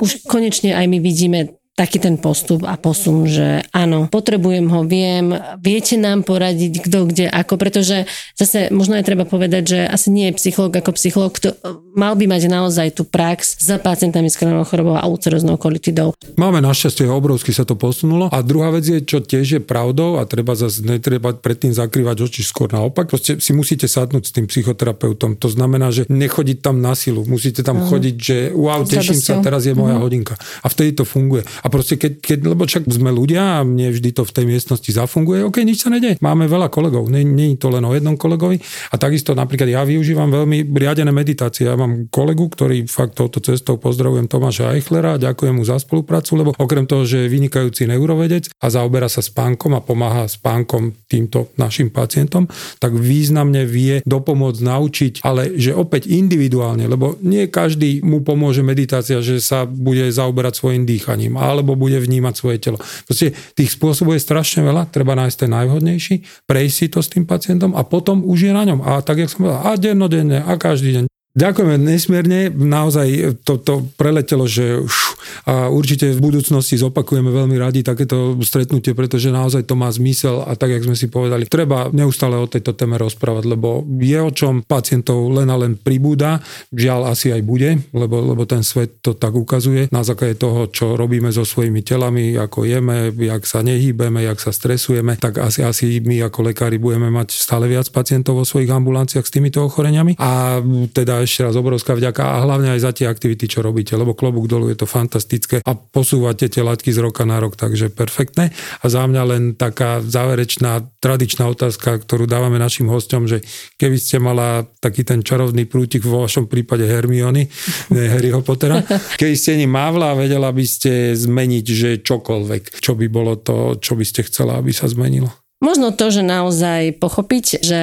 už 0.02 0.26
konečne 0.26 0.74
aj 0.74 0.86
my 0.90 0.98
vidíme 0.98 1.63
taký 1.74 1.98
ten 1.98 2.22
postup 2.22 2.70
a 2.70 2.78
posun, 2.78 3.26
že 3.26 3.66
áno, 3.74 4.06
potrebujem 4.06 4.70
ho, 4.70 4.86
viem, 4.86 5.34
viete 5.58 5.98
nám 5.98 6.22
poradiť 6.22 6.86
kto 6.86 7.10
kde 7.10 7.26
ako, 7.26 7.58
pretože 7.58 8.06
zase 8.38 8.70
možno 8.70 8.94
je 9.02 9.08
treba 9.08 9.26
povedať, 9.26 9.64
že 9.66 9.80
asi 9.90 10.14
nie 10.14 10.30
je 10.30 10.38
psychológ 10.38 10.70
ako 10.78 10.94
psychológ, 10.94 11.34
kto 11.34 11.58
mal 11.98 12.14
by 12.14 12.30
mať 12.30 12.46
naozaj 12.46 12.94
tú 12.94 13.10
prax 13.10 13.58
s 13.58 13.74
pacientami 13.82 14.30
s 14.30 14.38
koronovou 14.38 14.70
chorobou 14.70 14.96
a 15.02 15.10
ulceroznou 15.10 15.58
kolitidou. 15.58 16.14
Máme 16.38 16.62
našťastie, 16.62 17.10
obrovsky 17.10 17.50
sa 17.50 17.66
to 17.66 17.74
posunulo. 17.74 18.30
A 18.30 18.46
druhá 18.46 18.70
vec 18.70 18.86
je, 18.86 19.02
čo 19.02 19.26
tiež 19.26 19.58
je 19.58 19.62
pravdou 19.62 20.22
a 20.22 20.30
treba 20.30 20.54
zase 20.54 20.86
netreba 20.86 21.34
predtým 21.34 21.74
zakrývať 21.74 22.30
oči 22.30 22.46
skôr 22.46 22.70
naopak. 22.70 23.10
Proste 23.10 23.42
si 23.42 23.50
musíte 23.50 23.90
sadnúť 23.90 24.30
s 24.30 24.32
tým 24.34 24.46
psychoterapeutom. 24.46 25.42
To 25.42 25.50
znamená, 25.50 25.90
že 25.90 26.06
nechodiť 26.06 26.62
tam 26.62 26.86
na 26.86 26.94
silu. 26.94 27.26
Musíte 27.26 27.66
tam 27.66 27.82
uh-huh. 27.82 27.90
chodiť, 27.90 28.16
že 28.18 28.38
wow, 28.54 28.86
teším 28.86 29.18
sa, 29.18 29.42
teraz 29.42 29.66
je 29.66 29.74
moja 29.74 29.98
uh-huh. 29.98 30.06
hodinka. 30.06 30.38
A 30.62 30.70
vtedy 30.70 30.94
to 30.94 31.06
funguje. 31.06 31.42
A 31.64 31.68
proste 31.72 31.98
keď, 31.98 32.22
keď, 32.22 32.40
lebo 32.46 32.70
však 32.70 32.86
sme 32.86 33.10
ľudia 33.10 33.64
a 33.64 33.66
mne 33.66 33.90
vždy 33.90 34.14
to 34.14 34.28
v 34.28 34.36
tej 34.36 34.46
miestnosti 34.46 34.90
zafunguje, 34.92 35.42
OK, 35.48 35.66
nič 35.66 35.82
sa 35.82 35.90
nedeje. 35.90 36.22
Máme 36.22 36.46
veľa 36.46 36.70
kolegov, 36.70 37.10
je 37.10 37.58
to 37.58 37.68
len 37.74 37.88
o 37.88 37.92
jednom 37.96 38.20
kolegovi. 38.20 38.62
A 38.94 39.00
takisto 39.02 39.34
napríklad 39.34 39.72
ja 39.72 39.82
využívam 39.82 40.30
veľmi 40.30 40.70
riadené 40.70 41.10
meditácie. 41.10 41.66
Ja 41.66 41.80
mám 41.80 42.12
kolegu, 42.14 42.46
ktorý 42.52 42.86
fakt 42.86 43.18
touto 43.18 43.42
cestou 43.42 43.82
pozdravujem 43.82 44.30
Tomáša 44.30 44.76
Eichlera 44.78 45.24
ďakujem 45.24 45.56
mu 45.56 45.64
za 45.64 45.80
spoluprácu, 45.80 46.32
lebo 46.36 46.50
okrem 46.60 46.84
toho, 46.84 47.08
že 47.08 47.26
je 47.26 47.32
vynikajúci 47.32 47.88
neurovedec 47.88 48.52
a 48.60 48.68
zaoberá 48.68 49.08
sa 49.08 49.24
spánkom 49.24 49.80
a 49.80 49.82
pomáha 49.82 50.28
spánkom 50.28 51.08
týmto 51.08 51.56
našim 51.56 51.88
pacientom, 51.88 52.52
tak 52.84 52.92
významne 52.92 53.64
vie 53.64 54.04
dopomôcť 54.04 54.60
naučiť, 54.60 55.14
ale 55.24 55.56
že 55.56 55.72
opäť 55.72 56.12
individuálne, 56.12 56.84
lebo 56.84 57.16
nie 57.24 57.48
každý 57.48 58.04
mu 58.04 58.20
pomôže 58.20 58.66
meditácia, 58.66 59.24
že 59.24 59.40
sa 59.40 59.64
bude 59.64 60.04
zaoberať 60.12 60.60
svojim 60.60 60.84
dýchaním, 60.84 61.40
alebo 61.54 61.78
bude 61.78 62.02
vnímať 62.02 62.34
svoje 62.34 62.58
telo. 62.58 62.82
Proste 63.06 63.38
tých 63.54 63.78
spôsobov 63.78 64.18
je 64.18 64.26
strašne 64.26 64.66
veľa, 64.66 64.90
treba 64.90 65.14
nájsť 65.14 65.46
ten 65.46 65.52
najvhodnejší, 65.54 66.16
prejsť 66.50 66.76
si 66.76 66.88
to 66.90 67.00
s 67.06 67.14
tým 67.14 67.30
pacientom 67.30 67.78
a 67.78 67.86
potom 67.86 68.26
už 68.26 68.50
je 68.50 68.54
na 68.58 68.66
ňom. 68.66 68.82
A 68.82 69.06
tak, 69.06 69.22
jak 69.22 69.30
som 69.30 69.46
povedal, 69.46 69.62
a 69.62 69.72
dennodenne, 69.78 70.42
a 70.42 70.54
každý 70.58 70.98
deň. 70.98 71.13
Ďakujeme 71.34 71.82
nesmierne, 71.82 72.54
naozaj 72.54 73.42
to, 73.42 73.58
to 73.58 73.82
preletelo, 73.98 74.46
že 74.46 74.86
už, 74.86 75.18
a 75.50 75.66
určite 75.66 76.14
v 76.14 76.22
budúcnosti 76.22 76.78
zopakujeme 76.78 77.34
veľmi 77.34 77.58
radi 77.58 77.82
takéto 77.82 78.38
stretnutie, 78.46 78.94
pretože 78.94 79.34
naozaj 79.34 79.66
to 79.66 79.74
má 79.74 79.90
zmysel 79.90 80.46
a 80.46 80.54
tak, 80.54 80.78
jak 80.78 80.86
sme 80.86 80.94
si 80.94 81.10
povedali, 81.10 81.50
treba 81.50 81.90
neustále 81.90 82.38
o 82.38 82.46
tejto 82.46 82.78
téme 82.78 83.02
rozprávať, 83.02 83.50
lebo 83.50 83.82
je 83.98 84.20
o 84.22 84.30
čom 84.30 84.62
pacientov 84.62 85.26
len 85.34 85.50
a 85.50 85.58
len 85.58 85.74
pribúda, 85.74 86.38
žiaľ 86.70 87.10
asi 87.10 87.34
aj 87.34 87.42
bude, 87.42 87.82
lebo, 87.98 88.22
lebo 88.22 88.46
ten 88.46 88.62
svet 88.62 89.02
to 89.02 89.18
tak 89.18 89.34
ukazuje. 89.34 89.90
Na 89.90 90.06
základe 90.06 90.38
toho, 90.38 90.70
čo 90.70 90.94
robíme 90.94 91.34
so 91.34 91.42
svojimi 91.42 91.82
telami, 91.82 92.38
ako 92.38 92.62
jeme, 92.70 93.10
jak 93.10 93.42
sa 93.50 93.66
nehýbeme, 93.66 94.22
jak 94.22 94.38
sa 94.38 94.54
stresujeme, 94.54 95.18
tak 95.18 95.42
asi, 95.42 95.66
asi 95.66 95.98
my 95.98 96.30
ako 96.30 96.54
lekári 96.54 96.78
budeme 96.78 97.10
mať 97.10 97.34
stále 97.34 97.66
viac 97.66 97.90
pacientov 97.90 98.38
vo 98.38 98.46
svojich 98.46 98.70
ambulanciách 98.70 99.26
s 99.26 99.34
týmito 99.34 99.66
ochoreniami. 99.66 100.14
A 100.22 100.62
teda 100.94 101.23
ešte 101.24 101.48
raz 101.48 101.56
obrovská 101.56 101.96
vďaka 101.96 102.22
a 102.22 102.44
hlavne 102.44 102.76
aj 102.76 102.82
za 102.84 102.92
tie 102.92 103.06
aktivity, 103.08 103.48
čo 103.48 103.64
robíte, 103.64 103.96
lebo 103.96 104.14
klobúk 104.14 104.46
dolu 104.46 104.70
je 104.70 104.78
to 104.80 104.88
fantastické 104.88 105.64
a 105.64 105.72
posúvate 105.74 106.52
tie 106.52 106.62
laťky 106.62 106.92
z 106.92 107.00
roka 107.02 107.24
na 107.24 107.40
rok, 107.40 107.56
takže 107.56 107.90
perfektné. 107.90 108.52
A 108.84 108.86
za 108.88 109.04
mňa 109.08 109.24
len 109.24 109.44
taká 109.56 110.04
záverečná 110.04 110.84
tradičná 111.00 111.48
otázka, 111.48 112.00
ktorú 112.04 112.28
dávame 112.28 112.60
našim 112.60 112.88
hostom, 112.92 113.28
že 113.28 113.44
keby 113.80 113.98
ste 113.98 114.20
mala 114.20 114.68
taký 114.84 115.08
ten 115.08 115.24
čarovný 115.24 115.66
prútik 115.66 116.04
vo 116.04 116.24
vašom 116.24 116.48
prípade 116.52 116.84
Hermiony, 116.84 117.48
ne 117.96 118.04
Harryho 118.08 118.44
Pottera, 118.44 118.84
keby 119.20 119.36
ste 119.36 119.60
ním 119.60 119.74
mávla 119.74 120.14
a 120.14 120.20
vedela 120.20 120.52
by 120.52 120.66
ste 120.68 121.16
zmeniť, 121.16 121.66
že 121.66 121.90
čokoľvek, 122.04 122.84
čo 122.84 122.94
by 122.94 123.08
bolo 123.08 123.40
to, 123.40 123.80
čo 123.80 123.96
by 123.96 124.06
ste 124.06 124.28
chcela, 124.28 124.60
aby 124.60 124.76
sa 124.76 124.92
zmenilo? 124.92 125.32
Možno 125.64 125.96
to, 125.96 126.12
že 126.12 126.28
naozaj 126.28 127.00
pochopiť, 127.00 127.46
že 127.64 127.82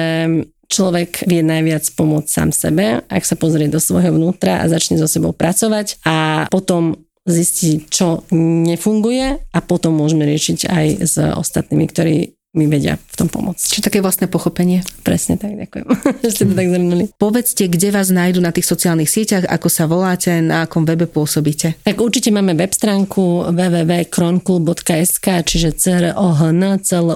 človek 0.71 1.27
vie 1.27 1.43
najviac 1.43 1.83
pomôcť 1.99 2.29
sám 2.31 2.49
sebe, 2.55 3.03
ak 3.05 3.23
sa 3.27 3.35
pozrie 3.35 3.67
do 3.67 3.83
svojho 3.83 4.15
vnútra 4.15 4.63
a 4.63 4.71
začne 4.71 4.95
so 4.95 5.05
sebou 5.05 5.35
pracovať 5.35 5.99
a 6.07 6.47
potom 6.47 6.95
zistí, 7.27 7.85
čo 7.91 8.25
nefunguje 8.33 9.37
a 9.51 9.59
potom 9.61 9.93
môžeme 9.99 10.25
riešiť 10.25 10.59
aj 10.65 10.85
s 11.05 11.15
ostatnými, 11.19 11.85
ktorí 11.85 12.15
mi 12.51 12.67
vedia 12.67 12.99
v 12.99 13.15
tom 13.15 13.31
pomôcť. 13.31 13.63
Čiže 13.63 13.87
také 13.87 14.03
vlastné 14.03 14.27
pochopenie. 14.27 14.83
Presne 15.07 15.39
tak, 15.39 15.55
ďakujem, 15.55 15.87
že 16.23 16.29
ste 16.35 16.43
to 16.51 16.53
tak 16.55 16.67
zhrnuli. 16.67 17.07
Povedzte, 17.15 17.71
kde 17.71 17.95
vás 17.95 18.11
nájdu 18.11 18.43
na 18.43 18.51
tých 18.51 18.67
sociálnych 18.67 19.07
sieťach, 19.07 19.47
ako 19.47 19.67
sa 19.71 19.87
voláte, 19.87 20.35
na 20.43 20.67
akom 20.67 20.83
webe 20.83 21.07
pôsobíte? 21.07 21.79
Tak 21.87 21.95
určite 22.03 22.27
máme 22.35 22.51
web 22.59 22.75
stránku 22.75 23.55
www.kronklub.sk, 23.55 25.27
čiže 25.47 25.71
crOHN.sk, 25.79 27.15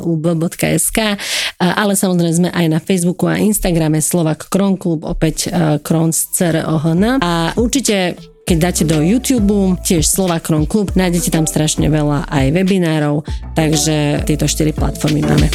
ale 1.59 1.93
samozrejme 1.99 2.35
sme 2.35 2.49
aj 2.55 2.65
na 2.71 2.79
Facebooku 2.79 3.27
a 3.27 3.35
Instagrame 3.35 3.99
Slovak 3.99 4.47
Kronklub, 4.47 5.03
opäť 5.03 5.51
Krons 5.83 6.31
CROHN. 6.31 7.19
A 7.19 7.51
určite 7.59 8.15
keď 8.45 8.57
dáte 8.61 8.83
do 8.85 9.01
YouTube, 9.01 9.81
tiež 9.81 10.05
Slovakron 10.05 10.69
Klub, 10.69 10.93
nájdete 10.93 11.33
tam 11.33 11.49
strašne 11.49 11.89
veľa 11.89 12.29
aj 12.29 12.53
webinárov, 12.53 13.25
takže 13.57 14.21
tieto 14.21 14.45
4 14.45 14.69
platformy 14.69 15.25
máme. 15.25 15.49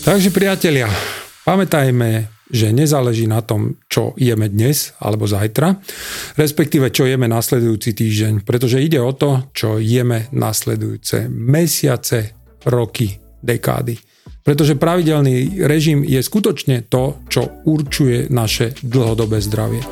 Takže 0.00 0.32
priatelia, 0.32 0.88
pamätajme, 1.44 2.40
že 2.50 2.72
nezáleží 2.72 3.28
na 3.28 3.44
tom, 3.44 3.78
čo 3.86 4.16
jeme 4.16 4.48
dnes 4.48 4.96
alebo 4.96 5.28
zajtra, 5.28 5.76
respektíve 6.34 6.88
čo 6.88 7.04
jeme 7.06 7.28
nasledujúci 7.28 7.94
týždeň, 7.94 8.48
pretože 8.48 8.80
ide 8.82 8.98
o 8.98 9.12
to, 9.12 9.52
čo 9.52 9.76
jeme 9.78 10.26
nasledujúce 10.34 11.30
mesiace, 11.30 12.39
roky, 12.66 13.20
dekády. 13.40 13.96
Pretože 14.40 14.76
pravidelný 14.76 15.60
režim 15.64 16.00
je 16.00 16.20
skutočne 16.20 16.88
to, 16.88 17.20
čo 17.28 17.62
určuje 17.68 18.32
naše 18.32 18.72
dlhodobé 18.80 19.40
zdravie. 19.44 19.84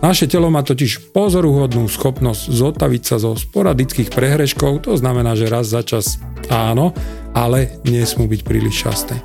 Naše 0.00 0.32
telo 0.32 0.48
má 0.48 0.64
totiž 0.64 1.12
pozoruhodnú 1.12 1.84
schopnosť 1.84 2.48
zotaviť 2.48 3.02
sa 3.04 3.16
zo 3.20 3.36
sporadických 3.36 4.08
prehreškov, 4.08 4.88
to 4.88 4.96
znamená, 4.96 5.36
že 5.36 5.52
raz 5.52 5.68
za 5.68 5.84
čas 5.84 6.16
áno, 6.48 6.96
ale 7.36 7.76
nesmú 7.84 8.24
byť 8.24 8.40
príliš 8.40 8.88
časté. 8.88 9.20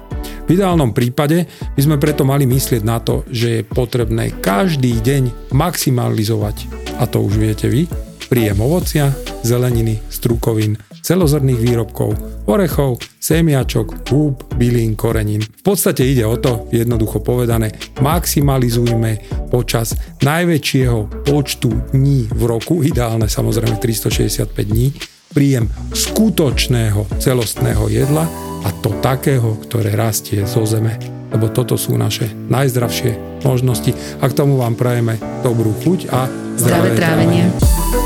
V 0.45 0.59
ideálnom 0.59 0.91
prípade 0.91 1.47
by 1.73 1.81
sme 1.81 1.95
preto 1.95 2.27
mali 2.27 2.43
myslieť 2.43 2.83
na 2.83 2.99
to, 2.99 3.23
že 3.31 3.47
je 3.49 3.61
potrebné 3.63 4.35
každý 4.43 4.99
deň 4.99 5.55
maximalizovať, 5.55 6.67
a 6.99 7.07
to 7.07 7.23
už 7.23 7.39
viete 7.39 7.71
vy, 7.71 7.87
príjem 8.27 8.59
ovocia, 8.59 9.15
zeleniny, 9.47 10.03
strukovín, 10.11 10.75
celozrných 11.05 11.61
výrobkov, 11.61 12.17
orechov, 12.49 12.97
semiačok, 13.21 14.09
húb, 14.09 14.41
bylín, 14.57 14.97
korenín. 14.97 15.45
V 15.45 15.61
podstate 15.61 16.01
ide 16.01 16.25
o 16.25 16.33
to, 16.41 16.65
jednoducho 16.73 17.21
povedané, 17.21 17.69
maximalizujme 18.01 19.45
počas 19.53 19.93
najväčšieho 20.25 21.29
počtu 21.29 21.93
dní 21.93 22.25
v 22.33 22.41
roku, 22.49 22.81
ideálne 22.81 23.29
samozrejme 23.29 23.77
365 23.77 24.49
dní, 24.65 24.97
príjem 25.29 25.69
skutočného 25.93 27.21
celostného 27.21 27.85
jedla 27.93 28.25
a 28.65 28.73
to 28.81 28.89
takého, 29.05 29.61
ktoré 29.69 29.93
rastie 29.93 30.41
zo 30.49 30.65
zeme. 30.65 30.97
Lebo 31.29 31.51
toto 31.51 31.75
sú 31.75 31.93
naše 31.99 32.31
najzdravšie 32.49 33.43
možnosti 33.43 33.91
a 34.21 34.25
k 34.25 34.33
tomu 34.33 34.57
vám 34.57 34.73
prajeme 34.79 35.19
dobrú 35.43 35.75
chuť 35.85 35.99
a 36.09 36.25
zdravé, 36.57 36.57
zdravé 36.57 36.89
trávenie. 36.95 37.43
trávenie. 37.51 38.04